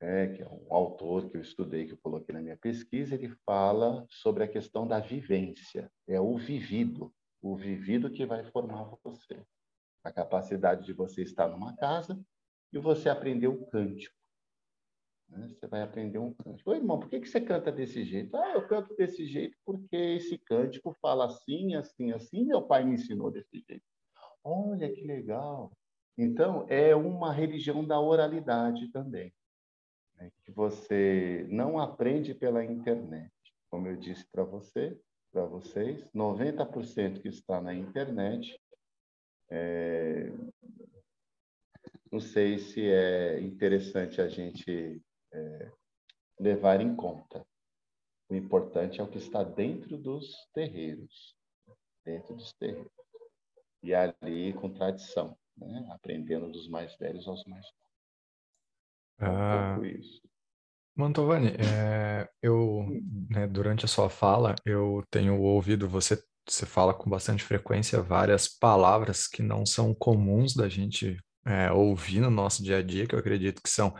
é, 0.00 0.28
que 0.28 0.42
é 0.42 0.48
um 0.48 0.72
autor 0.72 1.28
que 1.28 1.36
eu 1.36 1.40
estudei, 1.40 1.86
que 1.86 1.92
eu 1.92 1.98
coloquei 1.98 2.32
na 2.34 2.40
minha 2.40 2.56
pesquisa, 2.56 3.14
ele 3.14 3.28
fala 3.44 4.06
sobre 4.08 4.44
a 4.44 4.48
questão 4.48 4.86
da 4.86 5.00
vivência. 5.00 5.90
É 6.06 6.20
o 6.20 6.36
vivido, 6.36 7.12
o 7.42 7.56
vivido 7.56 8.10
que 8.10 8.24
vai 8.24 8.44
formar 8.44 8.84
você. 9.02 9.44
A 10.04 10.12
capacidade 10.12 10.86
de 10.86 10.92
você 10.92 11.22
estar 11.22 11.48
numa 11.48 11.76
casa 11.76 12.18
e 12.72 12.78
você 12.78 13.08
aprender 13.08 13.48
o 13.48 13.66
cântico. 13.66 14.14
Né? 15.28 15.48
Você 15.48 15.66
vai 15.66 15.82
aprender 15.82 16.18
um 16.18 16.32
cântico. 16.32 16.70
Ô, 16.70 16.74
irmão, 16.74 17.00
por 17.00 17.08
que, 17.10 17.20
que 17.20 17.28
você 17.28 17.40
canta 17.40 17.72
desse 17.72 18.04
jeito? 18.04 18.36
Ah, 18.36 18.52
eu 18.54 18.66
canto 18.66 18.94
desse 18.94 19.26
jeito 19.26 19.56
porque 19.64 19.96
esse 19.96 20.38
cântico 20.38 20.96
fala 21.02 21.26
assim, 21.26 21.74
assim, 21.74 22.12
assim, 22.12 22.44
meu 22.44 22.62
pai 22.62 22.84
me 22.84 22.94
ensinou 22.94 23.30
desse 23.30 23.60
jeito. 23.68 23.84
Olha 24.44 24.90
que 24.90 25.02
legal. 25.02 25.72
Então, 26.16 26.66
é 26.68 26.96
uma 26.96 27.32
religião 27.32 27.84
da 27.84 28.00
oralidade 28.00 28.90
também, 28.90 29.32
né? 30.18 30.30
que 30.44 30.50
você 30.50 31.46
não 31.48 31.78
aprende 31.78 32.34
pela 32.34 32.64
internet. 32.64 33.32
Como 33.70 33.86
eu 33.86 33.96
disse 33.96 34.26
para 34.30 34.44
você, 34.44 34.98
para 35.32 35.44
vocês, 35.44 36.04
90% 36.14 37.20
que 37.20 37.28
está 37.28 37.60
na 37.60 37.74
internet, 37.74 38.58
é... 39.50 40.32
não 42.10 42.20
sei 42.20 42.58
se 42.58 42.90
é 42.90 43.40
interessante 43.40 44.20
a 44.20 44.28
gente 44.28 45.02
é, 45.32 45.72
levar 46.40 46.80
em 46.80 46.94
conta. 46.96 47.46
O 48.28 48.34
importante 48.34 49.00
é 49.00 49.04
o 49.04 49.08
que 49.08 49.18
está 49.18 49.42
dentro 49.42 49.96
dos 49.96 50.34
terreiros, 50.52 51.34
dentro 52.04 52.34
dos 52.34 52.52
terreiros. 52.54 52.92
E 53.82 53.94
ali 53.94 54.52
com 54.54 54.72
tradição 54.72 55.36
né? 55.66 55.86
aprendendo 55.90 56.50
dos 56.50 56.68
mais 56.68 56.94
velhos 56.96 57.26
aos 57.26 57.44
mais 57.44 57.64
novos. 57.64 57.87
É 59.18 59.28
um 59.28 59.32
ah, 59.32 59.72
pouco 59.74 59.86
isso. 59.86 60.20
Mantovani, 60.96 61.50
é, 61.58 62.28
eu, 62.42 62.84
né, 63.30 63.46
durante 63.46 63.84
a 63.84 63.88
sua 63.88 64.10
fala, 64.10 64.56
eu 64.66 65.04
tenho 65.10 65.40
ouvido 65.40 65.88
você, 65.88 66.20
você 66.46 66.66
fala 66.66 66.92
com 66.92 67.08
bastante 67.08 67.44
frequência 67.44 68.02
várias 68.02 68.48
palavras 68.48 69.28
que 69.28 69.40
não 69.40 69.64
são 69.64 69.94
comuns 69.94 70.54
da 70.54 70.68
gente 70.68 71.16
é, 71.46 71.70
ouvir 71.70 72.20
no 72.20 72.30
nosso 72.30 72.64
dia 72.64 72.78
a 72.78 72.82
dia, 72.82 73.06
que 73.06 73.14
eu 73.14 73.18
acredito 73.18 73.62
que 73.62 73.70
são 73.70 73.94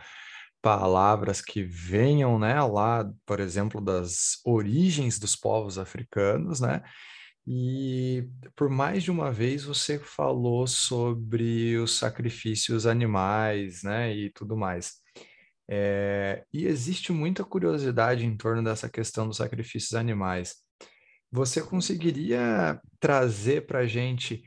palavras 0.61 1.41
que 1.41 1.63
venham, 1.63 2.37
né, 2.37 2.61
lá, 2.63 3.09
por 3.25 3.39
exemplo, 3.39 3.81
das 3.81 4.41
origens 4.45 5.19
dos 5.19 5.37
povos 5.37 5.79
africanos, 5.79 6.59
né, 6.59 6.83
e 7.51 8.29
por 8.55 8.69
mais 8.69 9.03
de 9.03 9.11
uma 9.11 9.33
vez 9.33 9.65
você 9.65 9.99
falou 9.99 10.67
sobre 10.67 11.79
os 11.79 11.97
sacrifícios 11.97 12.87
animais, 12.87 13.83
né, 13.83 14.15
e 14.15 14.29
tudo 14.29 14.55
mais. 14.55 14.97
É, 15.67 16.45
e 16.53 16.67
existe 16.67 17.11
muita 17.11 17.43
curiosidade 17.43 18.27
em 18.27 18.37
torno 18.37 18.63
dessa 18.63 18.87
questão 18.87 19.27
dos 19.27 19.39
sacrifícios 19.39 19.95
animais. 19.95 20.57
Você 21.33 21.63
conseguiria 21.63 22.79
trazer 23.01 23.67
para 23.67 23.79
a 23.79 23.87
gente 23.87 24.43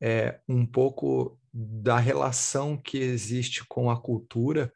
é, 0.00 0.40
um 0.48 0.64
pouco 0.64 1.38
da 1.52 1.98
relação 1.98 2.74
que 2.74 2.96
existe 2.96 3.66
com 3.68 3.90
a 3.90 4.00
cultura 4.00 4.72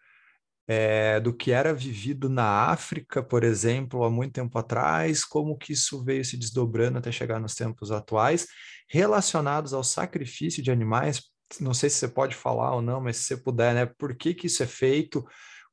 é, 0.73 1.19
do 1.19 1.35
que 1.35 1.51
era 1.51 1.75
vivido 1.75 2.29
na 2.29 2.71
África, 2.71 3.21
por 3.21 3.43
exemplo, 3.43 4.05
há 4.05 4.09
muito 4.09 4.35
tempo 4.35 4.57
atrás, 4.57 5.25
como 5.25 5.59
que 5.59 5.73
isso 5.73 6.05
veio 6.05 6.25
se 6.25 6.37
desdobrando 6.37 6.97
até 6.97 7.11
chegar 7.11 7.41
nos 7.41 7.57
tempos 7.57 7.91
atuais, 7.91 8.47
relacionados 8.89 9.75
ao 9.75 9.83
sacrifício 9.83 10.63
de 10.63 10.71
animais, 10.71 11.23
não 11.61 11.75
sei 11.75 11.91
se 11.91 11.97
você 11.97 12.07
pode 12.07 12.37
falar 12.37 12.73
ou 12.77 12.81
não, 12.81 13.01
mas 13.01 13.17
se 13.17 13.25
você 13.25 13.37
puder, 13.37 13.75
né? 13.75 13.85
Por 13.85 14.15
que, 14.15 14.33
que 14.33 14.47
isso 14.47 14.63
é 14.63 14.67
feito? 14.67 15.27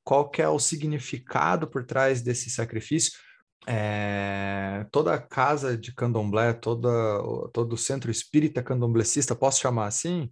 Qual 0.04 0.32
que 0.32 0.41
é 0.41 0.50
o 0.50 0.58
significado 0.58 1.70
por 1.70 1.86
trás 1.86 2.24
desse 2.24 2.50
sacrifício? 2.50 3.20
É, 3.68 4.84
toda 4.91 5.22
casa 5.22 5.78
de 5.78 5.93
candomblé, 5.93 6.54
toda, 6.54 6.89
todo 7.54 7.78
centro 7.78 8.10
espírita 8.10 8.64
candomblecista, 8.64 9.36
posso 9.36 9.62
chamar 9.62 9.86
assim? 9.86 10.28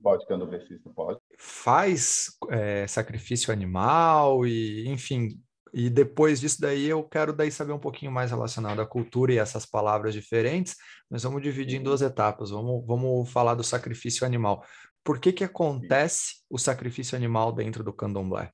Pode, 0.00 0.24
candomblecista, 0.28 0.88
pode. 0.90 1.18
Faz 1.38 2.36
é, 2.50 2.86
sacrifício 2.86 3.52
animal 3.52 4.44
e, 4.46 4.88
enfim, 4.88 5.40
e 5.72 5.88
depois 5.88 6.40
disso 6.40 6.60
daí 6.60 6.86
eu 6.86 7.02
quero 7.04 7.32
daí 7.32 7.50
saber 7.50 7.72
um 7.72 7.78
pouquinho 7.78 8.10
mais 8.10 8.30
relacionado 8.30 8.80
à 8.80 8.86
cultura 8.86 9.32
e 9.32 9.38
essas 9.38 9.64
palavras 9.64 10.14
diferentes, 10.14 10.76
mas 11.08 11.22
vamos 11.22 11.42
dividir 11.42 11.78
em 11.78 11.82
duas 11.82 12.02
etapas. 12.02 12.50
Vamos, 12.50 12.84
vamos 12.86 13.30
falar 13.30 13.54
do 13.54 13.62
sacrifício 13.62 14.26
animal. 14.26 14.64
Por 15.04 15.20
que 15.20 15.32
que 15.32 15.44
acontece 15.44 16.42
o 16.50 16.58
sacrifício 16.58 17.16
animal 17.16 17.52
dentro 17.52 17.84
do 17.84 17.92
candomblé? 17.92 18.52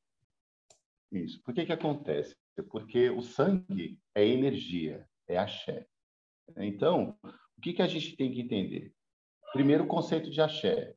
Isso. 1.11 1.41
Por 1.43 1.55
que 1.55 1.65
que 1.65 1.73
acontece? 1.73 2.37
Porque 2.71 3.11
o 3.11 3.23
sangue 3.23 3.99
é 4.15 4.27
energia, 4.27 5.07
é 5.27 5.37
axé. 5.37 5.87
Então, 6.57 7.17
o 7.57 7.61
que 7.61 7.73
que 7.73 7.83
a 7.83 7.87
gente 7.87 8.17
tem 8.17 8.33
que 8.33 8.41
entender? 8.41 8.93
Primeiro, 9.53 9.85
o 9.85 9.89
conceito 9.89 10.31
de 10.31 10.41
axé. 10.41 10.95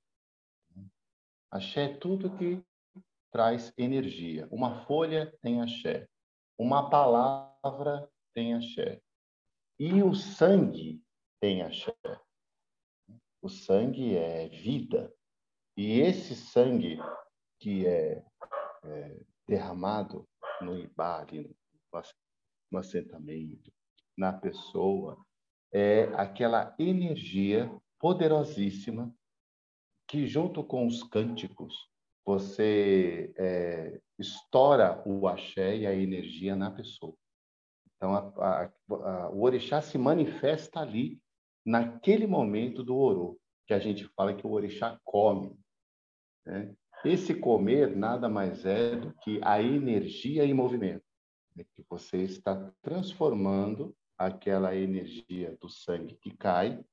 Axé 1.50 1.86
é 1.86 1.98
tudo 1.98 2.36
que 2.38 2.62
traz 3.32 3.74
energia. 3.78 4.48
Uma 4.52 4.86
folha 4.86 5.34
tem 5.42 5.62
axé. 5.62 6.08
Uma 6.58 6.90
palavra 6.90 8.10
tem 8.34 8.54
axé. 8.54 9.02
E 9.80 10.02
o 10.04 10.14
sangue 10.14 11.02
tem 11.40 11.62
axé. 11.62 11.96
O 13.42 13.48
sangue 13.50 14.18
é 14.18 14.48
vida. 14.50 15.14
E 15.78 16.02
esse 16.02 16.36
sangue 16.36 17.00
que 17.60 17.86
é, 17.88 18.26
é 18.84 19.20
derramado 19.48 20.28
no 20.62 20.78
Ibá, 20.78 21.26
no, 21.32 21.56
no 22.72 22.80
assentamento, 22.80 23.72
na 24.18 24.34
pessoa, 24.34 25.24
é 25.72 26.06
aquela 26.16 26.76
energia 26.80 27.72
poderosíssima 28.00 29.14
que, 30.08 30.26
junto 30.26 30.64
com 30.64 30.88
os 30.88 31.04
cânticos, 31.04 31.90
você 32.26 33.34
é, 33.38 34.00
estoura 34.18 35.02
o 35.06 35.28
axé 35.28 35.78
e 35.78 35.88
a 35.88 35.94
energia 35.94 36.56
na 36.56 36.72
pessoa. 36.72 37.16
Então, 37.96 38.14
a, 38.14 38.20
a, 38.20 38.72
a, 38.92 39.30
o 39.30 39.44
orixá 39.44 39.82
se 39.82 39.98
manifesta 39.98 40.80
ali, 40.80 41.20
naquele 41.66 42.28
momento 42.28 42.84
do 42.84 42.96
orô, 42.96 43.40
que 43.66 43.74
a 43.74 43.80
gente 43.80 44.06
fala 44.16 44.34
que 44.34 44.48
o 44.48 44.52
orixá 44.52 45.00
come. 45.04 45.58
Né? 46.46 46.74
Esse 47.04 47.36
comer 47.36 47.96
nada 47.96 48.30
mais 48.30 48.66
é 48.66 48.96
do 48.96 49.14
que 49.22 49.40
a 49.44 49.62
energia 49.62 50.46
em 50.46 50.54
movimento, 50.54 51.04
né? 51.56 51.66
que 51.76 51.84
você 51.90 52.24
está 52.24 52.72
transformando 52.82 53.96
aquela 54.18 54.76
energia 54.76 55.58
do 55.62 55.70
sangue 55.70 56.16
que 56.16 56.36
cai 56.36 56.84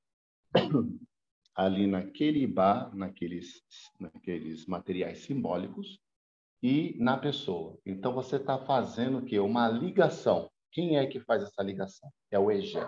ali 1.55 1.87
naquele 1.87 2.45
bar, 2.45 2.93
naqueles, 2.93 3.63
naqueles 3.97 4.65
materiais 4.65 5.19
simbólicos 5.19 5.99
e 6.61 6.95
na 6.99 7.17
pessoa. 7.17 7.79
Então 7.85 8.13
você 8.13 8.35
está 8.35 8.57
fazendo 8.57 9.19
o 9.19 9.25
quê? 9.25 9.39
Uma 9.39 9.69
ligação. 9.69 10.51
Quem 10.71 10.97
é 10.97 11.07
que 11.07 11.21
faz 11.21 11.41
essa 11.41 11.63
ligação? 11.63 12.11
É 12.29 12.37
o 12.37 12.51
Egé, 12.51 12.85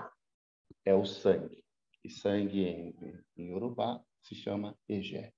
é 0.83 0.93
o 0.93 1.05
sangue. 1.05 1.63
E 2.03 2.09
sangue 2.09 2.65
em, 2.65 2.95
em 3.37 3.53
Urubá 3.53 4.01
se 4.21 4.35
chama 4.35 4.77
Egé. 4.89 5.31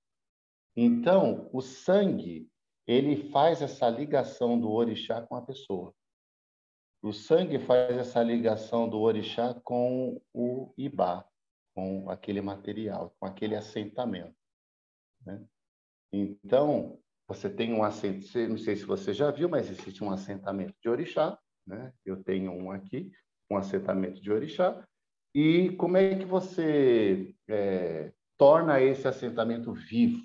Então, 0.76 1.50
o 1.54 1.62
sangue, 1.62 2.50
ele 2.88 3.30
faz 3.30 3.62
essa 3.62 3.90
ligação 3.90 4.60
do 4.60 4.72
orixá 4.72 5.22
com 5.22 5.36
a 5.36 5.42
pessoa. 5.42 5.94
O 7.02 7.14
sangue 7.14 7.60
faz 7.60 7.96
essa 7.96 8.24
ligação 8.24 8.90
do 8.90 9.00
orixá 9.00 9.54
com 9.64 10.20
o 10.34 10.74
Ibá 10.78 11.26
com 11.74 12.10
aquele 12.10 12.42
material, 12.42 13.16
com 13.20 13.26
aquele 13.26 13.56
assentamento. 13.56 14.36
Né? 15.26 15.44
Então, 16.12 17.00
você 17.28 17.50
tem 17.50 17.74
um 17.74 17.84
assentamento, 17.84 18.50
não 18.50 18.58
sei 18.58 18.76
se 18.76 18.86
você 18.86 19.14
já 19.14 19.30
viu, 19.32 19.48
mas 19.48 19.70
existe 19.70 20.04
um 20.04 20.12
assentamento 20.12 20.76
de 20.82 20.90
orixá, 20.90 21.40
né? 21.66 21.94
eu 22.06 22.24
tenho 22.24 22.52
um 22.52 22.72
aqui, 22.72 23.12
um 23.50 23.58
assentamento 23.58 24.22
de 24.22 24.32
orixá, 24.32 24.84
e 25.34 25.76
como 25.76 25.98
é 25.98 26.18
que 26.18 26.26
você 26.26 27.36
é, 27.48 28.12
torna 28.38 28.82
esse 28.82 29.08
assentamento 29.08 29.74
vivo? 29.74 30.22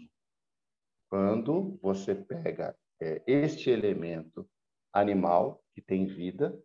Quando 1.11 1.79
você 1.83 2.15
pega 2.15 2.75
é, 3.01 3.23
este 3.27 3.69
elemento 3.69 4.49
animal, 4.93 5.63
que 5.75 5.83
tem 5.83 6.07
vida, 6.07 6.59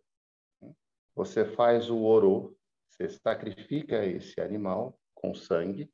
né? 0.62 0.72
você 1.14 1.44
faz 1.44 1.90
o 1.90 2.02
orô, 2.02 2.56
você 3.00 3.08
sacrifica 3.08 4.04
esse 4.04 4.38
animal 4.40 4.98
com 5.14 5.34
sangue, 5.34 5.90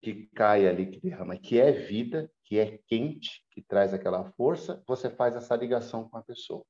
que 0.00 0.26
cai 0.28 0.66
ali, 0.66 0.86
que 0.90 1.00
derrama, 1.00 1.36
que 1.36 1.58
é 1.58 1.72
vida, 1.72 2.30
que 2.44 2.58
é 2.58 2.78
quente, 2.86 3.44
que 3.50 3.60
traz 3.60 3.92
aquela 3.92 4.24
força, 4.32 4.82
você 4.86 5.10
faz 5.10 5.34
essa 5.34 5.56
ligação 5.56 6.08
com 6.08 6.16
a 6.16 6.22
pessoa. 6.22 6.64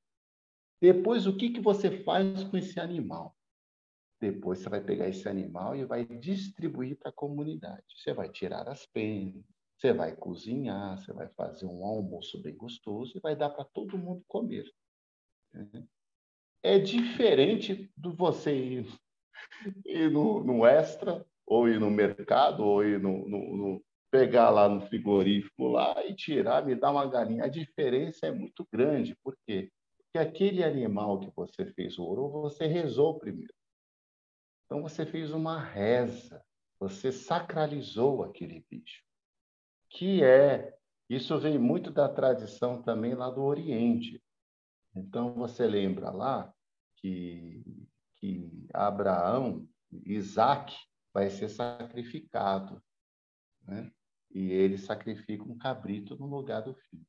Depois, 0.81 1.27
o 1.27 1.37
que, 1.37 1.51
que 1.51 1.61
você 1.61 2.03
faz 2.03 2.43
com 2.43 2.57
esse 2.57 2.79
animal? 2.79 3.35
Depois 4.19 4.59
você 4.59 4.69
vai 4.69 4.81
pegar 4.81 5.07
esse 5.07 5.29
animal 5.29 5.75
e 5.75 5.85
vai 5.85 6.05
distribuir 6.05 6.97
para 6.97 7.09
a 7.09 7.13
comunidade. 7.13 7.83
Você 7.95 8.13
vai 8.13 8.29
tirar 8.29 8.67
as 8.67 8.85
penas, 8.87 9.43
você 9.77 9.93
vai 9.93 10.15
cozinhar, 10.15 10.97
você 10.97 11.13
vai 11.13 11.27
fazer 11.29 11.67
um 11.67 11.85
almoço 11.85 12.41
bem 12.41 12.55
gostoso 12.55 13.15
e 13.15 13.21
vai 13.21 13.35
dar 13.35 13.51
para 13.51 13.65
todo 13.65 13.97
mundo 13.97 14.23
comer. 14.27 14.65
É 16.63 16.77
diferente 16.79 17.91
do 17.95 18.13
você 18.13 18.55
ir 18.55 19.01
ir 19.85 20.11
no, 20.11 20.43
no 20.43 20.65
extra, 20.65 21.25
ou 21.45 21.67
ir 21.67 21.79
no 21.79 21.89
mercado, 21.89 22.63
ou 22.63 22.83
ir 22.83 22.99
no, 22.99 23.27
no, 23.27 23.57
no, 23.57 23.83
pegar 24.09 24.49
lá 24.49 24.67
no 24.67 24.81
frigorífico 24.81 25.69
lá 25.69 26.05
e 26.05 26.13
tirar, 26.13 26.65
me 26.65 26.75
dar 26.75 26.91
uma 26.91 27.07
galinha. 27.07 27.45
A 27.45 27.49
diferença 27.49 28.27
é 28.27 28.31
muito 28.31 28.67
grande. 28.71 29.15
Por 29.23 29.37
quê? 29.45 29.71
Porque 29.97 30.19
aquele 30.19 30.63
animal 30.63 31.19
que 31.19 31.31
você 31.35 31.65
fez 31.65 31.97
ouro, 31.97 32.29
você 32.29 32.67
rezou 32.67 33.17
primeiro. 33.17 33.53
Então 34.65 34.81
você 34.81 35.05
fez 35.05 35.31
uma 35.31 35.59
reza, 35.59 36.43
você 36.79 37.11
sacralizou 37.11 38.23
aquele 38.23 38.65
bicho. 38.69 39.03
Que 39.89 40.23
é, 40.23 40.73
isso 41.09 41.37
vem 41.39 41.57
muito 41.57 41.91
da 41.91 42.07
tradição 42.07 42.81
também 42.81 43.13
lá 43.13 43.29
do 43.29 43.41
Oriente. 43.41 44.21
Então 44.95 45.33
você 45.33 45.65
lembra 45.65 46.09
lá 46.09 46.53
que 46.97 47.80
que 48.21 48.47
Abraão, 48.71 49.67
Isaac, 50.05 50.73
vai 51.11 51.29
ser 51.29 51.49
sacrificado. 51.49 52.81
Né? 53.63 53.91
E 54.29 54.51
ele 54.51 54.77
sacrifica 54.77 55.43
um 55.43 55.57
cabrito 55.57 56.15
no 56.15 56.27
lugar 56.27 56.61
do 56.61 56.75
filho. 56.75 57.05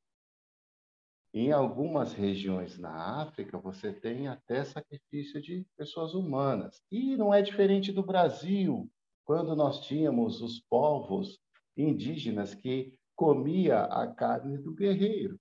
Em 1.35 1.53
algumas 1.53 2.13
regiões 2.13 2.79
na 2.79 3.23
África, 3.23 3.59
você 3.59 3.93
tem 3.93 4.27
até 4.27 4.65
sacrifício 4.65 5.41
de 5.41 5.67
pessoas 5.77 6.15
humanas. 6.15 6.83
E 6.91 7.17
não 7.17 7.33
é 7.33 7.41
diferente 7.41 7.93
do 7.93 8.03
Brasil, 8.03 8.91
quando 9.25 9.55
nós 9.55 9.87
tínhamos 9.87 10.43
os 10.43 10.61
povos 10.61 11.41
indígenas 11.77 12.55
que 12.55 12.99
comia 13.15 13.85
a 13.85 14.13
carne 14.13 14.59
do 14.59 14.75
guerreiro. 14.75 15.39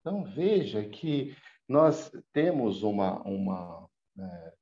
Então 0.00 0.24
veja 0.24 0.86
que 0.86 1.34
nós 1.66 2.12
temos 2.32 2.82
uma, 2.82 3.22
uma, 3.22 3.88
é, 4.18 4.54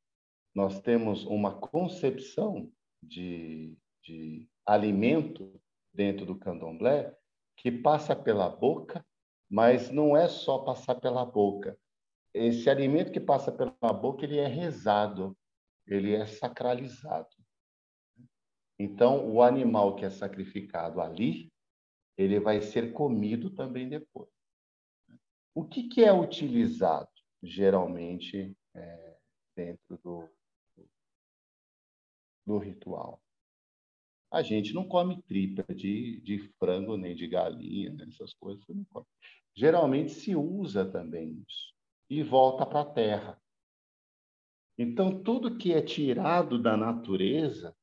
nós 0.54 0.80
temos 0.80 1.24
uma 1.24 1.58
concepção 1.58 2.70
de, 3.02 3.76
de 4.02 4.48
alimento 4.66 5.60
dentro 5.92 6.24
do 6.24 6.38
candomblé 6.38 7.16
que 7.56 7.70
passa 7.70 8.14
pela 8.14 8.48
boca, 8.48 9.04
mas 9.50 9.90
não 9.90 10.16
é 10.16 10.28
só 10.28 10.58
passar 10.58 10.96
pela 10.96 11.24
boca. 11.24 11.78
Esse 12.34 12.70
alimento 12.70 13.12
que 13.12 13.20
passa 13.20 13.52
pela 13.52 13.92
boca, 13.92 14.24
ele 14.24 14.38
é 14.38 14.46
rezado, 14.46 15.36
ele 15.86 16.14
é 16.14 16.24
sacralizado. 16.26 17.28
Então, 18.78 19.30
o 19.30 19.42
animal 19.42 19.94
que 19.94 20.04
é 20.04 20.10
sacrificado 20.10 21.00
ali, 21.00 21.52
ele 22.16 22.40
vai 22.40 22.60
ser 22.60 22.92
comido 22.92 23.50
também 23.50 23.88
depois. 23.88 24.30
O 25.54 25.64
que, 25.64 25.88
que 25.88 26.02
é 26.02 26.12
utilizado, 26.12 27.10
geralmente, 27.42 28.56
é, 28.74 29.11
dentro 29.54 29.98
do, 30.02 30.28
do 32.46 32.58
ritual. 32.58 33.22
A 34.30 34.42
gente 34.42 34.72
não 34.72 34.88
come 34.88 35.20
tripa 35.22 35.62
de, 35.74 36.20
de 36.22 36.38
frango 36.58 36.96
nem 36.96 37.14
de 37.14 37.26
galinha, 37.26 37.92
né? 37.92 38.06
essas 38.08 38.32
coisas 38.34 38.64
não 38.68 38.84
come. 38.84 39.06
Geralmente 39.54 40.12
se 40.12 40.34
usa 40.34 40.90
também 40.90 41.44
isso 41.46 41.74
e 42.08 42.22
volta 42.22 42.64
para 42.64 42.80
a 42.80 42.92
terra. 42.92 43.42
Então, 44.78 45.22
tudo 45.22 45.58
que 45.58 45.72
é 45.72 45.82
tirado 45.82 46.60
da 46.60 46.76
natureza 46.76 47.76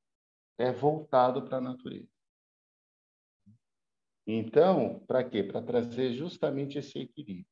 é 0.57 0.71
voltado 0.71 1.43
para 1.43 1.57
a 1.57 1.61
natureza. 1.61 2.09
Então, 4.25 4.99
para 5.07 5.23
quê? 5.23 5.43
Para 5.43 5.61
trazer 5.61 6.13
justamente 6.13 6.77
esse 6.77 6.99
equilíbrio. 6.99 7.45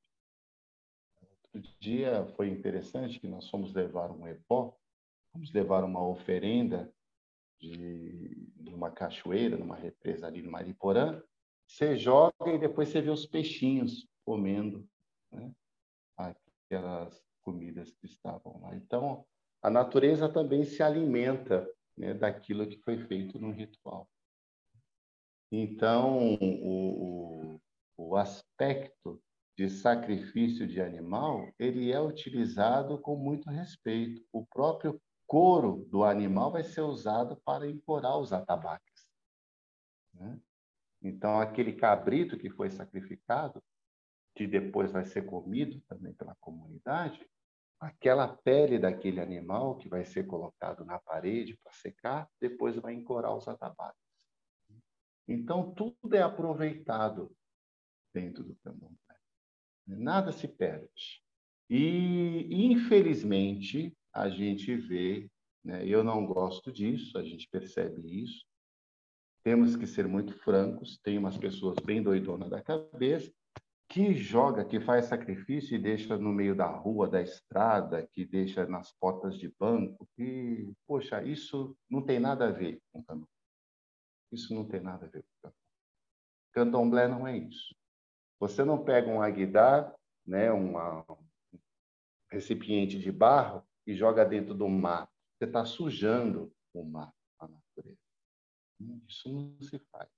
Outro 1.58 1.74
dia 1.80 2.24
foi 2.36 2.50
interessante 2.50 3.20
que 3.20 3.28
nós 3.28 3.50
fomos 3.50 3.74
levar 3.74 4.12
um 4.12 4.28
epó, 4.28 4.78
fomos 5.32 5.52
levar 5.52 5.84
uma 5.84 6.08
oferenda 6.08 6.94
de 7.60 8.48
numa 8.58 8.92
cachoeira, 8.92 9.58
numa 9.58 9.76
represa 9.76 10.28
ali 10.28 10.44
no 10.44 10.52
Mariporã. 10.52 11.20
Você 11.68 11.98
joga 11.98 12.54
e 12.54 12.60
depois 12.60 12.90
você 12.90 13.02
vê 13.02 13.10
os 13.10 13.26
peixinhos 13.26 14.08
comendo 14.24 14.88
né? 15.32 15.52
aquelas 16.16 17.20
comidas 17.42 17.92
que 17.92 18.06
estavam 18.06 18.62
lá. 18.62 18.76
Então, 18.76 19.26
a 19.60 19.70
natureza 19.72 20.30
também 20.30 20.64
se 20.64 20.84
alimenta 20.84 21.68
né, 21.98 22.14
daquilo 22.14 22.68
que 22.68 22.78
foi 22.84 23.00
feito 23.08 23.40
no 23.40 23.52
ritual. 23.52 24.08
Então, 25.52 26.36
o, 26.36 27.56
o, 27.56 27.62
o 27.98 28.16
aspecto 28.16 29.20
de 29.58 29.70
sacrifício 29.70 30.68
de 30.68 30.80
animal, 30.80 31.52
ele 31.58 31.92
é 31.92 32.00
utilizado 32.00 33.02
com 33.02 33.16
muito 33.16 33.50
respeito. 33.50 34.24
O 34.32 34.46
próprio 34.46 35.02
couro 35.26 35.84
do 35.90 36.04
animal 36.04 36.52
vai 36.52 36.64
ser 36.64 36.82
usado 36.82 37.42
para 37.44 37.68
encorar 37.68 38.20
os 38.20 38.32
atabaques. 38.32 39.08
Né? 40.14 40.40
Então, 41.02 41.40
aquele 41.40 41.74
cabrito 41.74 42.38
que 42.38 42.52
foi 42.52 42.70
sacrificado, 42.70 43.64
que 44.36 44.46
depois 44.46 44.92
vai 44.92 45.06
ser 45.06 45.26
comido 45.26 45.82
também 45.88 46.14
pela 46.14 46.36
comunidade, 46.36 47.28
aquela 47.80 48.28
pele 48.28 48.78
daquele 48.78 49.20
animal 49.20 49.76
que 49.78 49.90
vai 49.90 50.06
ser 50.06 50.28
colocado 50.28 50.86
na 50.86 51.00
parede 51.00 51.58
para 51.64 51.74
secar, 51.74 52.30
depois 52.40 52.76
vai 52.76 52.94
encorar 52.94 53.36
os 53.36 53.48
atabaques. 53.48 54.02
Então, 55.28 55.74
tudo 55.74 56.14
é 56.14 56.22
aproveitado 56.22 57.36
dentro 58.14 58.44
do 58.44 58.56
candomblé. 58.58 59.07
Nada 59.88 60.32
se 60.32 60.48
perde. 60.48 61.22
E, 61.70 62.48
infelizmente, 62.52 63.96
a 64.14 64.30
gente 64.30 64.76
vê, 64.76 65.30
né, 65.64 65.86
eu 65.88 66.04
não 66.04 66.26
gosto 66.26 66.72
disso, 66.72 67.18
a 67.18 67.24
gente 67.24 67.48
percebe 67.50 68.24
isso. 68.24 68.46
Temos 69.44 69.76
que 69.78 69.88
ser 69.88 70.08
muito 70.08 70.34
francos, 70.40 70.98
tem 71.00 71.18
umas 71.18 71.38
pessoas 71.38 71.78
bem 71.84 72.04
doidonas 72.04 72.50
da 72.50 72.62
cabeça, 72.62 73.32
que 73.90 74.14
joga, 74.14 74.66
que 74.66 74.82
faz 74.82 75.06
sacrifício 75.06 75.76
e 75.76 75.82
deixa 75.82 76.18
no 76.18 76.34
meio 76.34 76.54
da 76.54 76.68
rua, 76.68 77.10
da 77.10 77.22
estrada, 77.22 78.06
que 78.12 78.26
deixa 78.26 78.66
nas 78.66 78.92
portas 78.92 79.38
de 79.38 79.50
banco, 79.58 80.08
que, 80.16 80.74
poxa, 80.86 81.24
isso 81.24 81.78
não 81.90 82.02
tem 82.02 82.20
nada 82.20 82.50
a 82.50 82.52
ver 82.52 82.82
com 82.92 83.02
candomblé. 83.02 83.30
Isso 84.32 84.54
não 84.54 84.66
tem 84.66 84.82
nada 84.82 85.06
a 85.06 85.10
ver 85.10 85.24
com 85.24 85.30
candomblé. 85.42 85.68
Candomblé 86.52 87.08
não 87.08 87.26
é 87.26 87.38
isso. 87.38 87.74
Você 88.40 88.64
não 88.64 88.84
pega 88.84 89.10
um 89.10 89.22
aguidar, 89.22 89.94
né, 90.26 90.52
uma, 90.52 91.04
um 91.10 91.60
recipiente 92.32 93.00
de 93.00 93.12
barro 93.12 93.64
e 93.86 93.96
joga 93.96 94.26
dentro 94.26 94.54
do 94.54 94.68
mar. 94.68 95.10
Você 95.38 95.46
está 95.46 95.66
sujando 95.66 96.54
o 96.74 96.84
mar, 96.84 97.14
a 97.40 97.48
natureza. 97.48 97.98
Isso 99.08 99.32
não 99.32 99.62
se 99.62 99.80
faz. 99.92 100.10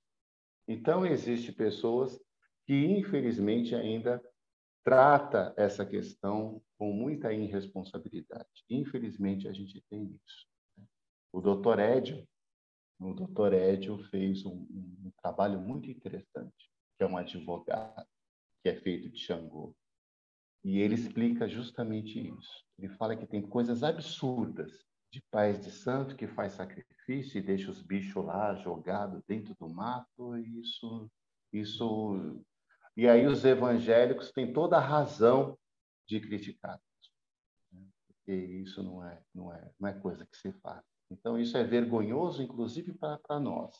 Então, 0.67 1.05
existem 1.05 1.53
pessoas 1.53 2.19
que, 2.65 2.73
infelizmente, 2.73 3.73
ainda 3.73 4.21
trata 4.83 5.53
essa 5.57 5.85
questão 5.85 6.61
com 6.77 6.91
muita 6.91 7.33
irresponsabilidade. 7.33 8.63
Infelizmente, 8.69 9.47
a 9.47 9.53
gente 9.53 9.81
tem 9.89 10.19
isso. 10.25 10.47
O 11.31 11.41
doutor 11.41 11.79
Edio, 11.79 12.27
o 12.99 13.13
doutor 13.13 13.53
Edio 13.53 13.97
fez 14.05 14.45
um, 14.45 14.67
um, 14.69 15.11
trabalho 15.21 15.59
muito 15.59 15.89
interessante, 15.89 16.68
que 16.99 17.03
é 17.05 17.07
um 17.07 17.15
advogado, 17.15 18.05
que 18.61 18.67
é 18.67 18.75
feito 18.75 19.09
de 19.09 19.17
Xangô. 19.17 19.73
E 20.65 20.79
ele 20.79 20.95
explica 20.95 21.47
justamente 21.47 22.19
isso. 22.19 22.65
Ele 22.77 22.89
fala 22.89 23.15
que 23.15 23.25
tem 23.25 23.41
coisas 23.41 23.83
absurdas 23.83 24.85
de 25.09 25.21
pais 25.31 25.63
de 25.63 25.71
santo 25.71 26.17
que 26.17 26.27
faz 26.27 26.51
sacrifício 26.53 27.37
e 27.37 27.41
deixa 27.41 27.71
os 27.71 27.81
bichos 27.81 28.23
lá 28.25 28.53
jogados 28.55 29.23
dentro 29.25 29.55
do 29.55 29.69
mato, 29.69 30.37
e 30.37 30.59
isso, 30.59 31.09
isso... 31.53 32.43
E 32.97 33.07
aí 33.07 33.25
os 33.25 33.45
evangélicos 33.45 34.33
têm 34.33 34.51
toda 34.51 34.75
a 34.75 34.85
razão 34.85 35.57
de 36.05 36.19
criticar. 36.19 36.81
Né? 37.71 37.87
Porque 38.07 38.33
isso 38.33 38.83
não 38.83 39.05
é, 39.07 39.23
não 39.33 39.53
é, 39.53 39.71
não 39.79 39.87
é 39.87 39.93
coisa 39.97 40.27
que 40.27 40.35
se 40.35 40.51
faz. 40.51 40.83
Então, 41.09 41.39
isso 41.39 41.55
é 41.55 41.63
vergonhoso, 41.63 42.43
inclusive, 42.43 42.93
para 42.93 43.39
nós. 43.39 43.73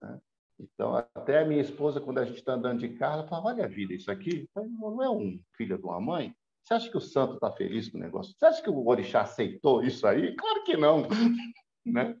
Né? 0.00 0.18
Então, 0.58 0.96
até 0.96 1.40
a 1.40 1.44
minha 1.44 1.60
esposa, 1.60 2.00
quando 2.00 2.18
a 2.18 2.24
gente 2.24 2.38
está 2.38 2.54
andando 2.54 2.80
de 2.80 2.88
carro, 2.90 3.20
ela 3.20 3.28
fala: 3.28 3.46
Olha 3.46 3.64
a 3.64 3.68
vida, 3.68 3.92
isso 3.94 4.10
aqui 4.10 4.48
não 4.54 5.02
é 5.02 5.10
um 5.10 5.38
filho 5.56 5.76
de 5.76 5.84
uma 5.84 6.00
mãe? 6.00 6.34
Você 6.62 6.74
acha 6.74 6.90
que 6.90 6.96
o 6.96 7.00
santo 7.00 7.34
está 7.34 7.52
feliz 7.52 7.88
com 7.88 7.98
o 7.98 8.00
negócio? 8.00 8.34
Você 8.36 8.46
acha 8.46 8.62
que 8.62 8.70
o 8.70 8.86
orixá 8.88 9.20
aceitou 9.20 9.84
isso 9.84 10.06
aí? 10.06 10.34
Claro 10.34 10.64
que 10.64 10.76
não. 10.76 11.02
né? 11.86 12.16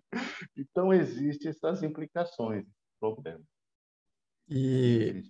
Então, 0.56 0.92
existem 0.92 1.50
essas 1.50 1.82
implicações, 1.82 2.64
problema. 3.00 3.42
E, 4.48 5.24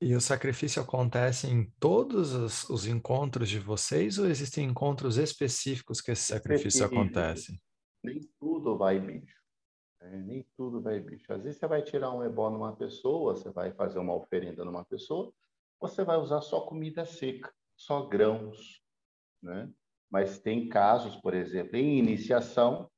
e 0.00 0.14
o 0.14 0.20
sacrifício 0.20 0.80
acontece 0.80 1.46
em 1.46 1.70
todos 1.78 2.32
os, 2.32 2.70
os, 2.70 2.86
encontros 2.86 3.50
de 3.50 3.58
vocês 3.58 4.18
ou 4.18 4.26
existem 4.26 4.66
encontros 4.66 5.18
específicos 5.18 6.00
que 6.00 6.12
esse 6.12 6.24
sacrifício 6.24 6.86
acontece? 6.86 7.60
Nem 8.02 8.20
tudo 8.40 8.78
vai 8.78 8.98
bicho. 8.98 9.37
É, 10.10 10.16
nem 10.16 10.42
tudo 10.56 10.80
vai 10.80 10.98
bicho. 11.00 11.30
Às 11.32 11.42
vezes 11.42 11.58
você 11.58 11.66
vai 11.66 11.82
tirar 11.82 12.12
um 12.12 12.24
ebó 12.24 12.48
numa 12.48 12.74
pessoa, 12.74 13.34
você 13.34 13.50
vai 13.50 13.72
fazer 13.72 13.98
uma 13.98 14.14
oferenda 14.14 14.64
numa 14.64 14.84
pessoa, 14.84 15.32
você 15.78 16.02
vai 16.02 16.16
usar 16.16 16.40
só 16.40 16.62
comida 16.62 17.04
seca, 17.04 17.52
só 17.76 18.06
grãos, 18.06 18.80
né? 19.42 19.70
Mas 20.10 20.38
tem 20.38 20.68
casos, 20.68 21.14
por 21.16 21.34
exemplo, 21.34 21.76
em 21.76 21.98
iniciação, 21.98 22.90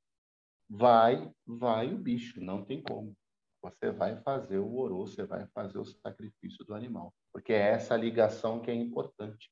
vai, 0.69 1.29
vai 1.45 1.93
o 1.93 1.97
bicho, 1.97 2.39
não 2.39 2.63
tem 2.63 2.81
como. 2.81 3.13
Você 3.61 3.91
vai 3.91 4.15
fazer 4.21 4.59
o 4.59 4.73
orô, 4.77 5.05
você 5.05 5.25
vai 5.25 5.45
fazer 5.47 5.77
o 5.77 5.85
sacrifício 5.85 6.63
do 6.63 6.73
animal, 6.73 7.13
porque 7.33 7.51
é 7.51 7.71
essa 7.71 7.97
ligação 7.97 8.61
que 8.61 8.71
é 8.71 8.73
importante, 8.73 9.51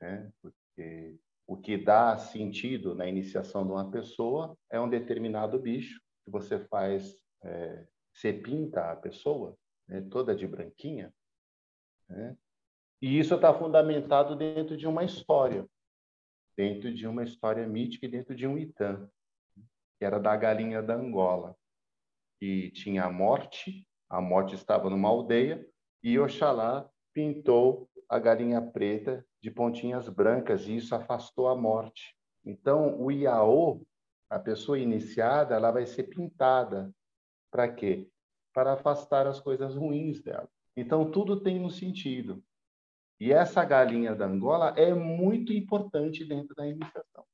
né? 0.00 0.32
Porque 0.42 1.16
o 1.46 1.56
que 1.56 1.78
dá 1.78 2.18
sentido 2.18 2.94
na 2.94 3.06
iniciação 3.06 3.64
de 3.64 3.70
uma 3.70 3.88
pessoa 3.88 4.58
é 4.68 4.80
um 4.80 4.88
determinado 4.88 5.58
bicho 5.60 6.00
que 6.24 6.30
você 6.30 6.58
faz, 6.66 7.14
é, 7.42 7.86
você 8.12 8.32
pinta 8.32 8.92
a 8.92 8.96
pessoa 8.96 9.56
né, 9.88 10.00
toda 10.10 10.34
de 10.34 10.46
branquinha, 10.46 11.12
né? 12.08 12.36
e 13.00 13.18
isso 13.18 13.34
está 13.34 13.52
fundamentado 13.52 14.36
dentro 14.36 14.76
de 14.76 14.86
uma 14.86 15.04
história, 15.04 15.66
dentro 16.56 16.92
de 16.92 17.06
uma 17.06 17.24
história 17.24 17.66
mítica 17.66 18.06
e 18.06 18.10
dentro 18.10 18.34
de 18.34 18.46
um 18.46 18.56
Itã, 18.58 19.08
que 19.98 20.04
era 20.04 20.18
da 20.18 20.36
galinha 20.36 20.82
da 20.82 20.94
Angola, 20.94 21.56
que 22.38 22.70
tinha 22.72 23.04
a 23.04 23.12
morte, 23.12 23.86
a 24.08 24.20
morte 24.20 24.54
estava 24.54 24.90
numa 24.90 25.08
aldeia, 25.08 25.66
e 26.02 26.18
Oxalá 26.18 26.88
pintou 27.12 27.88
a 28.08 28.18
galinha 28.18 28.60
preta 28.60 29.24
de 29.40 29.50
pontinhas 29.50 30.08
brancas, 30.08 30.66
e 30.66 30.76
isso 30.76 30.94
afastou 30.94 31.48
a 31.48 31.56
morte. 31.56 32.16
Então, 32.44 33.00
o 33.00 33.10
Iaô, 33.10 33.86
a 34.32 34.38
pessoa 34.38 34.78
iniciada, 34.78 35.54
ela 35.54 35.70
vai 35.70 35.84
ser 35.84 36.04
pintada. 36.04 36.90
Para 37.50 37.68
quê? 37.68 38.08
Para 38.54 38.72
afastar 38.72 39.26
as 39.26 39.38
coisas 39.38 39.74
ruins 39.74 40.22
dela. 40.22 40.48
Então, 40.74 41.10
tudo 41.10 41.42
tem 41.42 41.60
um 41.60 41.68
sentido. 41.68 42.42
E 43.20 43.30
essa 43.30 43.62
galinha 43.62 44.14
da 44.14 44.24
Angola 44.24 44.70
é 44.76 44.94
muito 44.94 45.52
importante 45.52 46.24
dentro 46.24 46.54
da 46.54 46.66
iniciação. 46.66 47.24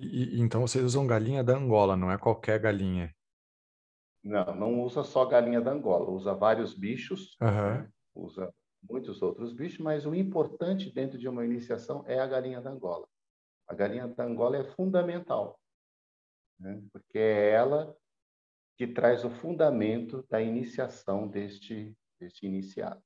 E, 0.00 0.40
então, 0.40 0.62
vocês 0.62 0.84
usam 0.84 1.06
galinha 1.06 1.44
da 1.44 1.56
Angola, 1.56 1.96
não 1.96 2.10
é 2.10 2.18
qualquer 2.18 2.58
galinha? 2.58 3.14
Não, 4.22 4.52
não 4.56 4.82
usa 4.82 5.04
só 5.04 5.24
galinha 5.24 5.60
da 5.60 5.70
Angola, 5.70 6.10
usa 6.10 6.34
vários 6.34 6.74
bichos, 6.74 7.36
uhum. 7.40 7.48
né? 7.48 7.88
usa 8.16 8.52
muitos 8.82 9.22
outros 9.22 9.52
bichos, 9.52 9.78
mas 9.78 10.04
o 10.06 10.14
importante 10.14 10.92
dentro 10.92 11.16
de 11.16 11.28
uma 11.28 11.44
iniciação 11.44 12.04
é 12.08 12.18
a 12.18 12.26
galinha 12.26 12.60
da 12.60 12.70
Angola. 12.70 13.06
A 13.66 13.74
galinha 13.74 14.06
da 14.08 14.24
Angola 14.24 14.58
é 14.58 14.64
fundamental, 14.64 15.58
né? 16.58 16.82
porque 16.92 17.18
é 17.18 17.50
ela 17.50 17.96
que 18.76 18.86
traz 18.86 19.24
o 19.24 19.30
fundamento 19.30 20.24
da 20.28 20.42
iniciação 20.42 21.28
deste, 21.28 21.96
deste 22.20 22.46
iniciado. 22.46 23.00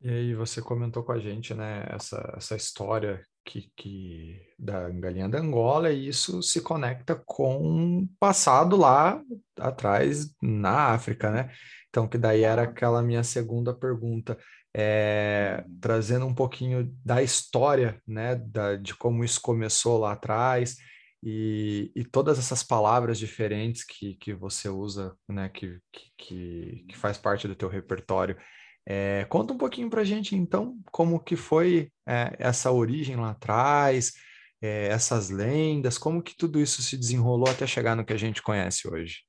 E 0.00 0.08
aí 0.08 0.34
você 0.34 0.60
comentou 0.60 1.04
com 1.04 1.12
a 1.12 1.18
gente, 1.18 1.54
né, 1.54 1.86
essa, 1.88 2.34
essa 2.36 2.56
história 2.56 3.24
que, 3.44 3.70
que 3.76 4.40
da 4.58 4.88
galinha 4.90 5.28
da 5.28 5.38
Angola 5.38 5.92
e 5.92 6.08
isso 6.08 6.42
se 6.42 6.60
conecta 6.60 7.14
com 7.24 8.00
o 8.00 8.08
passado 8.18 8.76
lá 8.76 9.22
atrás 9.56 10.34
na 10.42 10.92
África, 10.92 11.30
né? 11.30 11.52
Então 11.88 12.08
que 12.08 12.18
daí 12.18 12.42
era 12.42 12.62
aquela 12.62 13.02
minha 13.02 13.22
segunda 13.22 13.74
pergunta 13.74 14.36
é, 14.74 15.64
trazendo 15.80 16.26
um 16.26 16.34
pouquinho 16.34 16.94
da 17.04 17.22
história, 17.22 18.00
né, 18.06 18.36
da, 18.36 18.76
de 18.76 18.94
como 18.94 19.24
isso 19.24 19.40
começou 19.40 19.98
lá 19.98 20.12
atrás 20.12 20.76
e, 21.22 21.92
e 21.94 22.04
todas 22.04 22.38
essas 22.38 22.62
palavras 22.62 23.18
diferentes 23.18 23.84
que, 23.84 24.14
que 24.16 24.32
você 24.32 24.68
usa, 24.68 25.14
né, 25.28 25.48
que, 25.48 25.78
que, 26.16 26.84
que 26.88 26.96
faz 26.96 27.18
parte 27.18 27.46
do 27.46 27.54
teu 27.54 27.68
repertório. 27.68 28.36
É, 28.84 29.24
conta 29.26 29.52
um 29.52 29.58
pouquinho 29.58 29.88
para 29.88 30.00
a 30.00 30.04
gente, 30.04 30.34
então, 30.34 30.76
como 30.90 31.22
que 31.22 31.36
foi 31.36 31.90
é, 32.06 32.34
essa 32.38 32.72
origem 32.72 33.14
lá 33.14 33.30
atrás, 33.30 34.12
é, 34.60 34.86
essas 34.86 35.30
lendas, 35.30 35.98
como 35.98 36.22
que 36.22 36.36
tudo 36.36 36.58
isso 36.58 36.82
se 36.82 36.96
desenrolou 36.96 37.48
até 37.48 37.66
chegar 37.66 37.94
no 37.94 38.04
que 38.04 38.12
a 38.12 38.18
gente 38.18 38.42
conhece 38.42 38.88
hoje. 38.88 39.20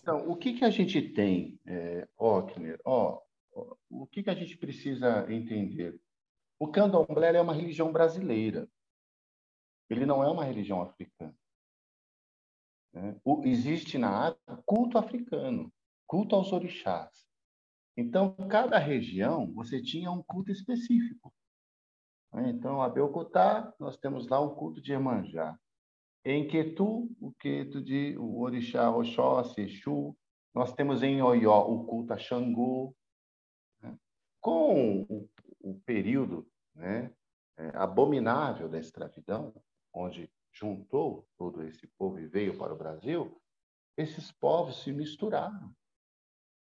Então, 0.00 0.28
o 0.28 0.36
que, 0.36 0.52
que 0.54 0.64
a 0.64 0.70
gente 0.70 1.00
tem, 1.00 1.58
é, 1.66 2.06
Ockner? 2.16 2.78
Ó, 2.84 3.20
o 3.90 4.06
que, 4.06 4.22
que 4.22 4.30
a 4.30 4.34
gente 4.34 4.56
precisa 4.56 5.30
entender? 5.32 6.00
O 6.58 6.68
candomblé 6.68 7.34
é 7.34 7.40
uma 7.40 7.54
religião 7.54 7.92
brasileira. 7.92 8.68
Ele 9.90 10.06
não 10.06 10.22
é 10.22 10.30
uma 10.30 10.44
religião 10.44 10.80
africana. 10.80 11.36
Né? 12.92 13.18
O, 13.24 13.44
existe 13.44 13.98
na 13.98 14.28
África 14.28 14.62
culto 14.64 14.98
africano, 14.98 15.72
culto 16.06 16.36
aos 16.36 16.52
orixás. 16.52 17.26
Então, 17.96 18.34
cada 18.48 18.78
região, 18.78 19.52
você 19.52 19.82
tinha 19.82 20.10
um 20.10 20.22
culto 20.22 20.50
específico. 20.50 21.32
Né? 22.32 22.50
Então, 22.50 22.80
a 22.80 22.88
Belcotá, 22.88 23.74
nós 23.78 23.96
temos 23.96 24.28
lá 24.28 24.40
o 24.40 24.54
culto 24.54 24.80
de 24.80 24.92
Emanjá. 24.92 25.58
Em 26.24 26.46
Quetu, 26.46 27.10
o 27.20 27.32
culto 27.32 27.82
de 27.82 28.16
o 28.16 28.40
orixá 28.40 28.90
Oxóssi, 28.90 29.62
Exu. 29.62 30.16
Nós 30.54 30.72
temos 30.72 31.02
em 31.02 31.20
Oió 31.20 31.66
o 31.66 31.84
culto 31.84 32.12
a 32.12 32.18
Xangô. 32.18 32.94
Com 34.42 35.02
o, 35.08 35.28
o 35.60 35.80
período 35.86 36.46
né, 36.74 37.10
é, 37.56 37.70
abominável 37.74 38.68
da 38.68 38.78
escravidão, 38.78 39.54
onde 39.94 40.30
juntou 40.52 41.26
todo 41.38 41.62
esse 41.62 41.86
povo 41.98 42.18
e 42.18 42.26
veio 42.26 42.58
para 42.58 42.74
o 42.74 42.76
Brasil, 42.76 43.40
esses 43.96 44.30
povos 44.30 44.82
se 44.82 44.92
misturaram. 44.92 45.74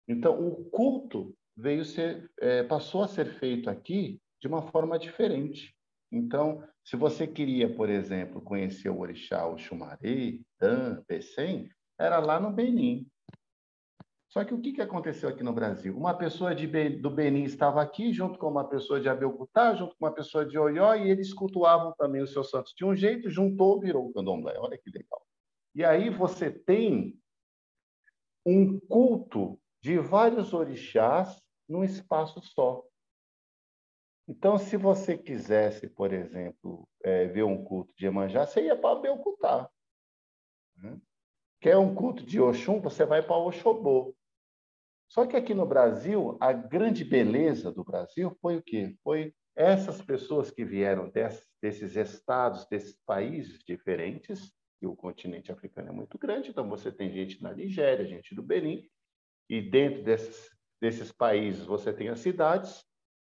Então, 0.07 0.39
o 0.45 0.65
culto 0.69 1.37
veio 1.55 1.85
ser, 1.85 2.31
é, 2.39 2.63
passou 2.63 3.03
a 3.03 3.07
ser 3.07 3.25
feito 3.39 3.69
aqui 3.69 4.19
de 4.41 4.47
uma 4.47 4.61
forma 4.61 4.97
diferente. 4.97 5.75
Então, 6.11 6.67
se 6.83 6.95
você 6.95 7.27
queria, 7.27 7.73
por 7.73 7.89
exemplo, 7.89 8.41
conhecer 8.41 8.89
o 8.89 8.99
orixá, 8.99 9.45
o 9.45 9.57
Xumaré, 9.57 10.39
Dan, 10.59 11.03
Pecém, 11.03 11.69
era 11.99 12.19
lá 12.19 12.39
no 12.39 12.51
Benin. 12.51 13.05
Só 14.29 14.45
que 14.45 14.53
o 14.53 14.61
que, 14.61 14.73
que 14.73 14.81
aconteceu 14.81 15.27
aqui 15.27 15.41
no 15.41 15.51
Brasil? 15.51 15.97
Uma 15.97 16.13
pessoa 16.13 16.53
de, 16.53 16.67
do 16.97 17.09
Benin 17.09 17.43
estava 17.43 17.81
aqui, 17.81 18.13
junto 18.13 18.37
com 18.37 18.47
uma 18.47 18.67
pessoa 18.67 19.01
de 19.01 19.09
Abelcutá, 19.09 19.73
junto 19.73 19.97
com 19.97 20.05
uma 20.05 20.13
pessoa 20.13 20.45
de 20.45 20.57
Oió, 20.57 20.93
e 20.93 21.09
eles 21.09 21.33
cultuavam 21.33 21.93
também 21.97 22.21
os 22.21 22.31
seus 22.31 22.51
santos 22.51 22.73
de 22.75 22.85
um 22.85 22.95
jeito, 22.95 23.27
juntou, 23.27 23.79
virou 23.79 24.07
o 24.07 24.13
candomblé. 24.13 24.53
Olha 24.59 24.77
que 24.77 24.91
legal. 24.91 25.25
E 25.73 25.83
aí 25.83 26.11
você 26.11 26.51
tem 26.51 27.19
um 28.45 28.79
culto 28.79 29.59
de 29.81 29.97
vários 29.97 30.53
orixás 30.53 31.41
num 31.67 31.83
espaço 31.83 32.39
só. 32.41 32.83
Então, 34.27 34.59
se 34.59 34.77
você 34.77 35.17
quisesse, 35.17 35.89
por 35.89 36.13
exemplo, 36.13 36.87
é, 37.03 37.25
ver 37.25 37.43
um 37.43 37.63
culto 37.63 37.91
de 37.97 38.05
Emanjá, 38.05 38.45
você 38.45 38.63
ia 38.63 38.77
para 38.77 38.95
Abelcutá. 38.95 39.67
Né? 40.77 41.01
Quer 41.59 41.77
um 41.77 41.95
culto 41.95 42.23
de 42.23 42.39
Oxum, 42.39 42.79
você 42.79 43.05
vai 43.05 43.23
para 43.23 43.35
Oxobô. 43.37 44.15
Só 45.09 45.25
que 45.25 45.35
aqui 45.35 45.55
no 45.55 45.65
Brasil, 45.65 46.37
a 46.39 46.53
grande 46.53 47.03
beleza 47.03 47.71
do 47.71 47.83
Brasil 47.83 48.37
foi 48.39 48.57
o 48.57 48.61
quê? 48.61 48.95
Foi 49.03 49.33
essas 49.55 50.01
pessoas 50.01 50.51
que 50.51 50.63
vieram 50.63 51.09
desses, 51.09 51.45
desses 51.61 51.95
estados, 51.95 52.67
desses 52.67 52.95
países 53.05 53.59
diferentes, 53.65 54.53
e 54.81 54.87
o 54.87 54.95
continente 54.95 55.51
africano 55.51 55.89
é 55.89 55.91
muito 55.91 56.17
grande, 56.17 56.51
então 56.51 56.69
você 56.69 56.91
tem 56.91 57.11
gente 57.11 57.41
na 57.41 57.53
Nigéria, 57.53 58.05
gente 58.05 58.33
do 58.33 58.41
Benin, 58.41 58.87
e 59.49 59.61
dentro 59.61 60.03
desses, 60.03 60.49
desses 60.79 61.11
países 61.11 61.65
você 61.65 61.91
tem 61.91 62.07
as 62.07 62.19
cidades, 62.19 62.85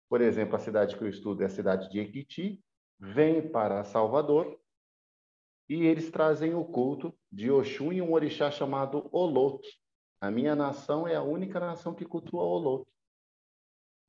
por 0.07 0.21
exemplo, 0.21 0.55
a 0.55 0.59
cidade 0.59 0.95
que 0.95 1.03
eu 1.03 1.09
estudo 1.09 1.41
é 1.41 1.47
a 1.47 1.49
cidade 1.49 1.89
de 1.89 1.99
Equiti, 1.99 2.63
vem 2.99 3.49
para 3.49 3.83
Salvador, 3.83 4.57
e 5.67 5.85
eles 5.85 6.11
trazem 6.11 6.53
o 6.53 6.63
culto 6.63 7.17
de 7.31 7.49
Oxum 7.49 7.91
e 7.91 8.01
um 8.01 8.13
orixá 8.13 8.51
chamado 8.51 9.09
Oloto, 9.11 9.67
a 10.21 10.29
minha 10.29 10.55
nação 10.55 11.07
é 11.07 11.15
a 11.15 11.23
única 11.23 11.59
nação 11.59 11.95
que 11.95 12.05
cultua 12.05 12.43
Oloto. 12.43 12.87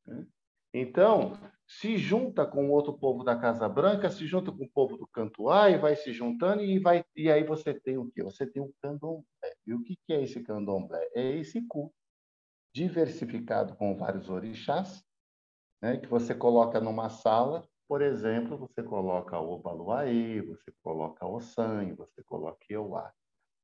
Né? 0.06 0.26
Então, 0.74 1.32
se 1.66 1.96
junta 1.96 2.46
com 2.46 2.70
outro 2.70 2.92
povo 2.92 3.24
da 3.24 3.34
Casa 3.34 3.68
Branca, 3.68 4.10
se 4.10 4.26
junta 4.26 4.52
com 4.52 4.64
o 4.64 4.70
povo 4.70 4.96
do 4.98 5.06
Cantuá 5.06 5.70
e 5.70 5.78
vai 5.78 5.96
se 5.96 6.12
juntando 6.12 6.62
e 6.62 6.78
vai 6.78 7.04
e 7.16 7.30
aí 7.30 7.44
você 7.44 7.72
tem 7.72 7.96
o 7.96 8.10
quê? 8.10 8.22
Você 8.22 8.46
tem 8.46 8.62
o 8.62 8.72
candomblé. 8.82 9.24
E 9.66 9.72
o 9.72 9.82
que 9.82 9.96
é 10.10 10.22
esse 10.22 10.42
candomblé? 10.42 11.02
É 11.14 11.36
esse 11.38 11.66
culto 11.66 11.94
diversificado 12.74 13.74
com 13.76 13.96
vários 13.96 14.30
orixás, 14.30 15.04
né, 15.80 15.98
que 15.98 16.06
você 16.06 16.34
coloca 16.34 16.80
numa 16.80 17.10
sala, 17.10 17.68
por 17.86 18.00
exemplo, 18.00 18.56
você 18.56 18.82
coloca 18.82 19.38
o 19.38 19.52
Obaluaê, 19.52 20.40
você 20.40 20.72
coloca 20.82 21.26
o 21.26 21.40
Sangue, 21.40 21.92
você 21.92 22.22
coloca 22.22 22.58
o 22.70 22.72
Euá. 22.72 23.12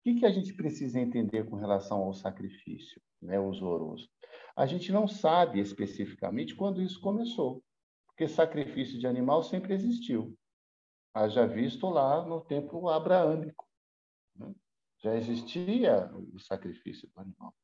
Que, 0.09 0.15
que 0.15 0.27
a 0.27 0.31
gente 0.31 0.55
precisa 0.55 0.99
entender 0.99 1.45
com 1.51 1.57
relação 1.57 1.99
ao 1.99 2.15
sacrifício, 2.15 2.99
né, 3.21 3.39
usoroso? 3.39 4.09
A 4.57 4.65
gente 4.65 4.91
não 4.91 5.07
sabe 5.07 5.61
especificamente 5.61 6.55
quando 6.55 6.81
isso 6.81 6.99
começou, 6.99 7.63
porque 8.07 8.27
sacrifício 8.27 8.99
de 8.99 9.07
animal 9.07 9.43
sempre 9.43 9.75
existiu. 9.75 10.35
Haja 11.13 11.47
visto 11.47 11.91
lá 11.91 12.25
no 12.25 12.41
tempo 12.41 12.89
abraâmico. 12.89 13.69
Né? 14.35 14.55
Já 15.03 15.15
existia 15.15 16.11
o 16.35 16.41
sacrifício 16.41 17.07
do 17.15 17.21
animal. 17.21 17.55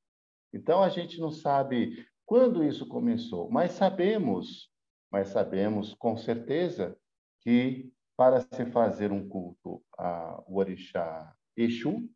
Então 0.52 0.82
a 0.82 0.90
gente 0.90 1.18
não 1.18 1.30
sabe 1.30 2.06
quando 2.26 2.62
isso 2.62 2.86
começou, 2.86 3.50
mas 3.50 3.72
sabemos, 3.72 4.70
mas 5.10 5.28
sabemos 5.28 5.94
com 5.94 6.14
certeza 6.14 6.94
que 7.40 7.90
para 8.14 8.42
se 8.42 8.66
fazer 8.66 9.10
um 9.12 9.26
culto 9.26 9.82
ao 9.96 10.44
orixá 10.46 11.34
Exu, 11.56 12.06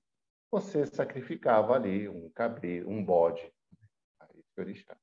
você 0.51 0.87
sacrificava 0.87 1.75
ali 1.75 2.09
um 2.09 2.31
cabrito, 2.31 2.89
um 2.89 3.05
bode, 3.05 3.53
esse 4.35 4.61
orixá. 4.61 4.97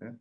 Né? 0.00 0.16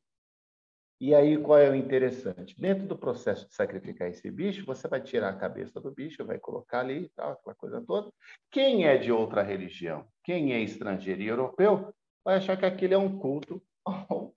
E 1.00 1.16
aí, 1.16 1.36
qual 1.42 1.58
é 1.58 1.70
o 1.70 1.76
interessante? 1.76 2.56
Dentro 2.60 2.88
do 2.88 2.96
processo 2.98 3.48
de 3.48 3.56
sacrificar 3.56 4.08
esse 4.08 4.30
bicho, 4.30 4.66
você 4.66 4.88
vai 4.88 5.02
tirar 5.02 5.30
a 5.30 5.38
cabeça 5.38 5.82
do 5.82 5.92
bicho, 5.92 6.24
vai 6.24 6.38
colocar 6.38 6.82
ali, 6.82 7.10
tal, 7.16 7.32
aquela 7.32 7.56
coisa 7.56 7.82
toda. 7.82 8.14
Quem 8.52 8.86
é 8.86 8.98
de 8.98 9.12
outra 9.12 9.42
religião, 9.42 10.08
quem 10.24 10.54
é 10.54 10.60
estrangeiro 10.60 11.22
e 11.22 11.28
europeu, 11.28 11.94
vai 12.24 12.38
achar 12.38 12.56
que 12.56 12.66
aquilo 12.66 12.94
é 12.94 12.98
um 12.98 13.18
culto 13.18 13.62
ao 13.84 14.36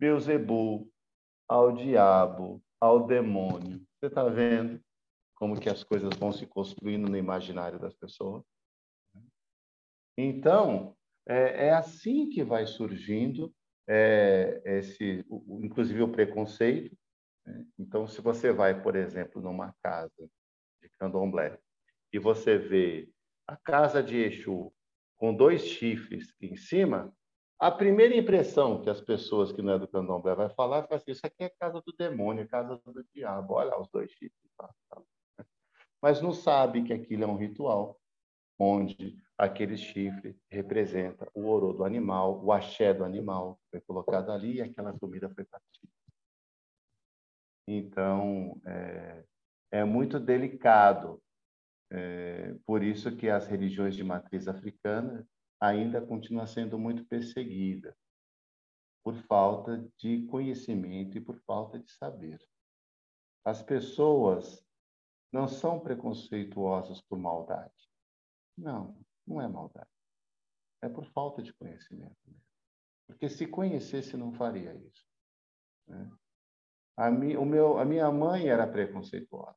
Beuzebu, 0.00 0.90
ao 1.46 1.72
diabo, 1.72 2.62
ao 2.80 3.06
demônio. 3.06 3.86
Você 4.00 4.06
está 4.06 4.24
vendo 4.24 4.80
como 5.34 5.60
que 5.60 5.68
as 5.68 5.84
coisas 5.84 6.10
vão 6.16 6.32
se 6.32 6.46
construindo 6.46 7.08
no 7.08 7.16
imaginário 7.16 7.78
das 7.78 7.94
pessoas? 7.94 8.42
Então, 10.20 10.96
é, 11.28 11.68
é 11.68 11.70
assim 11.72 12.28
que 12.28 12.42
vai 12.42 12.66
surgindo 12.66 13.54
é, 13.88 14.60
esse, 14.64 15.24
o, 15.28 15.60
inclusive 15.62 16.02
o 16.02 16.10
preconceito. 16.10 16.96
Né? 17.46 17.64
Então, 17.78 18.04
se 18.08 18.20
você 18.20 18.52
vai, 18.52 18.82
por 18.82 18.96
exemplo, 18.96 19.40
numa 19.40 19.72
casa 19.80 20.28
de 20.82 20.90
candomblé 20.98 21.56
e 22.12 22.18
você 22.18 22.58
vê 22.58 23.08
a 23.46 23.56
casa 23.56 24.02
de 24.02 24.16
Exu 24.16 24.72
com 25.16 25.32
dois 25.32 25.62
chifres 25.62 26.34
em 26.40 26.56
cima, 26.56 27.14
a 27.60 27.70
primeira 27.70 28.16
impressão 28.16 28.82
que 28.82 28.90
as 28.90 29.00
pessoas 29.00 29.52
que 29.52 29.62
não 29.62 29.74
é 29.74 29.78
do 29.78 29.86
candomblé 29.86 30.34
vai 30.34 30.48
falar 30.50 30.88
é 30.90 30.94
assim, 30.96 31.12
isso 31.12 31.24
aqui 31.24 31.44
é 31.44 31.52
casa 31.60 31.80
do 31.80 31.92
demônio, 31.92 32.42
é 32.42 32.48
casa 32.48 32.76
do 32.84 33.06
diabo, 33.14 33.54
olha 33.54 33.78
os 33.78 33.88
dois 33.88 34.10
chifres. 34.10 34.32
Mas 36.02 36.20
não 36.20 36.32
sabe 36.32 36.82
que 36.82 36.92
aquilo 36.92 37.22
é 37.22 37.26
um 37.26 37.36
ritual 37.36 38.00
onde 38.58 39.16
aquele 39.38 39.76
chifre 39.76 40.36
representa 40.50 41.30
o 41.32 41.42
ouro 41.42 41.72
do 41.72 41.84
animal, 41.84 42.44
o 42.44 42.52
axé 42.52 42.92
do 42.92 43.04
animal 43.04 43.58
foi 43.70 43.80
colocado 43.80 44.32
ali 44.32 44.56
e 44.56 44.62
aquela 44.62 44.92
comida 44.98 45.30
foi 45.30 45.44
partida. 45.44 45.92
Então, 47.68 48.60
é, 48.66 49.24
é 49.70 49.84
muito 49.84 50.18
delicado. 50.18 51.22
É, 51.90 52.54
por 52.66 52.82
isso 52.82 53.16
que 53.16 53.30
as 53.30 53.46
religiões 53.46 53.94
de 53.94 54.02
matriz 54.02 54.48
africana 54.48 55.26
ainda 55.60 56.04
continuam 56.04 56.46
sendo 56.46 56.78
muito 56.78 57.04
perseguidas 57.06 57.94
por 59.04 59.14
falta 59.22 59.88
de 59.96 60.26
conhecimento 60.26 61.16
e 61.16 61.20
por 61.20 61.38
falta 61.46 61.78
de 61.78 61.90
saber. 61.92 62.38
As 63.44 63.62
pessoas 63.62 64.62
não 65.32 65.46
são 65.46 65.78
preconceituosas 65.78 67.00
por 67.02 67.18
maldade. 67.18 67.72
Não, 68.56 68.98
não 69.28 69.40
é 69.40 69.48
maldade. 69.48 69.88
É 70.82 70.88
por 70.88 71.04
falta 71.06 71.42
de 71.42 71.52
conhecimento. 71.52 72.16
Porque 73.06 73.28
se 73.28 73.46
conhecesse, 73.46 74.16
não 74.16 74.32
faria 74.32 74.74
isso. 74.74 75.06
Né? 75.86 76.10
A, 76.96 77.10
mi, 77.10 77.36
o 77.36 77.44
meu, 77.44 77.78
a 77.78 77.84
minha 77.84 78.10
mãe 78.10 78.48
era 78.48 78.66
preconceituosa. 78.66 79.56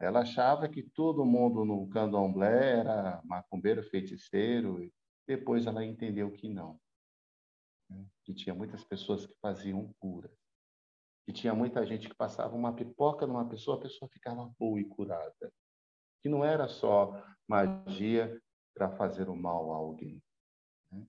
Ela 0.00 0.20
achava 0.20 0.68
que 0.68 0.82
todo 0.82 1.24
mundo 1.24 1.64
no 1.64 1.88
candomblé 1.88 2.78
era 2.78 3.20
macumbeiro, 3.24 3.82
feiticeiro. 3.82 4.90
Depois 5.26 5.66
ela 5.66 5.84
entendeu 5.84 6.30
que 6.30 6.48
não. 6.48 6.80
Né? 7.90 8.06
Que 8.24 8.32
tinha 8.32 8.54
muitas 8.54 8.84
pessoas 8.84 9.26
que 9.26 9.34
faziam 9.40 9.92
cura. 9.98 10.30
Que 11.26 11.32
tinha 11.32 11.52
muita 11.52 11.84
gente 11.84 12.08
que 12.08 12.14
passava 12.14 12.54
uma 12.54 12.74
pipoca 12.74 13.26
numa 13.26 13.48
pessoa, 13.48 13.76
a 13.76 13.80
pessoa 13.80 14.08
ficava 14.08 14.50
boa 14.58 14.80
e 14.80 14.84
curada. 14.84 15.52
Que 16.22 16.28
não 16.28 16.44
era 16.44 16.68
só 16.68 17.22
magia 17.48 18.40
para 18.74 18.90
fazer 18.96 19.28
o 19.28 19.36
mal 19.36 19.72
a 19.72 19.76
alguém. 19.76 20.22
Né? 20.90 21.06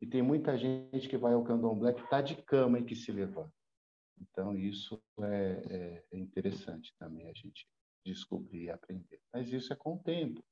E 0.00 0.06
tem 0.06 0.22
muita 0.22 0.56
gente 0.56 1.08
que 1.08 1.16
vai 1.16 1.34
ao 1.34 1.44
candomblé 1.44 1.92
que 1.92 2.02
está 2.02 2.20
de 2.20 2.36
cama 2.42 2.78
e 2.78 2.84
que 2.84 2.96
se 2.96 3.12
levanta. 3.12 3.52
Então, 4.20 4.56
isso 4.56 5.02
é, 5.20 5.62
é, 5.70 6.04
é 6.12 6.18
interessante 6.18 6.94
também 6.98 7.28
a 7.28 7.32
gente 7.32 7.66
descobrir 8.04 8.64
e 8.64 8.70
aprender. 8.70 9.20
Mas 9.32 9.52
isso 9.52 9.72
é 9.72 9.76
com 9.76 9.94
o 9.94 10.02
tempo, 10.02 10.42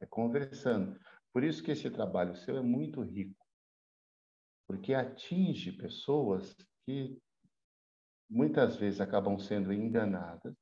é 0.00 0.06
conversando. 0.06 0.98
Por 1.32 1.44
isso 1.44 1.62
que 1.62 1.70
esse 1.70 1.90
trabalho 1.90 2.36
seu 2.36 2.56
é 2.56 2.62
muito 2.62 3.02
rico, 3.02 3.46
porque 4.66 4.94
atinge 4.94 5.72
pessoas 5.72 6.54
que 6.84 7.18
muitas 8.28 8.76
vezes 8.76 9.00
acabam 9.00 9.38
sendo 9.38 9.72
enganadas, 9.72 10.54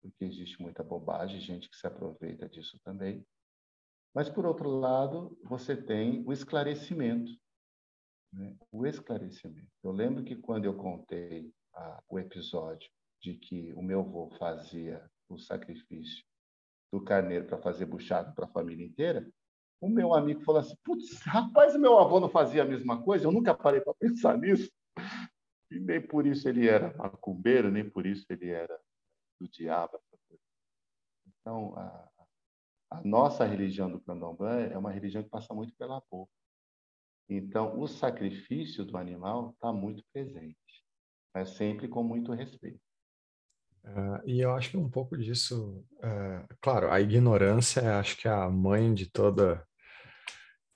porque 0.00 0.24
existe 0.24 0.60
muita 0.60 0.82
bobagem, 0.82 1.40
gente 1.40 1.68
que 1.68 1.76
se 1.76 1.86
aproveita 1.86 2.48
disso 2.48 2.78
também. 2.84 3.24
Mas, 4.14 4.28
por 4.28 4.44
outro 4.44 4.68
lado, 4.68 5.38
você 5.44 5.76
tem 5.76 6.24
o 6.26 6.32
esclarecimento. 6.32 7.30
Né? 8.32 8.56
O 8.72 8.86
esclarecimento. 8.86 9.70
Eu 9.82 9.92
lembro 9.92 10.24
que 10.24 10.36
quando 10.36 10.64
eu 10.64 10.74
contei 10.76 11.52
a, 11.74 12.02
o 12.08 12.18
episódio 12.18 12.90
de 13.20 13.34
que 13.34 13.72
o 13.74 13.82
meu 13.82 14.00
avô 14.00 14.30
fazia 14.38 15.08
o 15.28 15.38
sacrifício 15.38 16.24
do 16.92 17.02
carneiro 17.02 17.46
para 17.46 17.58
fazer 17.58 17.86
buchada 17.86 18.32
para 18.32 18.46
a 18.46 18.52
família 18.52 18.84
inteira, 18.84 19.30
o 19.80 19.88
meu 19.88 20.12
amigo 20.12 20.42
falou 20.42 20.60
assim: 20.60 20.76
Putz, 20.84 21.22
rapaz, 21.22 21.76
meu 21.76 21.98
avô 21.98 22.18
não 22.18 22.28
fazia 22.28 22.62
a 22.62 22.66
mesma 22.66 23.02
coisa, 23.02 23.26
eu 23.26 23.32
nunca 23.32 23.54
parei 23.54 23.80
para 23.80 23.94
pensar 23.94 24.36
nisso. 24.36 24.70
E 25.70 25.78
nem 25.78 26.00
por 26.04 26.26
isso 26.26 26.48
ele 26.48 26.68
era 26.68 26.94
macumbeiro, 26.96 27.70
nem 27.70 27.88
por 27.88 28.04
isso 28.04 28.26
ele 28.28 28.50
era 28.50 28.76
do 29.40 29.48
diabo. 29.48 29.98
Então, 31.26 31.74
a, 31.76 32.10
a 32.90 33.00
nossa 33.02 33.44
religião 33.44 33.90
do 33.90 34.00
candomblé 34.00 34.72
é 34.72 34.78
uma 34.78 34.92
religião 34.92 35.22
que 35.22 35.30
passa 35.30 35.54
muito 35.54 35.74
pela 35.76 36.02
boca. 36.10 36.32
Então, 37.28 37.80
o 37.80 37.86
sacrifício 37.86 38.84
do 38.84 38.96
animal 38.96 39.50
está 39.50 39.72
muito 39.72 40.04
presente, 40.12 40.84
mas 41.32 41.50
sempre 41.50 41.88
com 41.88 42.02
muito 42.02 42.32
respeito. 42.32 42.80
Uh, 43.84 44.20
e 44.26 44.40
eu 44.40 44.52
acho 44.52 44.70
que 44.70 44.76
um 44.76 44.90
pouco 44.90 45.16
disso, 45.16 45.82
uh, 45.98 46.56
claro, 46.60 46.90
a 46.90 47.00
ignorância 47.00 47.98
acho 47.98 48.16
que 48.18 48.28
é 48.28 48.30
a 48.30 48.50
mãe 48.50 48.92
de 48.92 49.10
toda, 49.10 49.66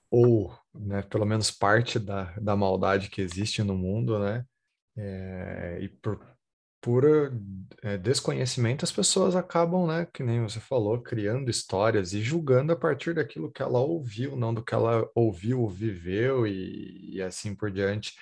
ou 0.09 0.57
né, 0.73 1.03
pelo 1.03 1.25
menos 1.25 1.51
parte 1.51 1.99
da, 1.99 2.31
da 2.39 2.55
maldade 2.55 3.09
que 3.09 3.21
existe 3.21 3.61
no 3.61 3.77
mundo, 3.77 4.17
né? 4.17 4.45
É, 4.97 5.79
e 5.81 5.89
por 5.89 6.34
pura 6.85 7.33
é, 7.81 7.97
desconhecimento 7.97 8.85
as 8.85 8.91
pessoas 8.91 9.35
acabam, 9.35 9.87
né, 9.87 10.07
que 10.13 10.21
nem 10.21 10.39
você 10.43 10.59
falou, 10.59 11.01
criando 11.01 11.49
histórias 11.49 12.13
e 12.13 12.21
julgando 12.21 12.71
a 12.71 12.75
partir 12.75 13.15
daquilo 13.15 13.51
que 13.51 13.63
ela 13.63 13.79
ouviu, 13.79 14.35
não 14.35 14.53
do 14.53 14.63
que 14.63 14.75
ela 14.75 15.09
ouviu, 15.15 15.67
viveu 15.67 16.45
e, 16.45 17.15
e 17.15 17.23
assim 17.23 17.55
por 17.55 17.71
diante. 17.71 18.13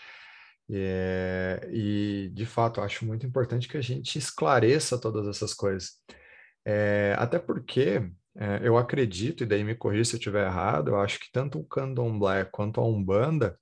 É, 0.71 1.67
e, 1.73 2.31
de 2.33 2.45
fato, 2.45 2.79
acho 2.79 3.05
muito 3.05 3.25
importante 3.25 3.67
que 3.67 3.75
a 3.75 3.81
gente 3.81 4.17
esclareça 4.17 4.97
todas 4.97 5.27
essas 5.27 5.53
coisas. 5.53 5.99
É, 6.65 7.15
até 7.19 7.37
porque 7.39 8.09
é, 8.37 8.61
eu 8.63 8.77
acredito, 8.77 9.43
e 9.43 9.45
daí 9.45 9.65
me 9.65 9.75
corrija 9.75 10.05
se 10.05 10.15
eu 10.15 10.19
estiver 10.19 10.45
errado, 10.45 10.91
eu 10.91 11.01
acho 11.01 11.19
que 11.19 11.29
tanto 11.33 11.59
o 11.59 11.65
candomblé 11.65 12.45
quanto 12.45 12.79
a 12.79 12.85
umbanda 12.87 13.59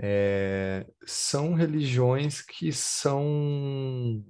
é, 0.00 0.86
são 1.04 1.54
religiões 1.54 2.40
que 2.40 2.72
são 2.72 4.24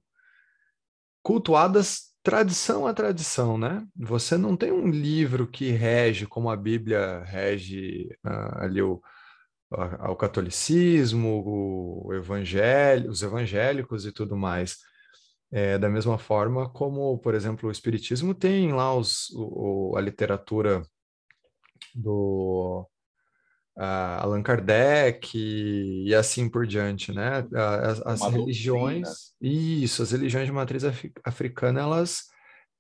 cultuadas 1.22 2.08
tradição 2.22 2.86
a 2.86 2.92
tradição, 2.92 3.56
né? 3.56 3.86
Você 3.96 4.36
não 4.36 4.56
tem 4.56 4.70
um 4.70 4.88
livro 4.88 5.46
que 5.46 5.70
rege, 5.70 6.26
como 6.26 6.50
a 6.50 6.56
Bíblia 6.56 7.22
rege 7.24 8.08
uh, 8.24 8.58
ali 8.58 8.82
o, 8.82 9.00
ao 9.70 10.16
catolicismo, 10.16 11.42
o 12.04 12.14
evangelho, 12.14 13.10
os 13.10 13.22
evangélicos 13.22 14.04
e 14.06 14.12
tudo 14.12 14.36
mais. 14.36 14.78
É, 15.50 15.78
da 15.78 15.88
mesma 15.88 16.18
forma 16.18 16.68
como, 16.68 17.18
por 17.18 17.34
exemplo, 17.34 17.68
o 17.68 17.72
Espiritismo 17.72 18.34
tem 18.34 18.72
lá 18.72 18.94
os, 18.94 19.30
o, 19.34 19.94
a 19.96 20.00
literatura 20.00 20.82
do 21.94 22.86
uh, 23.78 24.22
Allan 24.22 24.42
Kardec 24.42 25.30
e, 25.34 26.08
e, 26.08 26.14
assim 26.14 26.48
por 26.48 26.66
diante, 26.66 27.12
né? 27.12 27.46
As, 27.54 28.04
as 28.04 28.32
religiões, 28.32 29.32
isso, 29.40 30.02
as 30.02 30.10
religiões 30.10 30.46
de 30.46 30.52
matriz 30.52 30.82
africana, 31.24 31.80
elas 31.80 32.26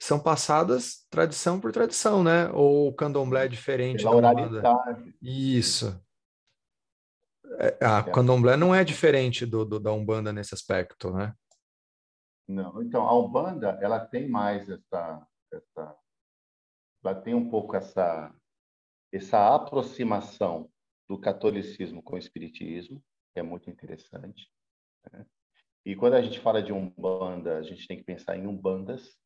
são 0.00 0.18
passadas 0.18 1.06
tradição 1.08 1.60
por 1.60 1.72
tradição, 1.72 2.22
né? 2.22 2.50
Ou 2.52 2.88
o 2.88 2.92
candomblé 2.92 3.44
é 3.44 3.48
diferente 3.48 4.02
Pela 4.02 4.20
da 4.20 4.28
oralidade. 4.28 5.14
Isso. 5.22 6.00
É, 7.58 7.84
a 7.84 8.02
candomblé 8.02 8.56
não 8.56 8.74
é 8.74 8.84
diferente 8.84 9.46
do, 9.46 9.64
do, 9.64 9.80
da 9.80 9.92
Umbanda 9.92 10.32
nesse 10.32 10.54
aspecto, 10.54 11.12
né? 11.12 11.32
Não, 12.46 12.82
então 12.82 13.02
a 13.02 13.18
Umbanda 13.18 13.78
ela 13.80 14.00
tem 14.00 14.28
mais 14.28 14.68
essa, 14.68 15.26
essa 15.52 15.96
ela 17.04 17.14
tem 17.14 17.34
um 17.34 17.48
pouco 17.48 17.76
essa 17.76 18.32
essa 19.12 19.54
aproximação 19.54 20.70
do 21.08 21.18
catolicismo 21.18 22.02
com 22.02 22.16
o 22.16 22.18
espiritismo, 22.18 23.02
que 23.32 23.40
é 23.40 23.42
muito 23.42 23.70
interessante. 23.70 24.50
Né? 25.12 25.26
E 25.84 25.96
quando 25.96 26.14
a 26.14 26.22
gente 26.22 26.38
fala 26.38 26.62
de 26.62 26.72
umbanda, 26.72 27.56
a 27.56 27.62
gente 27.62 27.86
tem 27.86 27.96
que 27.96 28.04
pensar 28.04 28.36
em 28.36 28.46
umbandas, 28.46 29.16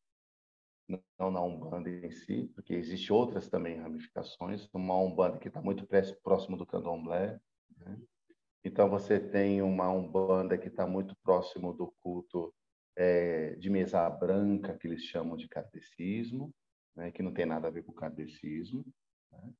não 1.17 1.31
na 1.31 1.41
umbanda 1.41 1.89
em 1.89 2.11
si, 2.11 2.49
porque 2.55 2.73
existe 2.73 3.11
outras 3.11 3.49
também 3.49 3.79
ramificações. 3.79 4.67
Uma 4.73 4.97
umbanda 4.97 5.39
que 5.39 5.47
está 5.47 5.61
muito 5.61 5.87
próximo 6.23 6.57
do 6.57 6.65
candomblé. 6.65 7.39
Né? 7.77 7.97
Então 8.63 8.89
você 8.89 9.19
tem 9.19 9.61
uma 9.61 9.89
umbanda 9.89 10.57
que 10.57 10.67
está 10.67 10.85
muito 10.85 11.15
próximo 11.23 11.73
do 11.73 11.93
culto 12.01 12.53
é, 12.95 13.55
de 13.55 13.69
mesa 13.69 14.09
branca, 14.09 14.77
que 14.77 14.87
eles 14.87 15.03
chamam 15.03 15.35
de 15.35 15.47
kardecismo, 15.47 16.53
né? 16.95 17.11
que 17.11 17.23
não 17.23 17.33
tem 17.33 17.45
nada 17.45 17.67
a 17.67 17.71
ver 17.71 17.83
com 17.83 17.93
o. 17.93 18.85
Né? 19.31 19.53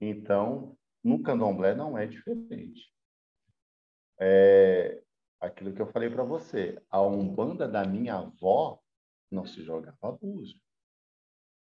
Então, 0.00 0.76
no 1.02 1.22
candomblé 1.22 1.74
não 1.74 1.96
é 1.96 2.06
diferente. 2.06 2.92
É 4.20 5.02
aquilo 5.40 5.74
que 5.74 5.80
eu 5.80 5.86
falei 5.92 6.10
para 6.10 6.24
você. 6.24 6.82
A 6.90 7.00
umbanda 7.00 7.68
da 7.68 7.84
minha 7.84 8.16
avó 8.16 8.80
não 9.30 9.46
se 9.46 9.62
jogava 9.62 9.96
abuso. 10.02 10.60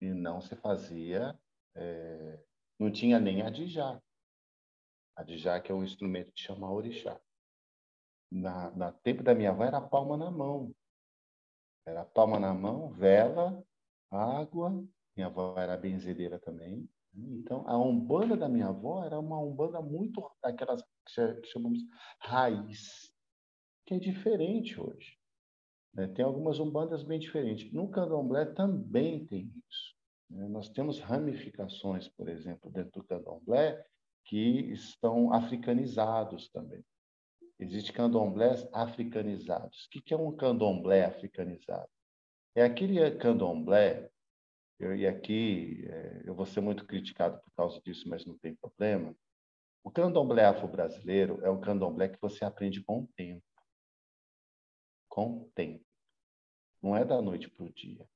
E 0.02 0.14
não 0.14 0.42
se 0.42 0.56
fazia. 0.56 1.38
É, 1.76 2.40
não 2.80 2.92
tinha 2.92 3.20
nem 3.20 3.42
a 3.42 3.50
dijá. 3.50 4.02
A 5.16 5.24
dijá 5.24 5.60
que 5.60 5.72
é 5.72 5.76
um 5.76 5.84
instrumento 5.84 6.34
de 6.34 6.42
chamar 6.42 6.72
orixá. 6.72 7.20
Na, 8.32 8.72
na 8.72 8.92
tempo 8.92 9.24
da 9.24 9.36
minha 9.36 9.50
avó 9.50 9.64
era 9.64 9.82
palma 9.82 10.16
na 10.16 10.32
mão. 10.32 10.74
Era 11.86 12.06
palma 12.06 12.40
na 12.40 12.54
mão, 12.54 12.90
vela, 12.94 13.64
água. 14.10 14.70
Minha 15.16 15.28
avó 15.28 15.58
era 15.58 15.76
benzedeira 15.76 16.40
também. 16.40 16.88
Então, 17.16 17.68
a 17.68 17.78
Umbanda 17.78 18.38
da 18.38 18.48
minha 18.48 18.68
avó 18.68 19.04
era 19.04 19.20
uma 19.20 19.40
Umbanda 19.40 19.82
muito 19.82 20.30
daquelas 20.42 20.82
que 20.82 21.48
chamamos 21.48 21.80
raiz, 22.20 23.12
que 23.86 23.96
é 23.96 24.00
diferente 24.00 24.80
hoje. 24.80 25.18
Né? 25.94 26.08
Tem 26.08 26.24
algumas 26.24 26.60
Umbandas 26.60 27.04
bem 27.04 27.20
diferentes. 27.20 27.72
No 27.74 27.90
Candomblé 27.90 28.46
também 28.46 29.26
tem 29.26 29.52
isso. 29.68 29.96
Né? 30.30 30.48
Nós 30.48 30.70
temos 30.70 31.00
ramificações, 31.00 32.08
por 32.08 32.30
exemplo, 32.30 32.72
dentro 32.72 33.02
do 33.02 33.08
Candomblé, 33.08 33.84
que 34.26 34.72
estão 34.72 35.34
africanizados 35.34 36.50
também. 36.50 36.84
Existem 37.60 37.94
candomblés 37.94 38.66
africanizados. 38.72 39.86
O 39.86 39.90
que 39.90 40.14
é 40.14 40.18
um 40.18 40.32
candomblé 40.32 41.04
africanizado? 41.04 41.90
É 42.56 42.64
aquele 42.64 43.12
candomblé 43.18 44.10
eu, 44.80 44.96
e 44.96 45.06
aqui 45.06 45.86
é, 45.88 46.22
eu 46.26 46.34
vou 46.34 46.46
ser 46.46 46.62
muito 46.62 46.86
criticado 46.86 47.40
por 47.42 47.52
causa 47.52 47.82
disso, 47.82 48.08
mas 48.08 48.26
não 48.26 48.38
tem 48.38 48.56
problema. 48.56 49.14
O 49.84 49.92
candomblé 49.92 50.46
afro-brasileiro 50.46 51.40
é 51.44 51.50
um 51.50 51.60
candomblé 51.60 52.08
que 52.10 52.22
você 52.22 52.46
aprende 52.46 52.82
com 52.84 53.02
o 53.02 53.08
tempo. 53.16 53.44
Com 55.10 55.42
o 55.42 55.52
tempo. 55.54 55.84
Não 56.82 56.96
é 56.96 57.04
da 57.04 57.22
noite 57.22 57.50
para 57.50 57.66
o 57.66 57.74
dia. 57.74 58.08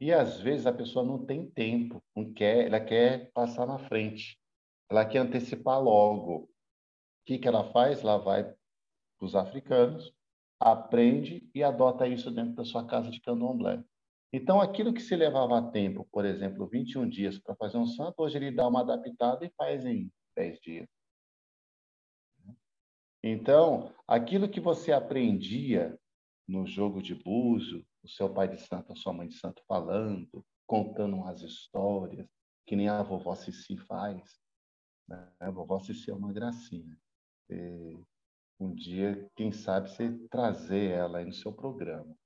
E 0.00 0.12
às 0.12 0.40
vezes 0.40 0.66
a 0.66 0.72
pessoa 0.72 1.04
não 1.04 1.24
tem 1.24 1.48
tempo, 1.48 2.02
não 2.14 2.32
quer, 2.32 2.66
ela 2.66 2.80
quer 2.80 3.30
passar 3.32 3.66
na 3.66 3.78
frente. 3.78 4.38
Ela 4.90 5.06
quer 5.06 5.18
antecipar 5.18 5.80
logo. 5.80 6.44
O 6.44 6.48
que, 7.24 7.38
que 7.38 7.46
ela 7.46 7.70
faz? 7.72 8.00
Ela 8.00 8.18
vai 8.18 8.44
para 8.44 8.56
os 9.20 9.36
africanos, 9.36 10.12
aprende 10.58 11.48
e 11.54 11.62
adota 11.62 12.06
isso 12.08 12.30
dentro 12.30 12.54
da 12.54 12.64
sua 12.64 12.84
casa 12.86 13.10
de 13.10 13.20
candomblé. 13.20 13.82
Então, 14.36 14.60
aquilo 14.60 14.92
que 14.92 15.00
se 15.00 15.14
levava 15.14 15.70
tempo, 15.70 16.08
por 16.10 16.24
exemplo, 16.24 16.66
21 16.66 17.08
dias 17.08 17.38
para 17.38 17.54
fazer 17.54 17.76
um 17.76 17.86
santo, 17.86 18.14
hoje 18.18 18.36
ele 18.36 18.50
dá 18.50 18.66
uma 18.66 18.80
adaptada 18.80 19.46
e 19.46 19.52
faz 19.56 19.86
em 19.86 20.10
10 20.34 20.60
dias. 20.60 20.88
Então, 23.22 23.94
aquilo 24.08 24.48
que 24.48 24.58
você 24.58 24.90
aprendia 24.90 25.96
no 26.48 26.66
jogo 26.66 27.00
de 27.00 27.14
buzo, 27.14 27.86
o 28.02 28.08
seu 28.08 28.28
pai 28.28 28.48
de 28.48 28.60
santo, 28.60 28.92
a 28.92 28.96
sua 28.96 29.12
mãe 29.12 29.28
de 29.28 29.38
santo 29.38 29.62
falando, 29.68 30.44
contando 30.66 31.14
umas 31.14 31.40
histórias, 31.40 32.28
que 32.66 32.74
nem 32.74 32.88
a 32.88 33.04
vovó 33.04 33.36
Cici 33.36 33.76
faz. 33.76 34.40
Né? 35.06 35.32
A 35.38 35.48
vovó 35.52 35.78
Cici 35.78 36.10
é 36.10 36.14
uma 36.14 36.32
gracinha. 36.32 36.98
E 37.48 38.00
um 38.58 38.74
dia, 38.74 39.30
quem 39.36 39.52
sabe, 39.52 39.90
você 39.90 40.10
trazer 40.28 40.90
ela 40.90 41.18
aí 41.18 41.24
no 41.24 41.32
seu 41.32 41.52
programa. 41.52 42.18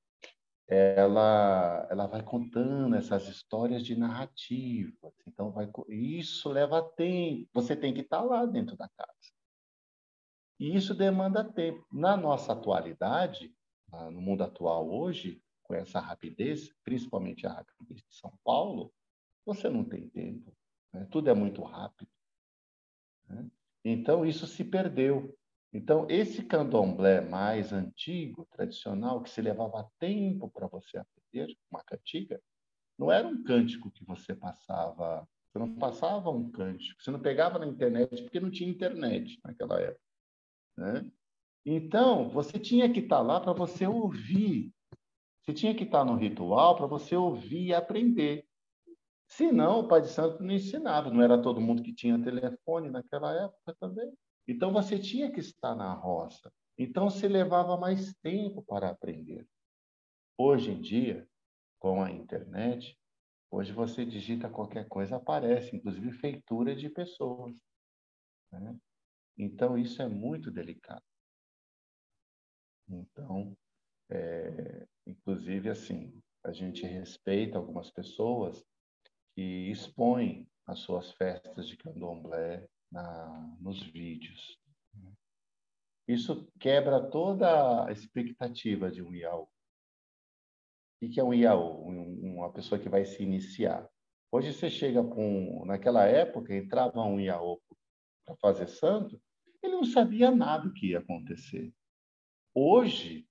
Ela, 0.69 1.89
ela 1.91 2.07
vai 2.07 2.23
contando 2.23 2.95
essas 2.95 3.27
histórias 3.27 3.83
de 3.83 3.97
narrativa. 3.97 5.13
Então, 5.27 5.51
vai, 5.51 5.67
isso 5.89 6.51
leva 6.51 6.83
tempo. 6.83 7.49
Você 7.55 7.75
tem 7.75 7.95
que 7.95 8.03
estar 8.03 8.23
lá 8.23 8.45
dentro 8.45 8.77
da 8.77 8.89
casa. 8.89 9.33
E 10.61 10.77
isso 10.77 10.95
demanda 10.95 11.43
tempo. 11.43 11.87
Na 11.91 12.17
nossa 12.17 12.53
atualidade, 12.53 13.55
no 14.13 14.21
mundo 14.21 14.43
atual 14.43 14.91
hoje, 14.91 15.43
com 15.63 15.75
essa 15.75 16.01
rapidez, 16.01 16.71
principalmente 16.83 17.47
a 17.47 17.53
rapidez 17.53 18.01
de 18.01 18.15
São 18.15 18.33
Paulo, 18.45 18.93
você 19.47 19.69
não 19.69 19.85
tem 19.85 20.09
tempo. 20.09 20.53
Né? 20.93 21.07
Tudo 21.11 21.31
é 21.31 21.35
muito 21.35 21.63
rápido. 21.63 22.11
Né? 23.27 23.49
Então, 23.85 24.27
isso 24.27 24.47
se 24.47 24.65
perdeu. 24.65 25.38
Então, 25.73 26.07
esse 26.09 26.43
candomblé 26.43 27.21
mais 27.21 27.73
antigo, 27.73 28.47
tradicional, 28.51 29.23
que 29.23 29.29
se 29.29 29.43
levava 29.43 29.91
tempo 29.99 30.49
para 30.49 30.67
você 30.67 30.99
aprender, 30.99 31.55
uma 31.71 31.83
cantiga, 31.85 32.41
não 32.99 33.13
era 33.13 33.29
um 33.29 33.43
cântico 33.43 33.91
que 33.91 34.05
você 34.05 34.35
passava, 34.35 35.29
você 35.47 35.59
não 35.59 35.75
passava 35.75 36.31
um 36.31 36.51
cântico, 36.51 37.03
você 37.03 37.11
não 37.11 37.21
pegava 37.21 37.59
na 37.59 37.67
internet, 37.67 38.23
porque 38.23 38.41
não 38.41 38.51
tinha 38.51 38.71
internet 38.71 39.39
naquela 39.45 39.81
época. 39.81 40.01
Né? 40.77 41.11
Então, 41.67 42.31
você 42.31 42.59
tinha 42.59 42.91
que 42.91 43.01
estar 43.01 43.21
lá 43.21 43.41
para 43.41 43.53
você 43.53 43.87
ouvir. 43.87 44.73
Você 45.43 45.53
tinha 45.53 45.75
que 45.75 45.85
estar 45.85 46.05
no 46.05 46.17
ritual 46.17 46.77
para 46.77 46.87
você 46.87 47.15
ouvir 47.17 47.67
e 47.67 47.75
aprender. 47.75 48.47
Senão, 49.27 49.81
o 49.81 49.89
Pai 49.89 50.01
de 50.01 50.09
Santo 50.09 50.43
não 50.43 50.53
ensinava. 50.53 51.11
Não 51.11 51.23
era 51.23 51.41
todo 51.41 51.61
mundo 51.61 51.83
que 51.83 51.93
tinha 51.93 52.23
telefone 52.23 52.91
naquela 52.91 53.33
época 53.35 53.77
também. 53.79 54.11
Então, 54.49 54.73
você 54.73 54.99
tinha 54.99 55.31
que 55.31 55.41
estar 55.41 55.75
na 55.75 55.93
roça. 55.93 56.51
Então, 56.79 57.11
se 57.11 57.29
levava 57.29 57.77
mais 57.77 58.15
tempo 58.23 58.63
para 58.63 58.89
aprender. 58.89 59.47
Hoje 60.39 60.71
em 60.71 60.81
dia, 60.81 61.29
com 61.79 62.03
a 62.03 62.11
internet, 62.11 62.99
hoje 63.51 63.73
você 63.73 64.07
digita 64.07 64.49
qualquer 64.49 64.89
coisa, 64.89 65.17
aparece, 65.17 65.77
inclusive 65.77 66.13
feitura 66.13 66.75
de 66.75 66.89
pessoas. 66.89 67.55
Né? 68.51 68.75
Então, 69.37 69.77
isso 69.77 70.01
é 70.01 70.09
muito 70.09 70.51
delicado. 70.51 71.05
Então, 72.89 73.55
é, 74.11 74.87
inclusive, 75.07 75.69
assim, 75.69 76.23
a 76.43 76.53
gente 76.53 76.87
respeita 76.87 77.59
algumas 77.59 77.91
pessoas 77.91 78.65
que 79.35 79.71
expõem 79.71 80.49
as 80.67 80.79
suas 80.79 81.13
festas 81.13 81.69
de 81.69 81.77
candomblé 81.77 82.67
na, 82.91 83.57
nos 83.61 83.83
vídeos. 83.83 84.59
Isso 86.07 86.51
quebra 86.59 87.01
toda 87.01 87.87
a 87.87 87.93
expectativa 87.93 88.91
de 88.91 89.03
um 89.03 89.15
IAU. 89.15 89.49
O 91.03 91.09
que 91.09 91.21
é 91.21 91.25
um 91.25 91.35
IAU? 91.35 91.87
uma 91.87 92.53
pessoa 92.53 92.81
que 92.81 92.89
vai 92.89 93.05
se 93.05 93.23
iniciar. 93.23 93.89
Hoje 94.33 94.53
você 94.53 94.71
chega 94.71 95.03
com... 95.03 95.65
Naquela 95.67 96.07
época, 96.07 96.55
entrava 96.55 97.03
um 97.03 97.21
IAU 97.21 97.61
para 98.25 98.37
fazer 98.37 98.69
santo, 98.69 99.21
ele 99.63 99.75
não 99.75 99.85
sabia 99.85 100.31
nada 100.31 100.69
o 100.69 100.73
que 100.73 100.89
ia 100.89 100.99
acontecer. 100.99 101.73
Hoje, 102.55 103.29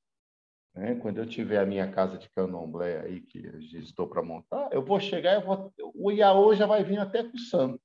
né, 0.74 0.96
quando 0.96 1.18
eu 1.18 1.26
tiver 1.26 1.60
a 1.60 1.66
minha 1.66 1.92
casa 1.92 2.18
de 2.18 2.30
candomblé 2.30 3.02
aí, 3.02 3.22
que 3.22 3.40
estou 3.78 4.08
para 4.08 4.24
montar, 4.24 4.72
eu 4.72 4.84
vou 4.84 5.00
chegar, 5.00 5.36
eu 5.36 5.42
vou, 5.42 5.74
o 5.96 6.12
Iaô 6.12 6.54
já 6.54 6.66
vai 6.66 6.84
vir 6.84 7.00
até 7.00 7.24
com 7.24 7.36
o 7.36 7.40
santo. 7.40 7.82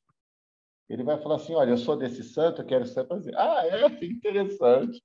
Ele 0.93 1.05
vai 1.05 1.17
falar 1.17 1.37
assim, 1.37 1.55
olha, 1.55 1.71
eu 1.71 1.79
sou 1.79 1.97
desse 1.97 2.23
santo, 2.23 2.61
eu 2.61 2.67
quero 2.67 2.85
ser 2.87 3.07
fazer. 3.07 3.35
Ah, 3.35 3.67
é 3.67 3.87
interessante. 4.05 5.03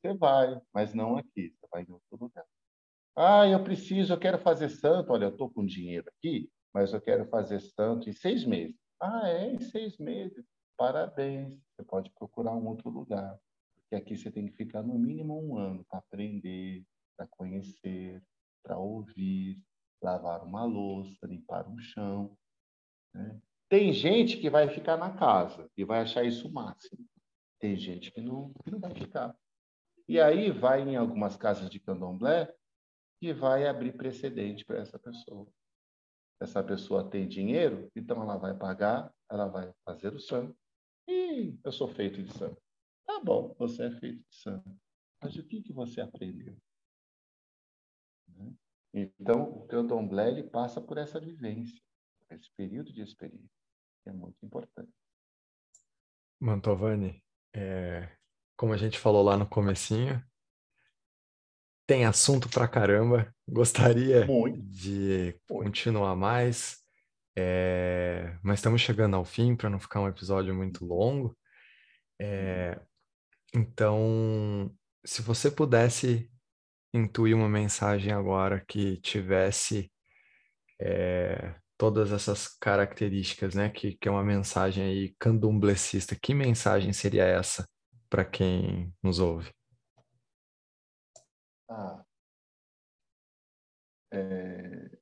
Você 0.00 0.14
vai, 0.14 0.58
mas 0.72 0.94
não 0.94 1.18
aqui, 1.18 1.50
você 1.50 1.66
vai 1.70 1.82
em 1.82 1.92
outro 1.92 2.16
lugar. 2.18 2.46
Ah, 3.14 3.46
eu 3.46 3.62
preciso, 3.62 4.14
eu 4.14 4.18
quero 4.18 4.38
fazer 4.38 4.70
santo. 4.70 5.12
Olha, 5.12 5.26
eu 5.26 5.30
estou 5.30 5.50
com 5.50 5.66
dinheiro 5.66 6.10
aqui, 6.16 6.50
mas 6.72 6.94
eu 6.94 7.02
quero 7.02 7.28
fazer 7.28 7.60
santo 7.60 8.08
em 8.08 8.14
seis 8.14 8.46
meses. 8.46 8.74
Ah, 8.98 9.28
é? 9.28 9.52
Em 9.52 9.60
seis 9.60 9.98
meses. 9.98 10.42
Parabéns. 10.74 11.54
Você 11.76 11.84
pode 11.84 12.10
procurar 12.18 12.54
um 12.54 12.66
outro 12.66 12.88
lugar. 12.88 13.38
E 13.92 13.96
aqui 13.96 14.16
você 14.16 14.30
tem 14.30 14.46
que 14.46 14.56
ficar 14.56 14.82
no 14.82 14.98
mínimo 14.98 15.38
um 15.38 15.58
ano 15.58 15.84
para 15.84 15.98
aprender, 15.98 16.82
para 17.14 17.26
conhecer, 17.26 18.22
para 18.62 18.78
ouvir, 18.78 19.60
lavar 20.02 20.42
uma 20.42 20.64
louça, 20.64 21.26
limpar 21.26 21.68
um 21.68 21.78
chão. 21.78 22.34
Né? 23.12 23.38
Tem 23.70 23.92
gente 23.92 24.36
que 24.36 24.50
vai 24.50 24.68
ficar 24.68 24.96
na 24.96 25.16
casa 25.16 25.70
e 25.76 25.84
vai 25.84 26.00
achar 26.00 26.24
isso 26.24 26.48
o 26.48 26.52
máximo. 26.52 27.06
Tem 27.60 27.76
gente 27.76 28.10
que 28.10 28.20
não, 28.20 28.52
que 28.64 28.70
não 28.70 28.80
vai 28.80 28.92
ficar. 28.92 29.32
E 30.08 30.18
aí 30.18 30.50
vai 30.50 30.82
em 30.82 30.96
algumas 30.96 31.36
casas 31.36 31.70
de 31.70 31.78
candomblé 31.78 32.52
e 33.22 33.32
vai 33.32 33.68
abrir 33.68 33.96
precedente 33.96 34.64
para 34.64 34.78
essa 34.78 34.98
pessoa. 34.98 35.46
Essa 36.40 36.64
pessoa 36.64 37.08
tem 37.08 37.28
dinheiro, 37.28 37.88
então 37.94 38.20
ela 38.20 38.36
vai 38.36 38.56
pagar, 38.58 39.14
ela 39.30 39.46
vai 39.46 39.72
fazer 39.84 40.12
o 40.12 40.18
sangue. 40.18 40.52
E 41.06 41.56
eu 41.62 41.70
sou 41.70 41.86
feito 41.86 42.20
de 42.20 42.32
sangue. 42.36 42.58
Tá 43.06 43.20
bom, 43.20 43.54
você 43.56 43.84
é 43.84 43.90
feito 43.92 44.18
de 44.28 44.34
santo. 44.34 44.68
Mas 45.22 45.36
o 45.36 45.46
que, 45.46 45.62
que 45.62 45.72
você 45.72 46.00
aprendeu? 46.00 46.56
Né? 48.26 48.52
Então, 48.92 49.44
o 49.44 49.66
candomblé 49.68 50.28
ele 50.28 50.42
passa 50.42 50.80
por 50.80 50.98
essa 50.98 51.20
vivência, 51.20 51.80
esse 52.30 52.50
período 52.56 52.92
de 52.92 53.02
experiência, 53.02 53.59
é 54.06 54.12
muito 54.12 54.36
importante. 54.44 54.90
Mantovani, 56.40 57.22
é, 57.54 58.08
como 58.56 58.72
a 58.72 58.76
gente 58.76 58.98
falou 58.98 59.22
lá 59.22 59.36
no 59.36 59.46
comecinho, 59.46 60.22
tem 61.86 62.04
assunto 62.04 62.48
pra 62.48 62.68
caramba. 62.68 63.34
Gostaria 63.48 64.24
muito. 64.26 64.60
de 64.62 65.34
continuar 65.48 66.14
mais, 66.14 66.78
é, 67.36 68.38
mas 68.42 68.60
estamos 68.60 68.80
chegando 68.80 69.16
ao 69.16 69.24
fim 69.24 69.56
para 69.56 69.68
não 69.68 69.80
ficar 69.80 70.00
um 70.00 70.08
episódio 70.08 70.54
muito 70.54 70.84
longo. 70.84 71.36
É, 72.20 72.80
então, 73.54 74.74
se 75.04 75.20
você 75.22 75.50
pudesse 75.50 76.30
intuir 76.94 77.36
uma 77.36 77.48
mensagem 77.48 78.12
agora 78.12 78.64
que 78.66 78.98
tivesse 78.98 79.90
é, 80.80 81.54
todas 81.80 82.12
essas 82.12 82.46
características, 82.46 83.54
né? 83.54 83.70
Que, 83.70 83.96
que 83.96 84.06
é 84.06 84.10
uma 84.10 84.22
mensagem 84.22 84.84
aí 84.84 85.14
candomblecista, 85.18 86.14
que 86.14 86.34
mensagem 86.34 86.92
seria 86.92 87.24
essa 87.24 87.66
para 88.10 88.22
quem 88.22 88.94
nos 89.02 89.18
ouve? 89.18 89.50
Ah, 91.70 92.04
é, 94.12 94.98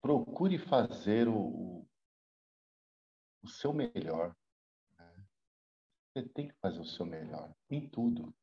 procure 0.00 0.58
fazer 0.58 1.26
o, 1.26 1.84
o 3.42 3.48
seu 3.48 3.72
melhor 3.72 4.32
você 6.16 6.26
tem 6.30 6.48
que 6.48 6.54
fazer 6.62 6.80
o 6.80 6.86
seu 6.86 7.04
melhor 7.04 7.54
em 7.68 7.86
tudo. 7.90 8.34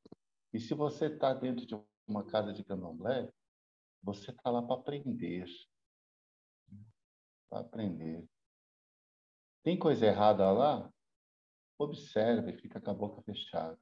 E 0.53 0.59
se 0.59 0.75
você 0.75 1.07
está 1.07 1.33
dentro 1.33 1.65
de 1.65 1.75
uma 2.07 2.23
casa 2.23 2.53
de 2.53 2.63
candomblé, 2.63 3.27
você 4.03 4.29
está 4.29 4.51
lá 4.51 4.61
para 4.61 4.75
aprender. 4.75 5.45
Aprender. 7.59 8.27
Tem 9.63 9.77
coisa 9.77 10.05
errada 10.05 10.51
lá? 10.51 10.91
Observe, 11.77 12.57
fica 12.57 12.81
com 12.81 12.91
a 12.91 12.93
boca 12.93 13.21
fechada. 13.21 13.79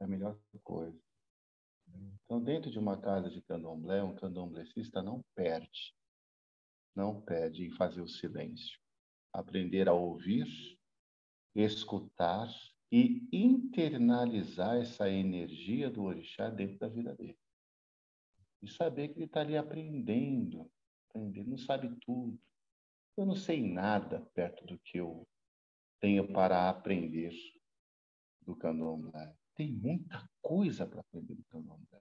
É 0.00 0.04
a 0.04 0.08
melhor 0.08 0.38
coisa. 0.62 0.98
Então, 2.24 2.42
dentro 2.42 2.70
de 2.70 2.78
uma 2.78 3.00
casa 3.00 3.30
de 3.30 3.42
candomblé, 3.42 4.02
um 4.02 4.14
candomblecista 4.14 5.02
não 5.02 5.22
perde. 5.34 5.94
Não 6.94 7.20
perde 7.20 7.64
em 7.64 7.70
fazer 7.72 8.00
o 8.00 8.08
silêncio. 8.08 8.78
Aprender 9.32 9.88
a 9.88 9.92
ouvir, 9.92 10.46
escutar 11.54 12.48
e 12.90 13.28
internalizar 13.32 14.76
essa 14.76 15.10
energia 15.10 15.90
do 15.90 16.04
orixá 16.04 16.48
dentro 16.48 16.78
da 16.78 16.88
vida 16.88 17.14
dele. 17.14 17.38
E 18.62 18.68
saber 18.68 19.08
que 19.08 19.18
ele 19.18 19.24
está 19.24 19.40
ali 19.40 19.56
aprendendo, 19.56 20.70
aprendendo, 21.08 21.50
não 21.50 21.58
sabe 21.58 21.94
tudo. 22.00 22.38
Eu 23.16 23.26
não 23.26 23.36
sei 23.36 23.62
nada 23.62 24.20
perto 24.34 24.64
do 24.66 24.78
que 24.78 24.98
eu 24.98 25.26
tenho 26.00 26.32
para 26.32 26.68
aprender 26.68 27.32
do 28.42 28.56
candomblé. 28.56 29.34
Tem 29.54 29.72
muita 29.72 30.28
coisa 30.42 30.86
para 30.86 31.00
aprender 31.00 31.34
do 31.34 31.44
candomblé. 31.44 32.00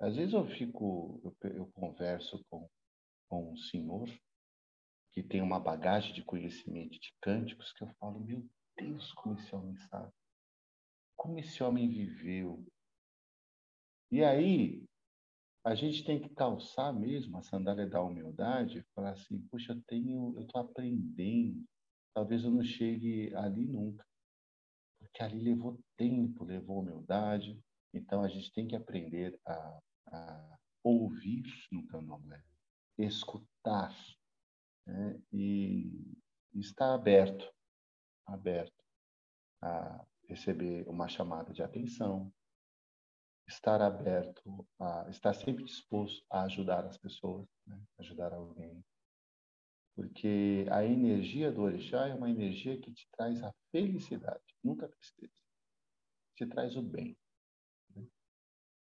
Às 0.00 0.16
vezes 0.16 0.32
eu 0.32 0.46
fico, 0.46 1.20
eu, 1.24 1.50
eu 1.50 1.66
converso 1.72 2.44
com 2.48 2.68
com 3.28 3.52
um 3.52 3.56
senhor 3.56 4.08
que 5.12 5.22
tem 5.22 5.42
uma 5.42 5.60
bagagem 5.60 6.14
de 6.14 6.24
conhecimento 6.24 6.98
de 6.98 7.14
cânticos 7.20 7.72
que 7.72 7.84
eu 7.84 7.88
falo, 8.00 8.20
meu 8.20 8.48
Deus, 8.76 9.12
como 9.12 9.38
esse 9.38 9.54
homem 9.54 9.76
sabe. 9.76 10.12
Como 11.16 11.38
esse 11.38 11.62
homem 11.62 11.88
viveu. 11.88 12.64
E 14.10 14.24
aí, 14.24 14.87
a 15.64 15.74
gente 15.74 16.04
tem 16.04 16.20
que 16.20 16.28
calçar 16.30 16.92
mesmo 16.92 17.36
a 17.36 17.42
sandália 17.42 17.86
da 17.86 18.02
humildade, 18.02 18.86
falar 18.94 19.10
assim, 19.10 19.40
puxa, 19.50 19.72
eu 19.72 19.82
tenho, 19.82 20.34
eu 20.36 20.42
estou 20.42 20.60
aprendendo, 20.60 21.64
talvez 22.14 22.44
eu 22.44 22.50
não 22.50 22.64
chegue 22.64 23.34
ali 23.34 23.66
nunca, 23.66 24.04
porque 24.98 25.22
ali 25.22 25.40
levou 25.40 25.78
tempo, 25.96 26.44
levou 26.44 26.80
humildade, 26.80 27.58
então 27.92 28.22
a 28.22 28.28
gente 28.28 28.52
tem 28.52 28.66
que 28.66 28.76
aprender 28.76 29.38
a, 29.46 29.78
a 30.12 30.58
ouvir 30.82 31.44
no 31.72 31.86
candomblé, 31.86 32.42
escutar 32.98 33.94
né? 34.86 35.20
e 35.32 36.16
estar 36.54 36.94
aberto, 36.94 37.52
aberto 38.26 38.84
a 39.60 40.04
receber 40.28 40.88
uma 40.88 41.08
chamada 41.08 41.52
de 41.52 41.62
atenção, 41.62 42.32
estar 43.48 43.80
aberto, 43.80 44.66
a 44.78 45.06
estar 45.08 45.32
sempre 45.32 45.64
disposto 45.64 46.22
a 46.30 46.42
ajudar 46.42 46.84
as 46.84 46.98
pessoas, 46.98 47.48
né? 47.66 47.80
ajudar 47.98 48.32
alguém. 48.34 48.84
Porque 49.96 50.66
a 50.70 50.84
energia 50.84 51.50
do 51.50 51.62
orixá 51.62 52.06
é 52.06 52.14
uma 52.14 52.30
energia 52.30 52.78
que 52.78 52.92
te 52.92 53.08
traz 53.10 53.42
a 53.42 53.52
felicidade, 53.72 54.44
nunca 54.62 54.86
tristeza. 54.86 55.42
Te 56.36 56.46
traz 56.46 56.76
o 56.76 56.82
bem. 56.82 57.16
Né? 57.96 58.06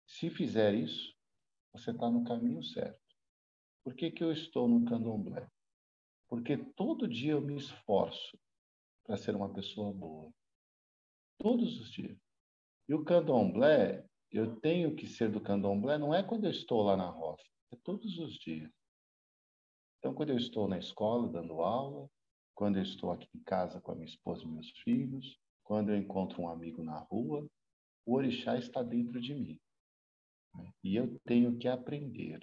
Se 0.06 0.30
fizer 0.30 0.74
isso, 0.74 1.14
você 1.72 1.90
está 1.90 2.08
no 2.08 2.24
caminho 2.24 2.62
certo. 2.62 3.00
Por 3.84 3.94
que, 3.94 4.10
que 4.10 4.22
eu 4.22 4.32
estou 4.32 4.68
no 4.68 4.84
candomblé? 4.84 5.50
Porque 6.28 6.56
todo 6.56 7.08
dia 7.08 7.32
eu 7.32 7.42
me 7.42 7.56
esforço 7.56 8.38
para 9.04 9.16
ser 9.16 9.34
uma 9.34 9.52
pessoa 9.52 9.92
boa. 9.92 10.32
Todos 11.36 11.80
os 11.80 11.90
dias. 11.90 12.16
E 12.88 12.94
o 12.94 13.04
candomblé 13.04 14.06
eu 14.33 14.57
tenho 14.57 14.95
que 14.95 15.07
ser 15.07 15.30
do 15.30 15.41
candomblé 15.41 15.99
não 15.99 16.14
é 16.14 16.22
quando 16.22 16.45
eu 16.45 16.51
estou 16.51 16.83
lá 16.83 16.97
na 16.97 17.09
roça, 17.09 17.45
é 17.70 17.76
todos 17.76 18.18
os 18.18 18.35
dias. 18.35 18.70
Então, 19.99 20.14
quando 20.14 20.30
eu 20.30 20.37
estou 20.37 20.66
na 20.66 20.78
escola 20.78 21.28
dando 21.28 21.61
aula, 21.61 22.09
quando 22.55 22.76
eu 22.76 22.83
estou 22.83 23.12
aqui 23.12 23.28
em 23.35 23.43
casa 23.43 23.80
com 23.80 23.93
a 23.93 23.95
minha 23.95 24.07
esposa 24.07 24.43
e 24.43 24.49
meus 24.49 24.70
filhos, 24.83 25.39
quando 25.62 25.91
eu 25.91 25.97
encontro 25.97 26.43
um 26.43 26.49
amigo 26.49 26.83
na 26.83 26.99
rua, 26.99 27.47
o 28.05 28.14
orixá 28.14 28.59
está 28.59 28.83
dentro 28.83 29.20
de 29.20 29.35
mim. 29.35 29.61
Né? 30.55 30.72
E 30.83 30.97
eu 30.97 31.20
tenho 31.24 31.57
que 31.57 31.68
aprender. 31.68 32.41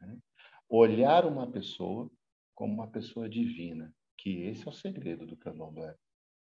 Né? 0.00 0.18
Olhar 0.68 1.26
uma 1.26 1.50
pessoa 1.50 2.10
como 2.54 2.72
uma 2.72 2.88
pessoa 2.88 3.28
divina, 3.28 3.92
que 4.16 4.42
esse 4.42 4.66
é 4.66 4.70
o 4.70 4.74
segredo 4.74 5.26
do 5.26 5.36
candomblé. 5.36 5.96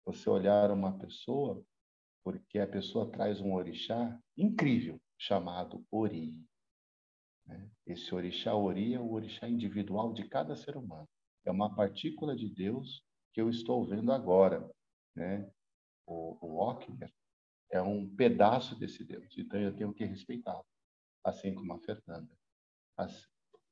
Você 0.05 0.29
olhar 0.29 0.71
uma 0.71 0.97
pessoa 0.97 1.63
porque 2.23 2.59
a 2.59 2.67
pessoa 2.67 3.09
traz 3.09 3.41
um 3.41 3.53
orixá 3.53 4.19
incrível 4.37 4.99
chamado 5.17 5.85
Ori. 5.91 6.35
Né? 7.45 7.69
Esse 7.85 8.13
orixá 8.13 8.55
Ori 8.55 8.93
é 8.93 8.99
o 8.99 9.11
orixá 9.11 9.47
individual 9.47 10.13
de 10.13 10.27
cada 10.27 10.55
ser 10.55 10.77
humano. 10.77 11.07
É 11.45 11.51
uma 11.51 11.73
partícula 11.75 12.35
de 12.35 12.49
Deus 12.49 13.03
que 13.33 13.41
eu 13.41 13.49
estou 13.49 13.85
vendo 13.85 14.11
agora. 14.11 14.69
Né? 15.15 15.49
O, 16.05 16.37
o 16.41 16.59
Ockner 16.59 17.11
é 17.71 17.81
um 17.81 18.07
pedaço 18.15 18.77
desse 18.77 19.03
Deus, 19.03 19.33
então 19.37 19.59
eu 19.59 19.73
tenho 19.75 19.93
que 19.93 20.03
respeitá-lo, 20.03 20.65
assim 21.23 21.55
como 21.55 21.73
a 21.73 21.79
Fernanda. 21.79 22.29
As, 22.97 23.27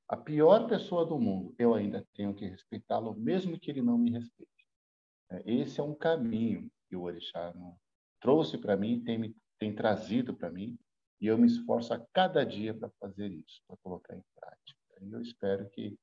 a 0.07 0.15
pior 0.15 0.67
pessoa 0.67 1.05
do 1.05 1.19
mundo, 1.19 1.53
eu 1.59 1.75
ainda 1.75 2.07
tenho 2.13 2.33
que 2.33 2.45
respeitá-lo, 2.45 3.13
mesmo 3.13 3.59
que 3.59 3.69
ele 3.69 3.81
não 3.81 3.97
me 3.97 4.11
respeite. 4.11 4.49
É, 5.31 5.43
esse 5.45 5.79
é 5.79 5.83
um 5.83 5.93
caminho 5.93 6.71
que 6.87 6.95
o 6.95 7.01
Orixá 7.03 7.53
trouxe 8.19 8.57
para 8.57 8.77
mim, 8.77 9.03
tem, 9.03 9.35
tem 9.57 9.73
trazido 9.73 10.35
para 10.35 10.49
mim, 10.49 10.77
e 11.21 11.27
eu 11.27 11.37
me 11.37 11.47
esforço 11.47 11.93
a 11.93 12.05
cada 12.13 12.45
dia 12.45 12.73
para 12.73 12.89
fazer 12.99 13.29
isso, 13.31 13.61
para 13.67 13.77
colocar 13.83 14.15
em 14.15 14.23
prática. 14.35 14.79
E 15.01 15.11
eu 15.11 15.21
espero 15.21 15.69
que 15.69 15.97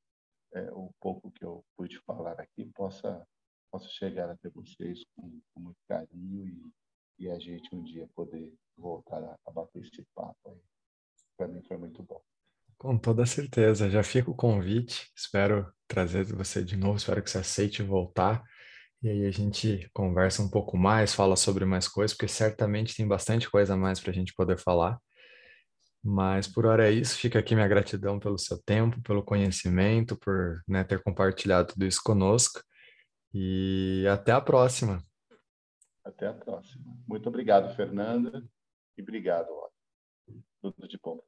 é, 0.54 0.70
o 0.72 0.90
pouco 1.00 1.30
que 1.30 1.44
eu 1.44 1.64
pude 1.76 1.98
falar 2.00 2.38
aqui 2.40 2.66
possa, 2.74 3.26
possa 3.70 3.88
chegar 3.88 4.30
até 4.30 4.48
vocês 4.50 5.02
com, 5.14 5.40
com 5.52 5.60
muito 5.60 5.78
carinho 5.88 6.46
e, 6.46 7.24
e, 7.24 7.30
a 7.30 7.38
gente 7.38 7.74
um 7.74 7.82
dia 7.82 8.08
poder 8.14 8.52
voltar 8.76 9.22
a, 9.22 9.36
a 9.46 9.50
bater 9.50 9.82
esse 9.82 10.04
papo. 10.14 10.60
Para 11.36 11.48
mim 11.48 11.62
foi 11.62 11.76
muito 11.76 12.02
bom. 12.02 12.22
Com 12.78 12.98
toda 12.98 13.24
certeza, 13.24 13.88
já 13.88 14.02
fica 14.02 14.30
o 14.30 14.36
convite. 14.36 15.10
Espero 15.16 15.72
trazer 15.88 16.24
você 16.24 16.62
de 16.62 16.76
novo, 16.76 16.98
espero 16.98 17.22
que 17.22 17.30
você 17.30 17.38
aceite 17.38 17.82
voltar. 17.82 18.42
E 19.03 19.09
aí 19.09 19.26
a 19.26 19.30
gente 19.30 19.88
conversa 19.92 20.42
um 20.42 20.49
pouco 20.49 20.76
mais, 20.76 21.14
fala 21.14 21.36
sobre 21.36 21.64
mais 21.64 21.86
coisas, 21.86 22.16
porque 22.16 22.28
certamente 22.28 22.97
tem 22.97 23.07
bastante 23.07 23.51
coisa 23.51 23.74
a 23.74 23.76
mais 23.76 24.01
para 24.01 24.11
a 24.11 24.14
gente 24.14 24.34
poder 24.34 24.59
falar. 24.59 24.99
Mas 26.03 26.47
por 26.47 26.66
hora 26.66 26.88
é 26.88 26.92
isso. 26.92 27.18
Fica 27.18 27.38
aqui 27.38 27.55
minha 27.55 27.68
gratidão 27.68 28.18
pelo 28.18 28.38
seu 28.38 28.62
tempo, 28.62 29.03
pelo 29.03 29.24
conhecimento, 29.24 30.16
por 30.16 30.62
né, 30.66 30.84
ter 30.84 31.03
compartilhado 31.03 31.72
tudo 31.72 31.84
isso 31.84 32.01
conosco. 32.03 32.61
E 33.34 34.07
até 34.09 34.32
a 34.32 34.40
próxima. 34.40 35.03
Até 36.05 36.28
a 36.28 36.32
próxima. 36.32 36.84
Muito 37.07 37.28
obrigado, 37.28 37.74
Fernanda. 37.74 38.42
E 38.97 39.03
obrigado, 39.03 39.49
Tudo 40.62 40.88
de 40.88 40.99
bom. 41.03 41.20